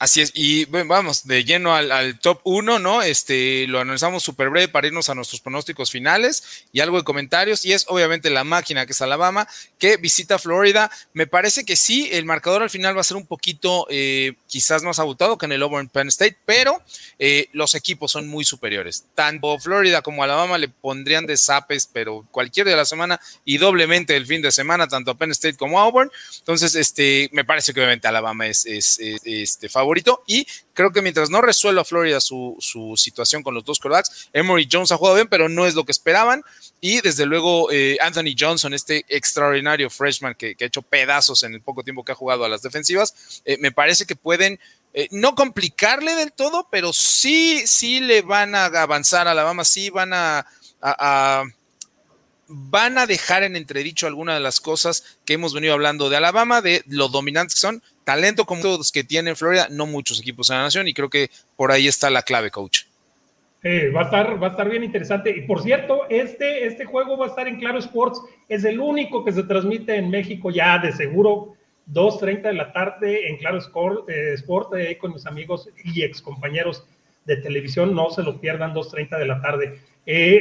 Así 0.00 0.20
es, 0.20 0.30
y 0.32 0.64
vamos 0.66 1.26
de 1.26 1.44
lleno 1.44 1.74
al, 1.74 2.20
top 2.20 2.40
1, 2.44 2.78
¿no? 2.78 3.02
Este, 3.02 3.66
lo 3.66 3.80
analizamos 3.80 4.22
súper 4.22 4.48
breve 4.48 4.68
para 4.68 4.86
irnos 4.86 5.08
a 5.08 5.14
nuestros 5.16 5.40
pronósticos 5.40 5.90
finales 5.90 6.66
y 6.72 6.78
algo 6.78 6.98
de 6.98 7.02
comentarios. 7.02 7.64
Y 7.64 7.72
es 7.72 7.84
obviamente 7.88 8.30
la 8.30 8.44
máquina 8.44 8.86
que 8.86 8.92
es 8.92 9.02
Alabama, 9.02 9.48
que 9.76 9.96
visita 9.96 10.38
Florida. 10.38 10.88
Me 11.14 11.26
parece 11.26 11.64
que 11.64 11.74
sí, 11.74 12.08
el 12.12 12.26
marcador 12.26 12.62
al 12.62 12.70
final 12.70 12.96
va 12.96 13.00
a 13.00 13.04
ser 13.04 13.16
un 13.16 13.26
poquito 13.26 13.88
eh, 13.90 14.34
quizás 14.46 14.84
más 14.84 15.00
abultado 15.00 15.36
que 15.36 15.46
en 15.46 15.52
el 15.52 15.62
Auburn 15.64 15.88
Penn 15.88 16.06
State, 16.08 16.36
pero 16.46 16.80
eh, 17.18 17.48
los 17.52 17.74
equipos 17.74 18.12
son 18.12 18.28
muy 18.28 18.44
superiores. 18.44 19.04
Tanto 19.16 19.58
Florida 19.58 20.00
como 20.02 20.22
Alabama 20.22 20.58
le 20.58 20.68
pondrían 20.68 21.26
de 21.26 21.36
zapes, 21.36 21.90
pero 21.92 22.24
cualquier 22.30 22.68
de 22.68 22.76
la 22.76 22.84
semana 22.84 23.20
y 23.44 23.58
doblemente 23.58 24.14
el 24.14 24.26
fin 24.26 24.42
de 24.42 24.52
semana, 24.52 24.86
tanto 24.86 25.10
a 25.10 25.18
Penn 25.18 25.32
State 25.32 25.56
como 25.56 25.80
a 25.80 25.82
Auburn. 25.82 26.12
Entonces, 26.38 26.76
este, 26.76 27.28
me 27.32 27.44
parece 27.44 27.74
que 27.74 27.80
obviamente 27.80 28.06
Alabama 28.06 28.46
es, 28.46 28.64
es, 28.64 29.00
es 29.00 29.22
este, 29.24 29.68
favorito 29.68 29.87
y 30.26 30.46
creo 30.74 30.92
que 30.92 31.02
mientras 31.02 31.30
no 31.30 31.40
resuelva 31.40 31.84
Florida 31.84 32.20
su, 32.20 32.56
situación 32.96 33.42
con 33.42 33.54
los 33.54 33.64
dos 33.64 33.78
quarterbacks, 33.78 34.28
Emory 34.32 34.68
Jones 34.70 34.92
ha 34.92 34.96
jugado 34.96 35.16
bien, 35.16 35.28
pero 35.28 35.48
no 35.48 35.66
es 35.66 35.74
lo 35.74 35.84
que 35.84 35.92
esperaban. 35.92 36.42
Y 36.80 37.00
desde 37.00 37.26
luego 37.26 37.70
eh, 37.72 37.96
Anthony 38.00 38.34
Johnson, 38.38 38.74
este 38.74 39.04
extraordinario 39.08 39.90
freshman 39.90 40.34
que, 40.34 40.56
ha 40.60 40.64
hecho 40.64 40.82
pedazos 40.82 41.42
en 41.42 41.54
el 41.54 41.62
poco 41.62 41.82
tiempo 41.82 42.04
que 42.04 42.12
ha 42.12 42.14
jugado 42.14 42.44
a 42.44 42.48
las 42.48 42.62
defensivas, 42.62 43.42
eh, 43.44 43.56
me 43.60 43.72
parece 43.72 44.06
que 44.06 44.16
pueden 44.16 44.60
eh, 44.94 45.08
no 45.10 45.34
complicarle 45.34 46.14
del 46.14 46.32
todo, 46.32 46.68
pero 46.70 46.92
sí, 46.92 47.66
sí 47.66 48.00
le 48.00 48.22
van 48.22 48.54
a 48.54 48.66
avanzar 48.66 49.28
a 49.28 49.32
Alabama, 49.32 49.64
sí 49.64 49.90
van 49.90 50.12
a, 50.12 50.46
van 52.48 52.98
a 52.98 53.06
dejar 53.06 53.42
en 53.42 53.56
entredicho 53.56 54.06
algunas 54.06 54.36
de 54.36 54.40
las 54.40 54.60
cosas 54.60 55.18
que 55.26 55.34
hemos 55.34 55.52
venido 55.52 55.74
hablando 55.74 56.08
de 56.08 56.16
Alabama, 56.16 56.62
de 56.62 56.82
lo 56.86 57.08
dominantes 57.08 57.54
que 57.54 57.60
son, 57.60 57.82
talento 58.08 58.46
como 58.46 58.62
todos 58.62 58.90
que 58.90 59.04
tiene 59.04 59.34
Florida, 59.34 59.68
no 59.70 59.84
muchos 59.84 60.18
equipos 60.18 60.48
en 60.48 60.56
la 60.56 60.62
nación, 60.62 60.88
y 60.88 60.94
creo 60.94 61.10
que 61.10 61.28
por 61.56 61.70
ahí 61.70 61.86
está 61.86 62.08
la 62.08 62.22
clave, 62.22 62.50
coach. 62.50 62.84
Eh, 63.62 63.90
va, 63.94 64.00
a 64.00 64.04
estar, 64.04 64.42
va 64.42 64.46
a 64.46 64.50
estar 64.50 64.66
bien 64.70 64.82
interesante. 64.82 65.28
Y 65.28 65.42
por 65.42 65.62
cierto, 65.62 66.08
este, 66.08 66.66
este 66.66 66.86
juego 66.86 67.18
va 67.18 67.26
a 67.26 67.28
estar 67.28 67.46
en 67.46 67.58
Claro 67.58 67.78
Sports. 67.78 68.22
Es 68.48 68.64
el 68.64 68.80
único 68.80 69.26
que 69.26 69.32
se 69.32 69.42
transmite 69.42 69.96
en 69.96 70.08
México 70.08 70.50
ya 70.50 70.78
de 70.78 70.92
seguro. 70.92 71.54
2.30 71.92 72.42
de 72.44 72.52
la 72.54 72.72
tarde 72.72 73.28
en 73.28 73.36
Claro 73.36 73.58
Sport, 73.58 74.08
eh, 74.08 74.32
Sport 74.34 74.74
eh, 74.74 74.96
con 74.96 75.12
mis 75.12 75.26
amigos 75.26 75.68
y 75.84 76.02
ex 76.02 76.22
compañeros 76.22 76.84
de 77.26 77.36
televisión. 77.36 77.94
No 77.94 78.08
se 78.08 78.22
lo 78.22 78.40
pierdan, 78.40 78.72
2.30 78.72 79.18
de 79.18 79.26
la 79.26 79.42
tarde. 79.42 79.80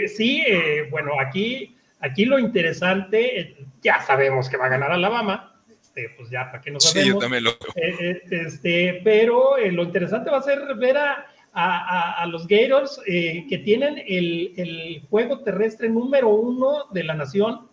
sí, 0.07 0.41
bueno, 0.89 1.19
aquí, 1.19 1.75
aquí 1.99 2.23
lo 2.23 2.39
interesante, 2.39 3.57
ya 3.81 3.99
sabemos 4.05 4.47
que 4.47 4.55
va 4.55 4.67
a 4.67 4.69
ganar 4.69 4.93
Alabama. 4.93 5.56
Este, 5.97 6.13
pues 6.15 6.29
ya, 6.29 6.51
¿para 6.51 6.61
qué 6.61 6.71
nos 6.71 6.83
sabemos? 6.83 7.05
Sí, 7.05 7.13
yo 7.13 7.19
también 7.19 7.43
lo 7.43 7.51
este, 7.75 9.01
Pero 9.03 9.57
lo 9.71 9.83
interesante 9.83 10.29
va 10.29 10.37
a 10.37 10.43
ser 10.43 10.59
ver 10.75 10.97
a 10.97 11.25
a, 11.59 12.23
los 12.27 12.45
Gators 12.47 13.01
eh, 13.07 13.47
que 13.49 13.57
tienen 13.57 14.03
el, 14.05 15.01
juego 15.09 15.39
terrestre 15.39 15.89
número 15.89 16.29
uno 16.29 16.83
de 16.91 17.03
la 17.03 17.15
nación 17.15 17.67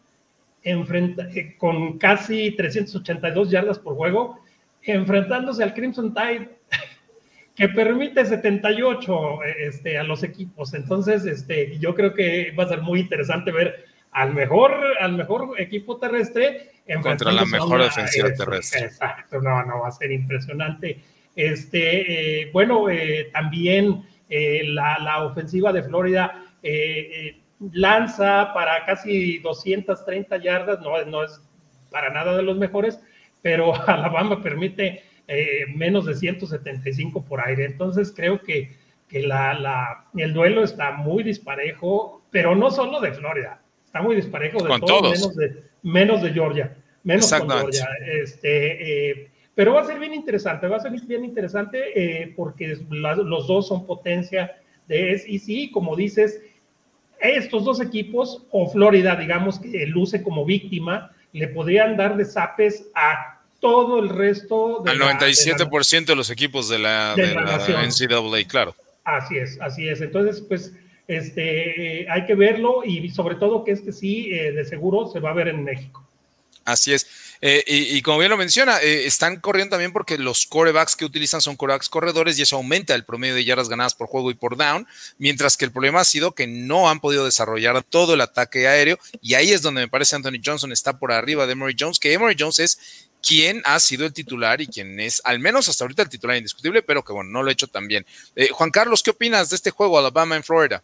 enfrenta, 0.63 1.29
eh, 1.35 1.55
con 1.59 1.99
casi 1.99 2.53
382 2.53 3.51
yardas 3.51 3.79
por 3.79 3.95
juego, 3.97 4.41
enfrentándose 4.81 5.63
al 5.63 5.75
Crimson 5.75 6.15
Tide 6.15 6.49
que 7.55 7.69
permite 7.69 8.25
78 8.25 9.43
este, 9.59 9.99
a 9.99 10.03
los 10.03 10.23
equipos. 10.23 10.73
Entonces, 10.73 11.27
este, 11.27 11.79
yo 11.79 11.95
creo 11.95 12.15
que 12.15 12.53
va 12.59 12.65
a 12.65 12.69
ser 12.69 12.81
muy 12.81 13.01
interesante 13.01 13.53
ver 13.53 13.85
al 14.15 14.33
mejor, 14.33 14.73
al 15.01 15.13
mejor 15.13 15.61
equipo 15.61 15.99
terrestre 15.99 16.71
contra 17.03 17.33
la 17.33 17.45
mejor 17.45 17.83
defensiva 17.83 18.33
terrestre. 18.33 18.87
Exacto, 18.87 19.41
no, 19.41 19.65
no, 19.65 19.81
va 19.81 19.89
a 19.89 19.93
ser 19.93 20.13
impresionante. 20.13 21.01
Este, 21.35 22.43
eh, 22.43 22.51
bueno, 22.53 22.89
eh, 22.89 23.31
también 23.33 24.05
eh, 24.29 24.63
la, 24.69 25.25
ofensiva 25.25 25.73
de 25.73 25.83
Florida 25.83 26.41
lanza 27.73 28.53
para 28.55 28.85
casi 28.87 29.39
230 29.41 30.37
yardas, 30.39 30.81
no, 30.81 31.05
no 31.05 31.25
es 31.25 31.41
para 31.91 32.11
nada 32.11 32.37
de 32.37 32.43
los 32.43 32.57
mejores, 32.57 33.01
pero 33.43 33.75
Alabama 33.89 34.41
permite 34.43 35.03
menos 35.75 36.07
de 36.07 36.15
175 36.15 37.25
por 37.25 37.41
aire. 37.45 37.65
Entonces 37.65 38.13
creo 38.15 38.41
que, 38.41 38.77
que 39.09 39.23
la, 39.23 40.05
el 40.17 40.33
duelo 40.33 40.63
está 40.63 40.93
muy 40.93 41.25
disparejo, 41.25 42.23
pero 42.31 42.55
no 42.55 42.71
solo 42.71 43.01
de 43.01 43.13
Florida, 43.13 43.61
está 43.95 44.03
muy 44.03 44.17
disparejo 44.17 44.61
de 44.61 44.81
todos, 44.81 45.21
Menos, 45.21 45.37
de, 45.37 45.63
menos 45.85 46.21
de 46.21 46.33
Georgia. 46.33 46.77
Menos 47.05 47.33
con 47.33 47.49
Georgia. 47.49 47.87
Este, 48.21 49.31
pero 49.55 49.75
va 49.75 49.83
a 49.83 49.87
ser 49.87 50.01
bien 50.01 50.13
interesante, 50.13 50.67
va 50.67 50.79
a 50.79 50.81
ser 50.81 50.91
bien 50.91 51.25
interesante 51.25 51.79
eh, 51.95 52.33
porque 52.35 52.77
los 52.91 53.47
dos 53.47 53.69
son 53.69 53.87
potencia 53.87 54.57
de 54.89 55.23
y 55.29 55.39
sí, 55.39 55.71
como 55.71 55.95
dices, 55.95 56.41
estos 57.21 57.65
dos 57.65 57.81
equipos, 57.81 58.43
o 58.51 58.69
Florida, 58.69 59.15
digamos, 59.15 59.61
que 59.61 59.87
luce 59.87 60.25
como 60.25 60.45
víctima, 60.45 61.13
le 61.33 61.47
podrían 61.47 61.97
dar 61.97 62.17
de 62.17 62.25
zapes 62.25 62.89
a 62.97 63.43
todo 63.61 64.01
el 64.01 64.09
resto. 64.09 64.83
De 64.85 64.91
Al 64.91 64.99
97% 64.99 66.05
de, 66.05 66.17
los 66.17 66.31
equipos 66.31 66.69
de 66.69 66.81
la, 66.81 67.15
de 67.15 67.33
NCAA, 67.33 68.49
claro. 68.49 68.75
Así 69.05 69.37
es, 69.37 69.61
así 69.61 69.89
es. 69.89 70.01
Entonces, 70.01 70.41
pues, 70.41 70.73
este, 71.07 72.03
eh, 72.03 72.07
hay 72.11 72.25
que 72.27 72.35
verlo 72.35 72.83
y 72.85 73.11
sobre 73.11 73.35
todo 73.37 73.65
que 73.65 73.73
este 73.73 73.93
sí, 73.93 74.31
eh, 74.33 74.53
de 74.53 74.65
seguro, 74.65 75.11
se 75.11 75.21
va 75.21 75.31
a 75.31 75.35
ver 75.35 75.49
en 75.49 75.65
México. 75.65 76.07
Así 76.65 76.95
es. 76.95 77.07
Eh, 77.43 77.63
y, 77.67 78.01
como 78.01 78.19
bien 78.19 78.31
lo 78.31 78.39
menciona, 78.39 78.79
están 78.79 79.39
corriendo 79.39 79.73
también 79.73 79.93
porque 79.93 80.17
los 80.17 80.47
corebacks 80.47 80.97
que 80.97 81.05
utilizan 81.05 81.43
son 81.43 81.57
corebacks 81.57 81.91
corredores 81.91 82.39
y 82.39 82.43
eso 82.43 82.57
aumenta 82.57 82.95
el 82.95 83.05
promedio 83.05 83.35
de 83.35 83.45
yardas 83.45 83.69
ganadas 83.69 83.95
por 83.95 84.07
juego 84.07 84.31
y 84.31 84.35
por 84.35 84.57
down, 84.57 84.87
mientras 85.19 85.59
que 85.59 85.67
el 85.67 85.73
problema 85.73 86.01
ha 86.01 86.05
sido 86.07 86.33
que 86.33 86.47
no 86.47 86.89
han 86.89 87.01
podido 87.01 87.27
desarrollar 87.27 87.83
todo 87.83 88.15
el 88.15 88.23
ataque 88.23 88.67
aéreo 88.67 88.99
y 89.21 89.35
ahí 89.35 89.53
es 89.53 89.61
donde 89.61 89.83
me 89.83 89.89
parece 89.89 90.17
Anthony 90.17 90.41
Johnson 90.43 90.73
está 90.73 90.99
por 90.99 91.13
arriba 91.13 91.45
de 91.45 91.53
Emory 91.53 91.77
Jones, 91.79 91.99
que 91.99 92.15
Emory 92.15 92.35
Jones 92.39 92.59
es 92.61 93.11
quien 93.21 93.61
ha 93.67 93.79
sido 93.79 94.07
el 94.07 94.15
titular 94.15 94.63
y 94.63 94.67
quien 94.67 94.99
es, 94.99 95.21
al 95.23 95.41
menos 95.41 95.69
hasta 95.69 95.85
ahorita, 95.85 96.03
el 96.03 96.09
titular 96.09 96.39
indiscutible, 96.39 96.81
pero 96.81 97.05
que 97.05 97.13
bueno, 97.13 97.29
no 97.29 97.43
lo 97.43 97.51
he 97.51 97.53
hecho 97.53 97.67
tan 97.67 97.89
bien. 97.89 98.07
Juan 98.53 98.71
Carlos, 98.71 99.03
¿qué 99.03 99.11
opinas 99.11 99.51
de 99.51 99.57
este 99.57 99.71
juego 99.71 99.99
Alabama 99.99 100.37
en 100.37 100.45
Florida? 100.45 100.83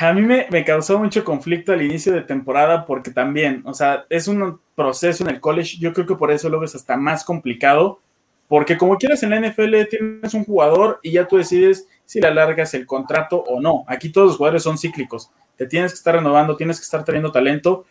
A 0.00 0.12
mí 0.12 0.22
me, 0.22 0.64
causó 0.64 0.98
mucho 0.98 1.22
conflicto 1.24 1.72
al 1.72 1.82
inicio 1.82 2.12
de 2.12 2.22
temporada 2.22 2.86
porque 2.86 3.10
también, 3.10 3.62
o 3.64 3.74
sea, 3.74 4.06
es 4.08 4.26
un 4.26 4.58
proceso 4.74 5.24
en 5.24 5.30
el 5.30 5.40
college, 5.40 5.76
yo 5.78 5.92
creo 5.92 6.06
que 6.06 6.14
por 6.14 6.30
eso 6.30 6.48
luego 6.48 6.64
es 6.64 6.74
hasta 6.74 6.96
más 6.96 7.24
complicado, 7.24 8.00
porque 8.48 8.78
como 8.78 8.96
quieras 8.96 9.22
en 9.22 9.30
la 9.30 9.40
NFL 9.40 9.88
tienes 9.90 10.34
un 10.34 10.44
jugador 10.44 10.98
y 11.02 11.12
ya 11.12 11.26
tú 11.26 11.36
decides 11.36 11.88
si 12.06 12.20
le 12.20 12.28
alargas 12.28 12.72
el 12.74 12.86
contrato 12.86 13.38
o 13.38 13.60
no. 13.60 13.84
Aquí 13.88 14.10
todos 14.10 14.28
los 14.28 14.36
jugadores 14.36 14.62
son 14.62 14.78
cíclicos, 14.78 15.30
te 15.56 15.66
tienes 15.66 15.92
que 15.92 15.96
estar 15.96 16.14
renovando, 16.14 16.56
tienes 16.56 16.78
que 16.78 16.84
estar 16.84 17.04
teniendo 17.04 17.32
talento. 17.32 17.84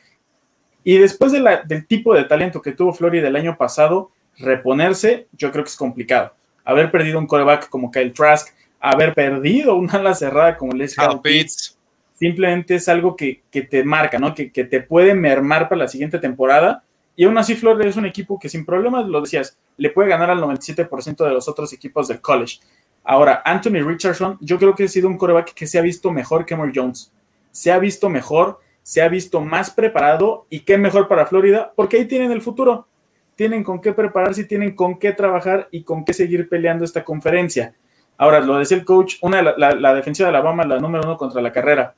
Y 0.83 0.97
después 0.97 1.31
de 1.31 1.59
del 1.65 1.85
tipo 1.85 2.13
de 2.13 2.23
talento 2.23 2.61
que 2.61 2.71
tuvo 2.71 2.93
Florida 2.93 3.27
el 3.27 3.35
año 3.35 3.57
pasado, 3.57 4.11
reponerse, 4.37 5.27
yo 5.33 5.51
creo 5.51 5.63
que 5.63 5.69
es 5.69 5.75
complicado. 5.75 6.33
Haber 6.63 6.89
perdido 6.89 7.19
un 7.19 7.27
coreback 7.27 7.69
como 7.69 7.91
Kyle 7.91 8.13
Trask, 8.13 8.49
haber 8.79 9.13
perdido 9.13 9.75
una 9.75 9.93
ala 9.93 10.13
cerrada 10.13 10.57
como 10.57 10.73
Les 10.73 10.95
Pitts, 11.23 11.74
simplemente 12.15 12.75
es 12.75 12.89
algo 12.89 13.15
que, 13.15 13.41
te 13.51 13.83
marca, 13.83 14.17
¿no? 14.17 14.33
Que, 14.33 14.49
te 14.49 14.81
puede 14.81 15.13
mermar 15.13 15.69
para 15.69 15.79
la 15.79 15.87
siguiente 15.87 16.19
temporada. 16.19 16.83
Y 17.15 17.25
aún 17.25 17.37
así, 17.37 17.55
Florida 17.55 17.89
es 17.89 17.95
un 17.95 18.05
equipo 18.05 18.39
que 18.39 18.49
sin 18.49 18.65
problemas, 18.65 19.05
lo 19.05 19.21
decías, 19.21 19.57
le 19.77 19.89
puede 19.89 20.09
ganar 20.09 20.29
al 20.29 20.41
97% 20.41 21.25
de 21.25 21.31
los 21.31 21.47
otros 21.47 21.71
equipos 21.73 22.07
del 22.07 22.21
college. 22.21 22.59
Ahora, 23.03 23.41
Anthony 23.45 23.83
Richardson, 23.85 24.37
yo 24.41 24.57
creo 24.57 24.75
que 24.75 24.85
ha 24.85 24.87
sido 24.87 25.07
un 25.07 25.17
coreback 25.17 25.53
que 25.53 25.67
se 25.67 25.77
ha 25.77 25.81
visto 25.81 26.11
mejor 26.11 26.45
que 26.45 26.55
Emory 26.55 26.71
Jones. 26.73 27.11
Se 27.51 27.71
ha 27.71 27.77
visto 27.77 28.09
mejor, 28.09 28.59
se 28.81 29.01
ha 29.01 29.07
visto 29.07 29.41
más 29.41 29.69
preparado 29.69 30.45
y 30.49 30.61
qué 30.61 30.77
mejor 30.77 31.07
para 31.07 31.25
Florida, 31.25 31.71
porque 31.75 31.97
ahí 31.97 32.05
tienen 32.05 32.31
el 32.31 32.41
futuro. 32.41 32.87
Tienen 33.35 33.63
con 33.63 33.81
qué 33.81 33.93
prepararse, 33.93 34.45
tienen 34.45 34.75
con 34.75 34.97
qué 34.97 35.11
trabajar 35.11 35.67
y 35.71 35.83
con 35.83 36.03
qué 36.03 36.13
seguir 36.13 36.49
peleando 36.49 36.85
esta 36.85 37.03
conferencia. 37.03 37.73
Ahora, 38.17 38.39
lo 38.39 38.57
decía 38.57 38.77
el 38.77 38.85
coach, 38.85 39.15
una 39.21 39.41
la, 39.41 39.75
la 39.75 39.93
defensiva 39.93 40.29
de 40.29 40.37
Alabama, 40.37 40.65
la 40.65 40.79
número 40.79 41.03
uno 41.03 41.17
contra 41.17 41.41
la 41.41 41.51
carrera 41.51 41.93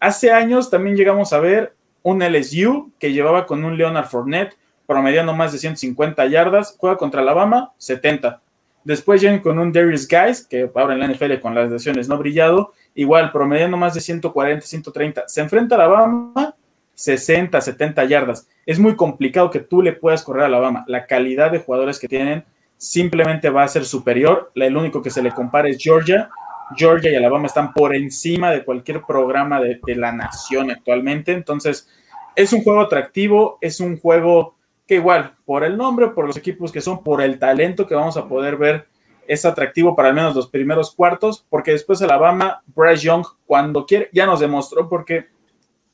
Hace 0.00 0.32
años 0.32 0.70
también 0.70 0.96
llegamos 0.96 1.32
a 1.34 1.40
ver 1.40 1.74
un 2.02 2.22
LSU 2.22 2.90
que 2.98 3.12
llevaba 3.12 3.46
con 3.46 3.62
un 3.64 3.76
Leonard 3.76 4.06
Fournette 4.06 4.56
promediando 4.86 5.34
más 5.34 5.52
de 5.52 5.58
150 5.58 6.26
yardas, 6.26 6.74
juega 6.78 6.96
contra 6.96 7.20
Alabama, 7.20 7.72
70. 7.78 8.40
Después 8.82 9.20
llegan 9.20 9.40
con 9.40 9.58
un 9.58 9.72
Darius 9.72 10.08
Guys, 10.08 10.46
que 10.46 10.68
ahora 10.74 10.94
en 10.94 11.00
la 11.00 11.06
NFL 11.06 11.38
con 11.40 11.54
las 11.54 11.70
lesiones 11.70 12.08
no 12.08 12.16
brillado, 12.16 12.72
igual 12.94 13.30
promediando 13.30 13.76
más 13.76 13.94
de 13.94 14.00
140, 14.00 14.66
130. 14.66 15.28
Se 15.28 15.42
enfrenta 15.42 15.76
a 15.76 15.78
Alabama, 15.78 16.54
60, 16.94 17.60
70 17.60 18.04
yardas. 18.06 18.48
Es 18.66 18.78
muy 18.78 18.96
complicado 18.96 19.50
que 19.50 19.60
tú 19.60 19.82
le 19.82 19.92
puedas 19.92 20.22
correr 20.22 20.44
a 20.44 20.46
Alabama. 20.46 20.84
La 20.88 21.06
calidad 21.06 21.50
de 21.50 21.60
jugadores 21.60 21.98
que 21.98 22.08
tienen 22.08 22.44
simplemente 22.78 23.50
va 23.50 23.64
a 23.64 23.68
ser 23.68 23.84
superior. 23.84 24.50
El 24.54 24.76
único 24.76 25.02
que 25.02 25.10
se 25.10 25.22
le 25.22 25.30
compara 25.30 25.68
es 25.68 25.76
Georgia, 25.78 26.30
Georgia 26.76 27.10
y 27.10 27.16
Alabama 27.16 27.46
están 27.46 27.72
por 27.72 27.94
encima 27.94 28.50
de 28.50 28.64
cualquier 28.64 29.02
programa 29.02 29.60
de, 29.60 29.78
la 29.96 30.12
nación 30.12 30.70
actualmente. 30.70 31.32
Entonces, 31.32 31.88
es 32.36 32.52
un 32.52 32.62
juego 32.62 32.80
atractivo, 32.80 33.58
es 33.60 33.80
un 33.80 33.98
juego 33.98 34.56
que 34.86 34.96
igual, 34.96 35.34
por 35.44 35.64
el 35.64 35.76
nombre, 35.76 36.08
por 36.08 36.26
los 36.26 36.36
equipos 36.36 36.72
que 36.72 36.80
son, 36.80 37.02
por 37.02 37.22
el 37.22 37.38
talento 37.38 37.86
que 37.86 37.94
vamos 37.94 38.16
a 38.16 38.28
poder 38.28 38.56
ver, 38.56 38.86
es 39.26 39.44
atractivo 39.44 39.94
para 39.94 40.08
al 40.08 40.14
menos 40.14 40.34
los 40.34 40.48
primeros 40.48 40.94
cuartos, 40.94 41.46
porque 41.48 41.70
después 41.72 42.02
Alabama, 42.02 42.62
Bryce 42.74 43.04
Young, 43.04 43.24
cuando 43.46 43.86
quiere, 43.86 44.08
ya 44.12 44.26
nos 44.26 44.40
demostró 44.40 44.88
porque 44.88 45.26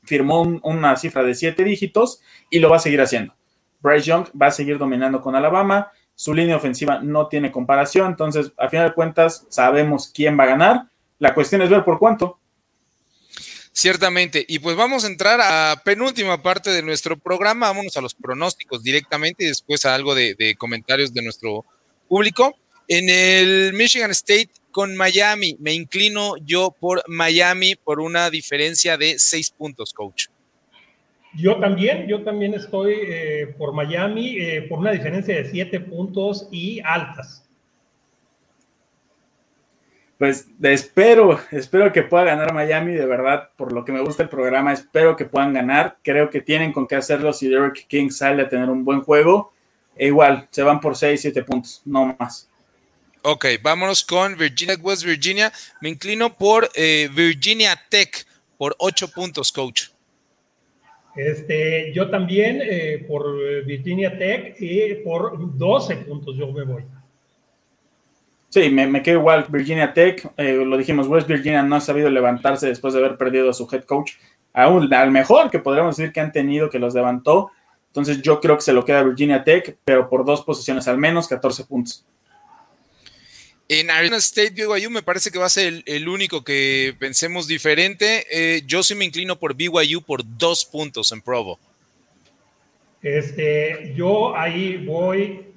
firmó 0.03 0.41
una 0.63 0.95
cifra 0.95 1.21
de 1.21 1.35
siete 1.35 1.63
dígitos 1.63 2.21
y 2.49 2.59
lo 2.59 2.69
va 2.69 2.77
a 2.77 2.79
seguir 2.79 3.01
haciendo. 3.01 3.33
Bryce 3.79 4.07
Young 4.07 4.25
va 4.39 4.47
a 4.47 4.51
seguir 4.51 4.79
dominando 4.79 5.21
con 5.21 5.35
Alabama 5.35 5.91
su 6.17 6.33
línea 6.33 6.57
ofensiva 6.57 6.99
no 6.99 7.27
tiene 7.27 7.51
comparación, 7.51 8.07
entonces 8.07 8.51
a 8.57 8.69
final 8.69 8.89
de 8.89 8.95
cuentas 8.95 9.45
sabemos 9.49 10.11
quién 10.11 10.37
va 10.37 10.45
a 10.45 10.47
ganar. 10.47 10.83
La 11.19 11.35
cuestión 11.35 11.61
es 11.61 11.69
ver 11.69 11.83
por 11.83 11.99
cuánto. 11.99 12.39
Ciertamente. 13.71 14.43
Y 14.47 14.57
pues 14.57 14.75
vamos 14.75 15.03
a 15.03 15.07
entrar 15.07 15.39
a 15.39 15.79
penúltima 15.85 16.41
parte 16.41 16.71
de 16.71 16.81
nuestro 16.81 17.19
programa. 17.19 17.67
Vámonos 17.67 17.95
a 17.97 18.01
los 18.01 18.15
pronósticos 18.15 18.81
directamente 18.81 19.43
y 19.43 19.47
después 19.47 19.85
a 19.85 19.93
algo 19.93 20.15
de, 20.15 20.33
de, 20.33 20.55
comentarios 20.55 21.13
de 21.13 21.21
nuestro 21.21 21.63
público. 22.07 22.55
En 22.87 23.09
el 23.09 23.73
Michigan 23.73 24.09
State 24.09 24.49
con 24.71 24.95
Miami, 24.95 25.55
me 25.59 25.73
inclino 25.73 26.35
yo 26.37 26.71
por 26.71 27.03
Miami 27.07 27.75
por 27.75 27.99
una 27.99 28.31
diferencia 28.31 28.97
de 28.97 29.19
seis 29.19 29.51
puntos, 29.51 29.93
coach. 29.93 30.29
Yo 31.37 31.57
también, 31.57 32.07
yo 32.07 32.23
también 32.23 32.55
estoy 32.55 32.95
eh, 32.99 33.53
por 33.59 33.71
Miami 33.71 34.37
eh, 34.39 34.63
por 34.63 34.79
una 34.79 34.91
diferencia 34.91 35.35
de 35.35 35.49
siete 35.49 35.79
puntos 35.79 36.47
y 36.51 36.81
altas. 36.83 37.43
Pues 40.17 40.47
espero, 40.63 41.39
espero 41.51 41.93
que 41.93 42.01
pueda 42.01 42.23
ganar 42.23 42.51
Miami, 42.55 42.93
de 42.93 43.05
verdad, 43.05 43.51
por 43.55 43.71
lo 43.71 43.85
que 43.85 43.91
me 43.91 44.01
gusta 44.01 44.23
el 44.23 44.29
programa, 44.29 44.73
espero 44.73 45.15
que 45.15 45.25
puedan 45.25 45.53
ganar. 45.53 45.97
Creo 46.03 46.31
que 46.31 46.41
tienen 46.41 46.73
con 46.73 46.87
qué 46.87 46.95
hacerlo 46.95 47.31
si 47.31 47.47
Derek 47.47 47.85
King 47.87 48.09
sale 48.09 48.41
a 48.41 48.49
tener 48.49 48.67
un 48.69 48.83
buen 48.83 49.01
juego. 49.01 49.53
E 49.95 50.07
igual, 50.07 50.47
se 50.49 50.63
van 50.63 50.81
por 50.81 50.97
6, 50.97 51.21
7 51.21 51.43
puntos, 51.43 51.83
no 51.85 52.15
más. 52.17 52.49
Ok, 53.21 53.45
vámonos 53.61 54.03
con 54.03 54.35
Virginia, 54.35 54.75
West 54.81 55.03
Virginia. 55.03 55.53
Me 55.81 55.89
inclino 55.89 56.35
por 56.35 56.67
eh, 56.73 57.09
Virginia 57.13 57.79
Tech 57.89 58.25
por 58.57 58.75
8 58.79 59.09
puntos, 59.09 59.51
coach. 59.51 59.89
Este, 61.17 61.91
yo 61.93 62.09
también 62.09 62.59
eh, 62.61 63.05
por 63.07 63.65
Virginia 63.65 64.17
Tech 64.17 64.55
y 64.59 64.95
por 65.03 65.57
12 65.57 65.95
puntos 65.97 66.37
yo 66.37 66.51
me 66.51 66.63
voy. 66.63 66.83
Sí, 68.49 68.69
me, 68.69 69.03
quedo 69.03 69.19
igual. 69.19 69.45
Virginia 69.49 69.93
Tech, 69.93 70.31
eh, 70.37 70.53
lo 70.65 70.77
dijimos, 70.77 71.07
West 71.07 71.27
Virginia 71.27 71.63
no 71.63 71.75
ha 71.75 71.81
sabido 71.81 72.09
levantarse 72.09 72.67
después 72.67 72.93
de 72.93 72.99
haber 72.99 73.17
perdido 73.17 73.49
a 73.49 73.53
su 73.53 73.67
head 73.71 73.83
coach. 73.83 74.13
Aún 74.53 74.91
al 74.93 75.11
mejor 75.11 75.51
que 75.51 75.59
podríamos 75.59 75.97
decir 75.97 76.13
que 76.13 76.21
han 76.21 76.31
tenido, 76.31 76.69
que 76.69 76.79
los 76.79 76.93
levantó. 76.93 77.51
Entonces 77.87 78.21
yo 78.21 78.39
creo 78.39 78.55
que 78.55 78.61
se 78.61 78.73
lo 78.73 78.85
queda 78.85 79.03
Virginia 79.03 79.43
Tech, 79.43 79.77
pero 79.83 80.09
por 80.09 80.25
dos 80.25 80.43
posiciones 80.43 80.87
al 80.87 80.97
menos, 80.97 81.27
14 81.27 81.65
puntos. 81.65 82.05
En 83.69 83.89
Arizona 83.89 84.17
State 84.17 84.51
BYU 84.51 84.89
me 84.89 85.01
parece 85.01 85.29
que 85.29 85.39
va 85.39 85.47
a 85.47 85.49
ser 85.49 85.83
el, 85.85 86.07
único 86.07 86.43
que 86.43 86.95
pensemos 86.97 87.47
diferente. 87.47 88.25
Eh, 88.31 88.61
yo 88.65 88.81
sí 88.81 88.95
me 88.95 89.03
inclino 89.03 89.37
por 89.37 89.55
BYU 89.55 90.01
por 90.01 90.21
dos 90.37 90.63
puntos 90.63 91.11
en 91.11 91.21
Provo. 91.21 91.59
Este, 93.01 93.93
yo 93.95 94.35
ahí 94.35 94.77
voy 94.85 95.47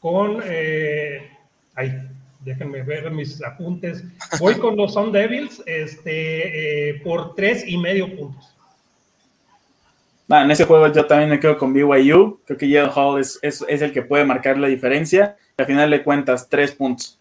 con, 0.00 0.40
eh, 0.44 1.30
ahí, 1.74 1.92
déjenme 2.40 2.82
ver 2.82 3.10
mis 3.10 3.42
apuntes. 3.42 4.02
Voy 4.40 4.54
con 4.54 4.74
los 4.74 4.94
Sun 4.94 5.12
Devils 5.12 5.62
este, 5.66 6.90
eh, 6.90 7.00
por 7.04 7.34
tres 7.34 7.64
y 7.66 7.76
medio 7.76 8.16
puntos. 8.16 8.56
en 10.30 10.50
ese 10.50 10.64
juego 10.64 10.90
yo 10.90 11.04
también 11.04 11.28
me 11.28 11.38
quedo 11.40 11.58
con 11.58 11.74
BYU. 11.74 12.40
Creo 12.46 12.58
que 12.58 12.68
Yale 12.68 12.90
Hall 12.94 13.20
es, 13.20 13.38
es, 13.42 13.62
el 13.68 13.92
que 13.92 14.00
puede 14.00 14.24
marcar 14.24 14.56
la 14.56 14.68
diferencia. 14.68 15.36
Al 15.58 15.66
final 15.66 15.90
de 15.90 16.02
cuentas, 16.02 16.48
tres 16.48 16.72
puntos. 16.72 17.18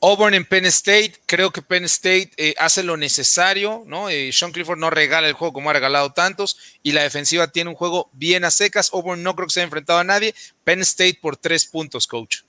Auburn 0.00 0.34
en 0.34 0.44
Penn 0.44 0.66
State, 0.66 1.14
creo 1.24 1.50
que 1.50 1.62
Penn 1.62 1.84
State 1.84 2.30
eh, 2.36 2.54
hace 2.58 2.82
lo 2.82 2.96
necesario, 2.96 3.82
¿no? 3.86 4.10
Eh, 4.10 4.30
Sean 4.32 4.52
Clifford 4.52 4.78
no 4.78 4.90
regala 4.90 5.26
el 5.26 5.32
juego 5.32 5.54
como 5.54 5.70
ha 5.70 5.72
regalado 5.72 6.12
tantos 6.12 6.78
y 6.82 6.92
la 6.92 7.02
defensiva 7.02 7.48
tiene 7.48 7.70
un 7.70 7.76
juego 7.76 8.10
bien 8.12 8.44
a 8.44 8.50
secas. 8.50 8.90
Auburn 8.92 9.22
no 9.22 9.34
creo 9.34 9.46
que 9.46 9.54
se 9.54 9.60
haya 9.60 9.66
enfrentado 9.66 9.98
a 9.98 10.04
nadie. 10.04 10.34
Penn 10.64 10.80
State 10.82 11.18
por 11.20 11.36
tres 11.36 11.64
puntos, 11.64 12.06
coach. 12.06 12.42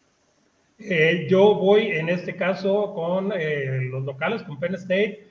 Eh, 0.79 1.25
yo 1.29 1.55
voy 1.55 1.87
en 1.87 2.09
este 2.09 2.35
caso 2.35 2.93
con 2.93 3.29
los 3.29 4.03
locales, 4.03 4.43
con 4.43 4.59
Penn 4.59 4.75
State, 4.75 5.27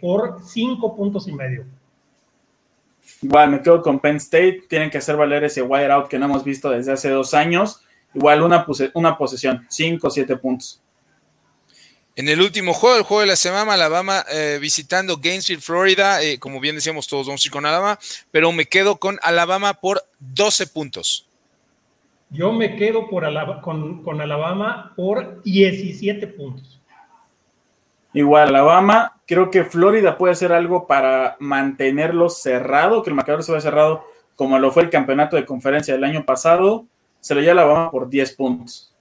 por 0.00 0.40
cinco 0.44 0.96
puntos 0.96 1.28
y 1.28 1.32
medio. 1.32 1.64
Igual 3.22 3.50
me 3.50 3.62
quedo 3.62 3.80
con 3.80 4.00
Penn 4.00 4.16
State, 4.16 4.64
tienen 4.68 4.90
que 4.90 4.98
hacer 4.98 5.16
valer 5.16 5.44
ese 5.44 5.62
wire 5.62 5.92
out 5.92 6.08
que 6.08 6.18
no 6.18 6.26
hemos 6.26 6.42
visto 6.42 6.70
desde 6.70 6.92
hace 6.92 7.08
dos 7.08 7.34
años. 7.34 7.80
Igual 8.14 8.42
una, 8.42 8.66
una 8.94 9.16
posesión, 9.16 9.64
cinco 9.70 10.08
o 10.08 10.10
siete 10.10 10.36
puntos. 10.36 10.82
En 12.14 12.28
el 12.28 12.42
último 12.42 12.74
juego, 12.74 12.98
el 12.98 13.04
juego 13.04 13.22
de 13.22 13.26
la 13.26 13.36
semana, 13.36 13.72
Alabama 13.72 14.22
eh, 14.30 14.58
visitando 14.60 15.16
Gainesville, 15.16 15.62
Florida. 15.62 16.22
Eh, 16.22 16.38
como 16.38 16.60
bien 16.60 16.74
decíamos, 16.74 17.06
todos 17.06 17.26
vamos 17.26 17.42
a 17.42 17.48
ir 17.48 17.52
con 17.52 17.64
Alabama, 17.64 17.98
pero 18.30 18.52
me 18.52 18.66
quedo 18.66 18.96
con 18.96 19.18
Alabama 19.22 19.74
por 19.74 20.04
12 20.18 20.66
puntos. 20.66 21.26
Yo 22.28 22.52
me 22.52 22.76
quedo 22.76 23.08
por 23.08 23.24
con, 23.62 24.02
con, 24.02 24.20
Alabama 24.20 24.92
por 24.94 25.42
17 25.42 26.26
puntos. 26.28 26.80
Igual, 28.12 28.48
Alabama, 28.48 29.12
creo 29.26 29.50
que 29.50 29.64
Florida 29.64 30.18
puede 30.18 30.34
hacer 30.34 30.52
algo 30.52 30.86
para 30.86 31.36
mantenerlo 31.40 32.28
cerrado, 32.28 33.02
que 33.02 33.08
el 33.08 33.16
marcador 33.16 33.42
se 33.42 33.52
vea 33.52 33.60
cerrado 33.62 34.04
como 34.36 34.58
lo 34.58 34.70
fue 34.70 34.82
el 34.82 34.90
campeonato 34.90 35.36
de 35.36 35.46
conferencia 35.46 35.94
del 35.94 36.04
año 36.04 36.24
pasado. 36.26 36.84
Se 37.20 37.34
lo 37.34 37.40
lleva 37.40 37.52
Alabama 37.52 37.90
por 37.90 38.10
10 38.10 38.32
puntos. 38.34 38.91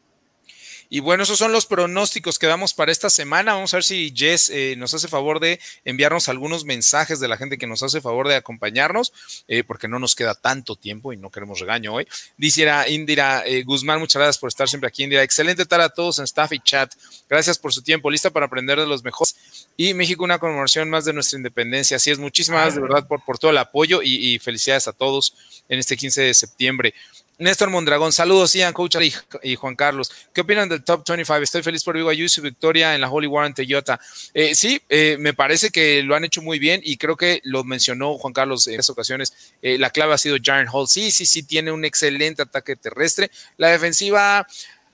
Y 0.94 1.00
bueno, 1.00 1.24
esos 1.24 1.40
son 1.40 1.54
los 1.54 1.66
pronósticos 1.66 2.38
que 2.38 2.48
damos 2.48 2.74
para 2.74 2.92
esta 2.92 3.10
semana. 3.10 3.54
Vamos 3.54 3.74
a 3.74 3.78
ver 3.78 3.86
si 3.86 4.14
Jess 4.14 4.50
eh, 4.50 4.76
nos 4.78 4.94
hace 4.94 5.08
favor 5.08 5.40
de 5.40 5.58
enviarnos 5.86 6.28
algunos 6.28 6.66
mensajes 6.66 7.22
de 7.22 7.30
la 7.30 7.38
gente 7.38 7.58
que 7.58 7.66
nos 7.66 7.82
hace 7.82 8.02
favor 8.02 8.28
de 8.28 8.36
acompañarnos, 8.36 9.14
eh, 9.48 9.64
porque 9.64 9.88
no 9.88 10.00
nos 10.00 10.16
queda 10.16 10.36
tanto 10.36 10.76
tiempo 10.76 11.14
y 11.14 11.18
no 11.18 11.30
queremos 11.30 11.62
regaño 11.62 11.94
hoy. 11.94 12.10
Dice 12.36 12.70
Indira 12.90 13.42
eh, 13.46 13.64
Guzmán, 13.64 14.00
muchas 14.00 14.20
gracias 14.20 14.38
por 14.38 14.50
estar 14.50 14.68
siempre 14.68 14.90
aquí, 14.90 15.06
Indira. 15.06 15.24
Excelente 15.24 15.66
tarde 15.66 15.86
a 15.86 15.90
todos 15.90 16.20
en 16.20 16.26
staff 16.26 16.52
y 16.52 16.60
chat. 16.60 16.94
Gracias 17.30 17.58
por 17.58 17.72
su 17.72 17.82
tiempo. 17.82 18.12
Lista 18.12 18.30
para 18.30 18.48
aprender 18.48 18.78
de 18.78 18.86
los 18.86 19.02
mejores. 19.02 19.38
Y 19.78 19.94
México, 19.94 20.26
una 20.26 20.40
conmemoración 20.40 20.90
más 20.90 21.06
de 21.06 21.14
nuestra 21.14 21.38
independencia. 21.38 21.96
Así 21.96 22.12
es, 22.12 22.20
muchísimas 22.20 22.64
gracias 22.64 22.76
de 22.76 22.82
verdad 22.82 23.08
por, 23.08 23.24
por 23.24 23.40
todo 23.40 23.52
el 23.52 23.58
apoyo 23.60 24.02
y, 24.04 24.34
y 24.34 24.40
felicidades 24.40 24.90
a 24.90 24.92
todos 24.92 25.64
en 25.70 25.80
este 25.80 25.96
15 25.96 26.22
de 26.22 26.34
septiembre. 26.34 26.94
Néstor 27.42 27.72
Mondragón, 27.72 28.14
saludos, 28.14 28.54
Ian, 28.54 28.72
Coach 28.72 28.98
y, 29.42 29.56
Juan 29.56 29.76
Carlos. 29.76 30.12
¿Qué 30.32 30.42
opinan 30.42 30.70
del 30.70 30.84
Top 30.84 31.04
25? 31.08 31.42
Estoy 31.42 31.64
feliz 31.64 31.84
por 31.84 31.96
BYU 31.96 32.26
y 32.26 32.30
su 32.30 32.40
victoria 32.40 32.94
en 32.94 33.02
la 33.02 33.10
Holy 33.10 33.26
War 33.26 33.46
ante 33.48 33.64
Utah. 33.64 34.00
Eh, 34.36 34.54
sí, 34.54 34.80
eh, 34.88 35.18
me 35.20 35.34
parece 35.34 35.72
que 35.72 36.04
lo 36.04 36.16
han 36.16 36.24
hecho 36.24 36.44
muy 36.44 36.60
bien 36.60 36.82
y 36.84 36.98
creo 36.98 37.18
que 37.18 37.42
lo 37.44 37.64
mencionó 37.64 38.16
Juan 38.20 38.32
Carlos 38.32 38.68
en 38.68 38.76
esas 38.76 38.92
ocasiones. 38.92 39.34
Eh, 39.64 39.80
la 39.80 39.90
clave 39.90 40.14
ha 40.14 40.20
sido 40.20 40.38
Jaren 40.40 40.68
Hall. 40.72 40.88
Sí, 40.88 41.10
sí, 41.10 41.26
sí, 41.26 41.42
tiene 41.42 41.72
un 41.72 41.84
excelente 41.84 42.44
ataque 42.44 42.76
terrestre. 42.76 43.32
La 43.58 43.70
defensiva, 43.70 44.46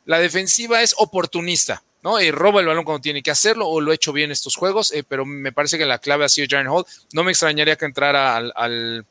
la 0.05 0.19
defensiva 0.19 0.81
es 0.81 0.95
oportunista. 0.97 1.83
¿no? 2.01 2.21
Y 2.21 2.31
roba 2.31 2.61
el 2.61 2.67
balón 2.67 2.85
cuando 2.85 3.01
tiene 3.01 3.21
que 3.21 3.31
hacerlo, 3.31 3.67
o 3.67 3.81
lo 3.81 3.91
ha 3.91 3.95
hecho 3.95 4.13
bien 4.13 4.31
estos 4.31 4.55
juegos, 4.55 4.93
pero 5.09 5.25
me 5.25 5.51
parece 5.51 5.77
que 5.77 5.85
la 5.85 5.99
clave 5.99 6.23
ha 6.23 6.29
sido 6.29 6.47
Jaren 6.49 6.71
Hall. 6.71 6.85
No 7.11 7.25
me 7.25 7.31
extrañaría 7.31 7.75
que 7.75 7.83
entrara 7.83 8.37
al 8.37 9.05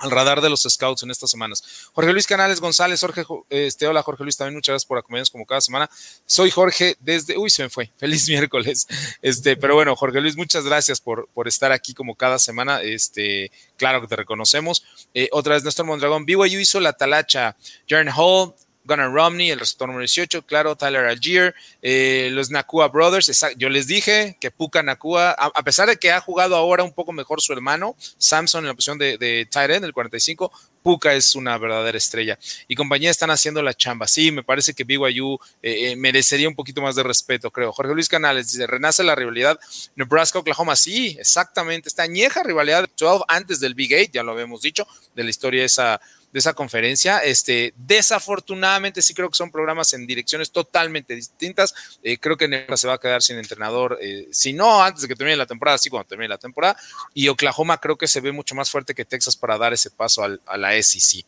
radar 0.00 0.40
de 0.40 0.50
los 0.50 0.62
scouts 0.62 1.02
en 1.02 1.10
estas 1.10 1.30
semanas. 1.30 1.62
Jorge 1.92 2.12
Luis 2.12 2.26
Canales 2.26 2.60
González, 2.60 3.00
Jorge, 3.00 3.24
este, 3.50 3.86
hola 3.86 4.02
Jorge 4.02 4.22
Luis, 4.22 4.36
también 4.36 4.54
muchas 4.54 4.72
gracias 4.72 4.86
por 4.86 4.98
acompañarnos 4.98 5.30
como 5.30 5.46
cada 5.46 5.60
semana. 5.60 5.90
Soy 6.26 6.50
Jorge 6.50 6.96
desde, 7.00 7.36
uy, 7.36 7.50
se 7.50 7.64
me 7.64 7.70
fue, 7.70 7.92
feliz 7.98 8.28
miércoles. 8.28 8.86
Este, 9.22 9.56
pero 9.56 9.74
bueno, 9.74 9.94
Jorge 9.96 10.20
Luis, 10.20 10.36
muchas 10.36 10.64
gracias 10.64 11.00
por, 11.00 11.28
por 11.34 11.48
estar 11.48 11.72
aquí 11.72 11.94
como 11.94 12.14
cada 12.14 12.38
semana. 12.38 12.82
Este, 12.82 13.50
claro 13.76 14.00
que 14.00 14.06
te 14.06 14.16
reconocemos. 14.16 14.84
Eh, 15.14 15.28
otra 15.32 15.54
vez 15.54 15.64
Néstor 15.64 15.86
Mondragón, 15.86 16.24
BYU 16.24 16.60
hizo 16.60 16.80
la 16.80 16.92
talacha, 16.92 17.56
Jaren 17.88 18.12
Hall, 18.14 18.54
Gunnar 18.88 19.12
Romney, 19.12 19.50
el 19.50 19.60
receptor 19.60 19.86
número 19.86 20.02
18, 20.02 20.46
claro, 20.46 20.74
Tyler 20.74 21.04
Algier, 21.04 21.54
eh, 21.82 22.30
los 22.32 22.50
Nakua 22.50 22.88
Brothers. 22.88 23.30
Yo 23.56 23.68
les 23.68 23.86
dije 23.86 24.36
que 24.40 24.50
Puka 24.50 24.82
Nakua, 24.82 25.32
a, 25.32 25.62
pesar 25.62 25.88
de 25.88 25.96
que 25.96 26.10
ha 26.10 26.20
jugado 26.20 26.56
ahora 26.56 26.82
un 26.82 26.92
poco 26.92 27.12
mejor 27.12 27.40
su 27.40 27.52
hermano, 27.52 27.94
Samson 28.16 28.64
en 28.64 28.68
la 28.68 28.74
posición 28.74 28.98
de, 28.98 29.18
de 29.18 29.46
tight 29.50 29.70
end, 29.70 29.84
el 29.84 29.92
45, 29.92 30.50
Puka 30.82 31.12
es 31.12 31.34
una 31.34 31.58
verdadera 31.58 31.98
estrella. 31.98 32.38
Y 32.66 32.74
compañía 32.74 33.10
están 33.10 33.30
haciendo 33.30 33.62
la 33.62 33.74
chamba. 33.74 34.06
Sí, 34.06 34.32
me 34.32 34.42
parece 34.42 34.72
que 34.72 34.84
BYU 34.84 35.38
eh, 35.62 35.90
eh, 35.90 35.96
merecería 35.96 36.48
un 36.48 36.54
poquito 36.54 36.80
más 36.80 36.96
de 36.96 37.02
respeto, 37.02 37.50
creo. 37.50 37.72
Jorge 37.72 37.92
Luis 37.92 38.08
Canales 38.08 38.50
dice, 38.50 38.66
renace 38.66 39.02
la 39.02 39.14
rivalidad 39.14 39.60
Nebraska-Oklahoma. 39.96 40.76
Sí, 40.76 41.16
exactamente. 41.20 41.90
Esta 41.90 42.04
añeja 42.04 42.42
rivalidad 42.42 42.84
de 42.84 42.90
12 42.96 43.24
antes 43.28 43.60
del 43.60 43.74
Big 43.74 43.92
Eight, 43.92 44.12
ya 44.12 44.22
lo 44.22 44.32
habíamos 44.32 44.62
dicho, 44.62 44.86
de 45.14 45.24
la 45.24 45.30
historia 45.30 45.64
esa 45.64 46.00
de 46.32 46.38
esa 46.38 46.52
conferencia. 46.54 47.18
Este, 47.18 47.72
desafortunadamente 47.76 49.02
sí 49.02 49.14
creo 49.14 49.30
que 49.30 49.36
son 49.36 49.50
programas 49.50 49.92
en 49.94 50.06
direcciones 50.06 50.50
totalmente 50.50 51.14
distintas. 51.14 51.74
Eh, 52.02 52.18
creo 52.18 52.36
que 52.36 52.48
Nebraska 52.48 52.76
se 52.76 52.86
va 52.88 52.94
a 52.94 52.98
quedar 52.98 53.22
sin 53.22 53.38
entrenador, 53.38 53.98
eh, 54.00 54.28
si 54.30 54.52
no 54.52 54.82
antes 54.82 55.02
de 55.02 55.08
que 55.08 55.16
termine 55.16 55.36
la 55.36 55.46
temporada, 55.46 55.78
sí 55.78 55.88
cuando 55.90 56.08
termine 56.08 56.28
la 56.28 56.38
temporada. 56.38 56.76
Y 57.14 57.28
Oklahoma 57.28 57.78
creo 57.78 57.96
que 57.96 58.08
se 58.08 58.20
ve 58.20 58.32
mucho 58.32 58.54
más 58.54 58.70
fuerte 58.70 58.94
que 58.94 59.04
Texas 59.04 59.36
para 59.36 59.58
dar 59.58 59.72
ese 59.72 59.90
paso 59.90 60.22
a 60.22 60.56
la 60.56 60.82
SEC. 60.82 61.24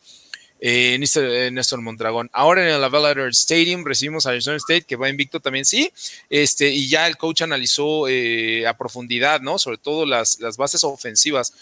Eh, 0.63 0.99
Néstor 0.99 1.81
Mondragón. 1.81 2.29
Ahora 2.33 2.61
en 2.61 2.75
el 2.75 2.83
Avalar 2.83 3.17
Stadium 3.29 3.83
recibimos 3.83 4.27
a 4.27 4.29
Arizona 4.29 4.57
State, 4.57 4.83
que 4.83 4.95
va 4.95 5.09
invicto 5.09 5.39
también, 5.39 5.65
sí. 5.65 5.91
Este, 6.29 6.69
y 6.69 6.87
ya 6.87 7.07
el 7.07 7.17
coach 7.17 7.41
analizó 7.41 8.05
a 8.05 8.77
profundidad, 8.77 9.41
¿no? 9.41 9.57
Sobre 9.57 9.79
todo 9.79 10.05
las 10.05 10.37
bases 10.57 10.83
ofensivas 10.83 11.53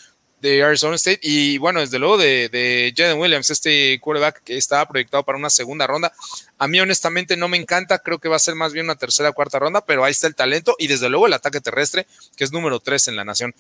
de 0.42 0.64
Arizona 0.64 0.96
State 0.96 1.20
y 1.22 1.58
bueno, 1.58 1.80
desde 1.80 2.00
luego 2.00 2.18
de, 2.18 2.50
de 2.50 2.94
Jaden 2.96 3.20
Williams, 3.20 3.50
este 3.50 4.00
quarterback 4.00 4.44
que 4.44 4.58
estaba 4.58 4.88
proyectado 4.88 5.24
para 5.24 5.38
una 5.38 5.50
segunda 5.50 5.88
ronda. 5.88 6.14
A 6.58 6.68
mí 6.68 6.80
honestamente 6.80 7.38
no 7.38 7.48
me 7.48 7.58
encanta, 7.58 8.00
creo 8.00 8.20
que 8.20 8.30
va 8.30 8.36
a 8.36 8.40
ser 8.40 8.56
más 8.56 8.74
bien 8.74 8.86
una 8.86 8.96
tercera 8.96 9.30
o 9.30 9.34
cuarta 9.34 9.60
ronda, 9.60 9.82
pero 9.86 10.04
ahí 10.04 10.12
está 10.12 10.28
el 10.28 10.36
talento 10.36 10.76
y 10.80 10.88
desde 10.88 11.10
luego 11.10 11.28
el 11.28 11.34
ataque 11.34 11.62
terrestre, 11.62 12.08
que 12.36 12.44
es 12.44 12.52
número 12.52 12.80
tres 12.80 13.08
en 13.08 13.16
la 13.16 13.26
nación. 13.26 13.54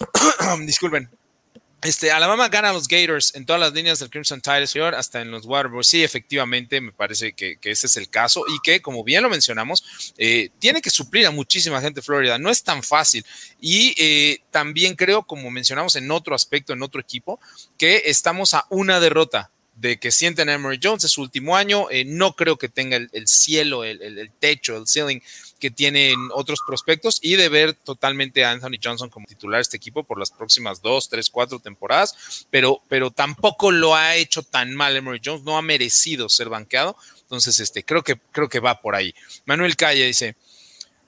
Disculpen. 0.66 1.08
Este, 1.82 2.12
Alabama 2.12 2.48
gana 2.48 2.70
a 2.70 2.72
los 2.72 2.86
Gators 2.86 3.34
en 3.34 3.44
todas 3.44 3.58
las 3.58 3.72
líneas 3.72 3.98
del 3.98 4.08
Crimson 4.08 4.40
Tide, 4.40 4.68
señor, 4.68 4.94
hasta 4.94 5.20
en 5.20 5.32
los 5.32 5.46
Waterboys. 5.46 5.88
Sí, 5.88 6.04
efectivamente, 6.04 6.80
me 6.80 6.92
parece 6.92 7.32
que, 7.32 7.58
ese 7.60 7.88
es 7.88 7.96
el 7.96 8.08
caso 8.08 8.44
y 8.46 8.60
que, 8.62 8.80
como 8.80 9.02
bien 9.02 9.20
lo 9.20 9.28
mencionamos, 9.28 10.14
eh, 10.16 10.50
tiene 10.60 10.80
que 10.80 10.90
suplir 10.90 11.26
a 11.26 11.32
muchísima 11.32 11.80
gente 11.80 11.98
de 11.98 12.04
Florida. 12.04 12.38
No 12.38 12.50
es 12.50 12.62
tan 12.62 12.84
fácil. 12.84 13.26
Y 13.60 13.96
eh, 13.98 14.42
también 14.52 14.94
creo, 14.94 15.24
como 15.24 15.50
mencionamos 15.50 15.96
en 15.96 16.08
otro 16.12 16.36
aspecto, 16.36 16.72
en 16.72 16.84
otro 16.84 17.00
equipo, 17.00 17.40
que 17.76 18.02
estamos 18.06 18.54
a 18.54 18.64
una 18.70 19.00
derrota 19.00 19.50
de 19.74 19.98
que 19.98 20.12
sienten 20.12 20.48
a 20.48 20.52
Emory 20.52 20.78
Jones, 20.80 21.02
es 21.02 21.10
su 21.10 21.22
último 21.22 21.56
año, 21.56 21.90
eh, 21.90 22.04
no 22.04 22.36
creo 22.36 22.58
que 22.58 22.68
tenga 22.68 22.96
el, 22.96 23.26
cielo, 23.26 23.82
el, 23.82 24.00
el, 24.02 24.30
techo, 24.38 24.76
el 24.76 24.86
ceiling 24.86 25.20
que 25.62 25.70
tienen 25.70 26.18
otros 26.34 26.58
prospectos 26.66 27.20
y 27.22 27.36
de 27.36 27.48
ver 27.48 27.72
totalmente 27.72 28.44
a 28.44 28.50
Anthony 28.50 28.80
Johnson 28.82 29.08
como 29.08 29.26
titular 29.26 29.58
de 29.58 29.62
este 29.62 29.76
equipo 29.76 30.02
por 30.02 30.18
las 30.18 30.32
próximas 30.32 30.82
dos, 30.82 31.08
tres, 31.08 31.30
cuatro 31.30 31.60
temporadas, 31.60 32.48
pero, 32.50 32.82
pero 32.88 33.12
tampoco 33.12 33.70
lo 33.70 33.94
ha 33.94 34.16
hecho 34.16 34.42
tan 34.42 34.74
mal 34.74 34.96
Emory 34.96 35.20
Jones, 35.24 35.44
no 35.44 35.56
ha 35.56 35.62
merecido 35.62 36.28
ser 36.28 36.48
banqueado, 36.48 36.96
entonces 37.20 37.60
este, 37.60 37.84
creo, 37.84 38.02
que, 38.02 38.16
creo 38.32 38.48
que 38.48 38.58
va 38.58 38.80
por 38.80 38.96
ahí. 38.96 39.14
Manuel 39.44 39.76
Calle 39.76 40.04
dice, 40.04 40.34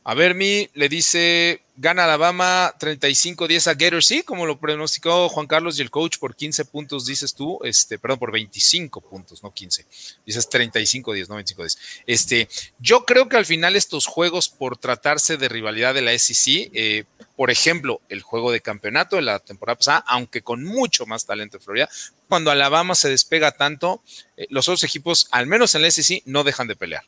a 0.04 0.14
ver, 0.14 0.36
mi 0.36 0.70
le 0.74 0.88
dice, 0.88 1.63
gana 1.76 2.04
Alabama 2.04 2.72
35-10 2.78 3.68
a 3.68 3.74
Gators, 3.74 4.06
sí, 4.06 4.22
como 4.22 4.46
lo 4.46 4.58
pronosticó 4.58 5.28
Juan 5.28 5.46
Carlos 5.46 5.78
y 5.78 5.82
el 5.82 5.90
coach 5.90 6.18
por 6.18 6.36
15 6.36 6.64
puntos, 6.66 7.06
dices 7.06 7.34
tú, 7.34 7.58
este, 7.64 7.98
perdón, 7.98 8.18
por 8.18 8.32
25 8.32 9.00
puntos, 9.00 9.42
no 9.42 9.52
15. 9.52 9.86
Dices 10.24 10.48
35-10, 10.48 11.28
no 11.28 11.40
25-10. 11.40 11.78
Este, 12.06 12.48
yo 12.78 13.04
creo 13.04 13.28
que 13.28 13.36
al 13.36 13.46
final 13.46 13.74
estos 13.76 14.06
juegos, 14.06 14.48
por 14.48 14.76
tratarse 14.76 15.36
de 15.36 15.48
rivalidad 15.48 15.94
de 15.94 16.02
la 16.02 16.16
SEC, 16.16 16.70
eh, 16.74 17.04
por 17.36 17.50
ejemplo, 17.50 18.00
el 18.08 18.22
juego 18.22 18.52
de 18.52 18.60
campeonato 18.60 19.16
de 19.16 19.22
la 19.22 19.40
temporada 19.40 19.76
pasada, 19.76 20.04
aunque 20.06 20.42
con 20.42 20.62
mucho 20.62 21.06
más 21.06 21.26
talento 21.26 21.56
en 21.56 21.62
Florida, 21.62 21.88
cuando 22.28 22.50
Alabama 22.50 22.94
se 22.94 23.08
despega 23.08 23.52
tanto, 23.52 24.02
eh, 24.36 24.46
los 24.50 24.68
otros 24.68 24.84
equipos, 24.84 25.26
al 25.32 25.46
menos 25.46 25.74
en 25.74 25.82
la 25.82 25.90
SEC, 25.90 26.22
no 26.26 26.44
dejan 26.44 26.68
de 26.68 26.76
pelear. 26.76 27.04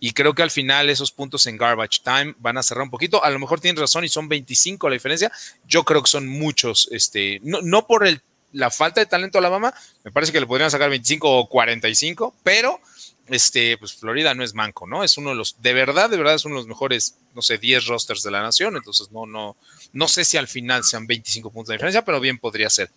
Y 0.00 0.12
creo 0.12 0.34
que 0.34 0.42
al 0.42 0.50
final 0.50 0.90
esos 0.90 1.12
puntos 1.12 1.46
en 1.46 1.56
garbage 1.56 2.00
time 2.02 2.34
van 2.38 2.58
a 2.58 2.62
cerrar 2.62 2.82
un 2.82 2.90
poquito. 2.90 3.24
A 3.24 3.30
lo 3.30 3.38
mejor 3.38 3.60
tienes 3.60 3.80
razón 3.80 4.04
y 4.04 4.08
son 4.08 4.28
25 4.28 4.88
la 4.88 4.94
diferencia. 4.94 5.32
Yo 5.66 5.84
creo 5.84 6.02
que 6.02 6.10
son 6.10 6.26
muchos, 6.26 6.88
este, 6.92 7.40
no, 7.42 7.62
no 7.62 7.86
por 7.86 8.06
el, 8.06 8.20
la 8.52 8.70
falta 8.70 9.00
de 9.00 9.06
talento 9.06 9.38
de 9.38 9.40
Alabama, 9.40 9.74
me 10.04 10.12
parece 10.12 10.32
que 10.32 10.40
le 10.40 10.46
podrían 10.46 10.70
sacar 10.70 10.90
25 10.90 11.38
o 11.38 11.48
45, 11.48 12.34
pero 12.42 12.80
este, 13.26 13.78
pues 13.78 13.94
Florida 13.94 14.34
no 14.34 14.44
es 14.44 14.54
manco, 14.54 14.86
¿no? 14.86 15.02
Es 15.02 15.16
uno 15.16 15.30
de 15.30 15.36
los, 15.36 15.60
de 15.62 15.72
verdad, 15.72 16.10
de 16.10 16.16
verdad 16.16 16.34
es 16.34 16.44
uno 16.44 16.56
de 16.56 16.60
los 16.60 16.68
mejores, 16.68 17.16
no 17.34 17.42
sé, 17.42 17.58
10 17.58 17.86
rosters 17.86 18.22
de 18.22 18.30
la 18.30 18.42
nación. 18.42 18.76
Entonces, 18.76 19.10
no, 19.10 19.26
no, 19.26 19.56
no 19.92 20.08
sé 20.08 20.24
si 20.24 20.36
al 20.36 20.48
final 20.48 20.84
sean 20.84 21.06
25 21.06 21.50
puntos 21.50 21.68
de 21.68 21.74
diferencia, 21.74 22.04
pero 22.04 22.20
bien 22.20 22.38
podría 22.38 22.68
ser. 22.68 22.90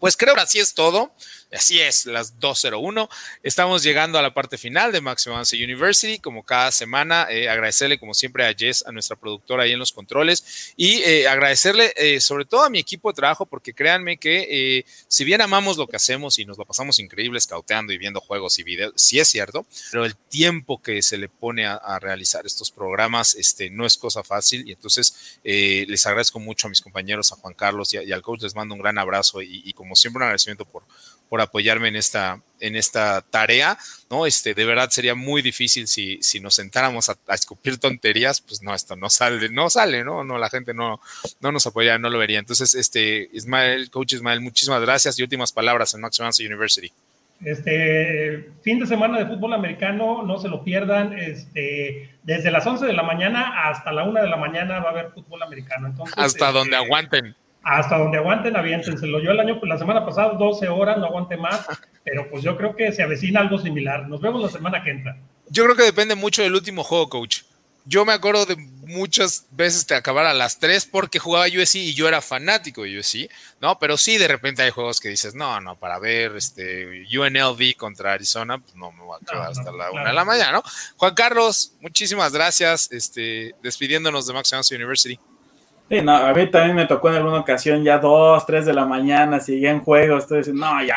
Pues 0.00 0.16
creo 0.16 0.34
que 0.34 0.40
así 0.40 0.58
es 0.58 0.74
todo. 0.74 1.12
Así 1.52 1.80
es, 1.80 2.06
las 2.06 2.38
2.01. 2.40 3.10
Estamos 3.42 3.82
llegando 3.82 4.18
a 4.18 4.22
la 4.22 4.32
parte 4.32 4.56
final 4.56 4.90
de 4.90 5.02
Maximum 5.02 5.34
Avance 5.34 5.62
University. 5.62 6.18
Como 6.18 6.44
cada 6.44 6.72
semana, 6.72 7.26
eh, 7.28 7.50
agradecerle 7.50 7.98
como 7.98 8.14
siempre 8.14 8.46
a 8.46 8.54
Jess, 8.54 8.86
a 8.86 8.92
nuestra 8.92 9.16
productora 9.16 9.64
ahí 9.64 9.72
en 9.72 9.78
los 9.78 9.92
controles, 9.92 10.72
y 10.76 11.02
eh, 11.02 11.28
agradecerle 11.28 11.92
eh, 11.96 12.20
sobre 12.20 12.46
todo 12.46 12.64
a 12.64 12.70
mi 12.70 12.78
equipo 12.78 13.10
de 13.10 13.16
trabajo, 13.16 13.44
porque 13.44 13.74
créanme 13.74 14.16
que 14.16 14.84
si 15.08 15.24
bien 15.24 15.42
amamos 15.42 15.76
lo 15.76 15.86
que 15.86 15.96
hacemos 15.96 16.38
y 16.38 16.46
nos 16.46 16.56
lo 16.56 16.64
pasamos 16.64 16.98
increíble 16.98 17.38
cauteando 17.46 17.92
y 17.92 17.98
viendo 17.98 18.20
juegos 18.20 18.58
y 18.58 18.62
videos, 18.62 18.94
sí 18.96 19.18
es 19.20 19.28
cierto, 19.28 19.66
pero 19.90 20.04
el 20.06 20.16
tiempo 20.16 20.80
que 20.80 21.02
se 21.02 21.18
le 21.18 21.28
pone 21.28 21.66
a, 21.66 21.80
realizar 22.00 22.46
estos 22.46 22.70
programas 22.70 23.34
este, 23.34 23.68
no 23.68 23.84
es 23.84 23.96
cosa 23.96 24.24
fácil. 24.24 24.66
Y 24.66 24.72
entonces 24.72 25.38
les 25.44 26.06
agradezco 26.06 26.40
mucho 26.40 26.66
a 26.66 26.70
mis 26.70 26.80
compañeros, 26.80 27.30
a 27.32 27.36
Juan 27.36 27.54
Carlos 27.54 27.92
y, 27.92 28.12
al 28.12 28.22
coach, 28.22 28.42
les 28.42 28.54
mando 28.54 28.74
un 28.74 28.80
gran 28.80 28.98
abrazo 28.98 29.42
y, 29.42 29.62
y 29.64 29.72
como 29.74 29.94
siempre 29.94 30.18
un 30.18 30.22
agradecimiento 30.24 30.64
por 30.64 30.84
por 31.32 31.40
apoyarme 31.44 31.88
en 31.88 31.96
esta, 31.96 32.40
en 32.60 32.76
esta 32.76 33.22
tarea, 33.22 33.76
¿no? 34.10 34.26
Este, 34.26 34.54
de 34.54 34.64
verdad 34.64 34.90
sería 34.90 35.14
muy 35.14 35.42
difícil 35.42 35.86
si, 35.88 36.18
si 36.22 36.40
nos 36.40 36.54
sentáramos 36.54 37.08
a, 37.08 37.16
escupir 37.34 37.78
tonterías, 37.78 38.40
pues 38.40 38.62
no, 38.62 38.74
esto 38.74 38.96
no 38.96 39.10
sale, 39.10 39.48
no 39.48 39.68
sale, 39.68 40.04
¿no? 40.04 40.24
No, 40.24 40.38
la 40.38 40.48
gente 40.48 40.72
no, 40.72 41.00
no 41.40 41.52
nos 41.52 41.66
apoyaría, 41.66 41.98
no 41.98 42.10
lo 42.10 42.18
vería. 42.18 42.38
Entonces, 42.38 42.74
este, 42.74 43.28
Ismael, 43.32 43.90
coach 43.90 44.14
Ismael, 44.14 44.40
muchísimas 44.40 44.80
gracias 44.80 45.18
y 45.18 45.22
últimas 45.22 45.52
palabras 45.52 45.94
en 45.94 46.00
Max 46.00 46.20
University. 46.40 46.92
Este 47.44 48.50
fin 48.62 48.78
de 48.78 48.86
semana 48.86 49.18
de 49.18 49.26
fútbol 49.26 49.52
americano, 49.54 50.22
no 50.22 50.38
se 50.38 50.48
lo 50.48 50.62
pierdan. 50.62 51.18
Este, 51.18 52.10
desde 52.22 52.52
las 52.52 52.64
11 52.64 52.86
de 52.86 52.92
la 52.92 53.02
mañana 53.02 53.68
hasta 53.68 53.90
la 53.90 54.04
1 54.04 54.22
de 54.22 54.28
la 54.28 54.36
mañana 54.36 54.78
va 54.78 54.90
a 54.90 54.92
haber 54.92 55.10
fútbol 55.10 55.42
americano. 55.42 55.88
Entonces, 55.88 56.14
hasta 56.16 56.52
donde 56.52 56.76
este, 56.76 56.84
aguanten 56.84 57.34
hasta 57.62 57.98
donde 57.98 58.18
aguanten, 58.18 58.56
aviéntenselo. 58.56 59.20
Yo 59.20 59.30
el 59.30 59.40
año, 59.40 59.58
pues 59.58 59.68
la 59.68 59.78
semana 59.78 60.04
pasada, 60.04 60.34
12 60.34 60.68
horas, 60.68 60.98
no 60.98 61.06
aguanté 61.06 61.36
más, 61.36 61.66
pero 62.04 62.28
pues 62.30 62.42
yo 62.42 62.56
creo 62.56 62.74
que 62.74 62.92
se 62.92 63.02
avecina 63.02 63.40
algo 63.40 63.58
similar. 63.58 64.08
Nos 64.08 64.20
vemos 64.20 64.42
la 64.42 64.48
semana 64.48 64.82
que 64.82 64.90
entra. 64.90 65.16
Yo 65.48 65.64
creo 65.64 65.76
que 65.76 65.82
depende 65.82 66.14
mucho 66.14 66.42
del 66.42 66.54
último 66.54 66.82
juego, 66.82 67.08
coach. 67.08 67.42
Yo 67.84 68.04
me 68.04 68.12
acuerdo 68.12 68.46
de 68.46 68.56
muchas 68.56 69.46
veces 69.50 69.86
de 69.88 69.96
acabar 69.96 70.24
a 70.26 70.34
las 70.34 70.60
3 70.60 70.86
porque 70.86 71.18
jugaba 71.18 71.46
USC 71.46 71.76
y 71.76 71.94
yo 71.94 72.06
era 72.06 72.20
fanático 72.20 72.84
de 72.84 72.98
USC, 72.98 73.28
¿no? 73.60 73.76
Pero 73.80 73.98
sí, 73.98 74.18
de 74.18 74.28
repente 74.28 74.62
hay 74.62 74.70
juegos 74.70 75.00
que 75.00 75.08
dices, 75.08 75.34
no, 75.34 75.60
no, 75.60 75.76
para 75.76 75.98
ver 75.98 76.36
este 76.36 77.04
UNLV 77.12 77.76
contra 77.76 78.12
Arizona, 78.12 78.58
pues 78.58 78.76
no 78.76 78.92
me 78.92 79.02
voy 79.02 79.18
a 79.20 79.26
quedar 79.26 79.50
hasta 79.50 79.72
la 79.72 79.90
1 79.90 80.04
de 80.04 80.12
la 80.12 80.24
mañana, 80.24 80.52
¿no? 80.52 80.62
Juan 80.96 81.14
Carlos, 81.14 81.72
muchísimas 81.80 82.32
gracias, 82.32 82.90
este, 82.92 83.52
despidiéndonos 83.62 84.28
de 84.28 84.32
Max 84.32 84.52
University. 84.70 85.18
Sí, 85.92 86.00
no, 86.00 86.16
a 86.16 86.32
mí 86.32 86.50
también 86.50 86.74
me 86.74 86.86
tocó 86.86 87.10
en 87.10 87.16
alguna 87.16 87.40
ocasión 87.40 87.84
ya 87.84 87.98
dos, 87.98 88.46
tres 88.46 88.64
de 88.64 88.72
la 88.72 88.86
mañana, 88.86 89.38
en 89.46 89.80
juegos, 89.80 90.22
entonces, 90.22 90.54
no, 90.54 90.82
ya, 90.82 90.96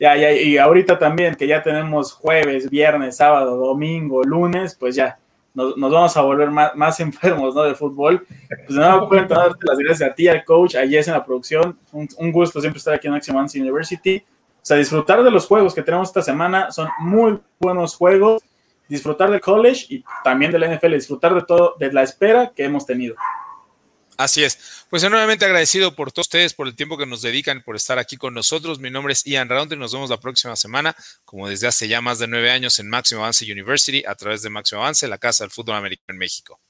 ya, 0.00 0.16
ya, 0.16 0.32
y 0.32 0.56
ahorita 0.56 0.98
también 0.98 1.34
que 1.34 1.46
ya 1.46 1.62
tenemos 1.62 2.14
jueves, 2.14 2.70
viernes, 2.70 3.18
sábado, 3.18 3.54
domingo, 3.58 4.24
lunes, 4.24 4.76
pues 4.80 4.96
ya, 4.96 5.18
nos, 5.52 5.76
vamos 5.76 6.16
a 6.16 6.22
volver 6.22 6.50
más, 6.50 7.00
enfermos, 7.00 7.54
¿no? 7.54 7.64
De 7.64 7.74
fútbol. 7.74 8.26
Pues 8.48 8.70
no 8.70 9.06
cuento 9.10 9.34
darte 9.34 9.58
las 9.60 9.76
gracias 9.76 10.10
a 10.10 10.14
ti, 10.14 10.26
al 10.26 10.42
coach, 10.42 10.74
a 10.76 10.88
Jess 10.88 11.08
en 11.08 11.12
la 11.12 11.22
producción, 11.22 11.76
un, 11.92 12.32
gusto 12.32 12.62
siempre 12.62 12.78
estar 12.78 12.94
aquí 12.94 13.06
en 13.08 13.12
Action 13.12 13.36
University. 13.36 14.24
O 14.54 14.60
sea, 14.62 14.78
disfrutar 14.78 15.22
de 15.22 15.30
los 15.30 15.46
juegos 15.46 15.74
que 15.74 15.82
tenemos 15.82 16.08
esta 16.08 16.22
semana, 16.22 16.72
son 16.72 16.88
muy 16.98 17.38
buenos 17.60 17.94
juegos, 17.94 18.42
disfrutar 18.88 19.30
del 19.30 19.42
college 19.42 19.84
y 19.90 20.02
también 20.24 20.50
de 20.50 20.58
la 20.58 20.74
NFL, 20.74 20.94
disfrutar 20.94 21.34
de 21.34 21.42
todo, 21.42 21.74
de 21.78 21.92
la 21.92 22.02
espera 22.02 22.52
que 22.56 22.64
hemos 22.64 22.86
tenido. 22.86 23.16
Así 24.16 24.44
es. 24.44 24.58
Pues 24.90 25.02
enormemente 25.02 25.44
agradecido 25.44 25.96
por 25.96 26.12
todos 26.12 26.26
ustedes, 26.26 26.54
por 26.54 26.68
el 26.68 26.76
tiempo 26.76 26.96
que 26.96 27.06
nos 27.06 27.20
dedican, 27.22 27.62
por 27.62 27.74
estar 27.74 27.98
aquí 27.98 28.16
con 28.16 28.32
nosotros. 28.32 28.78
Mi 28.78 28.90
nombre 28.90 29.12
es 29.12 29.24
Ian 29.24 29.48
Round 29.48 29.72
y 29.72 29.76
nos 29.76 29.92
vemos 29.92 30.10
la 30.10 30.20
próxima 30.20 30.54
semana, 30.54 30.94
como 31.24 31.48
desde 31.48 31.66
hace 31.66 31.88
ya 31.88 32.00
más 32.00 32.20
de 32.20 32.28
nueve 32.28 32.50
años 32.50 32.78
en 32.78 32.88
Máximo 32.88 33.22
Avance 33.22 33.50
University, 33.50 34.04
a 34.06 34.14
través 34.14 34.42
de 34.42 34.50
Máximo 34.50 34.82
Avance, 34.82 35.08
la 35.08 35.18
Casa 35.18 35.44
del 35.44 35.50
Fútbol 35.50 35.76
Americano 35.76 36.14
en 36.14 36.18
México. 36.18 36.60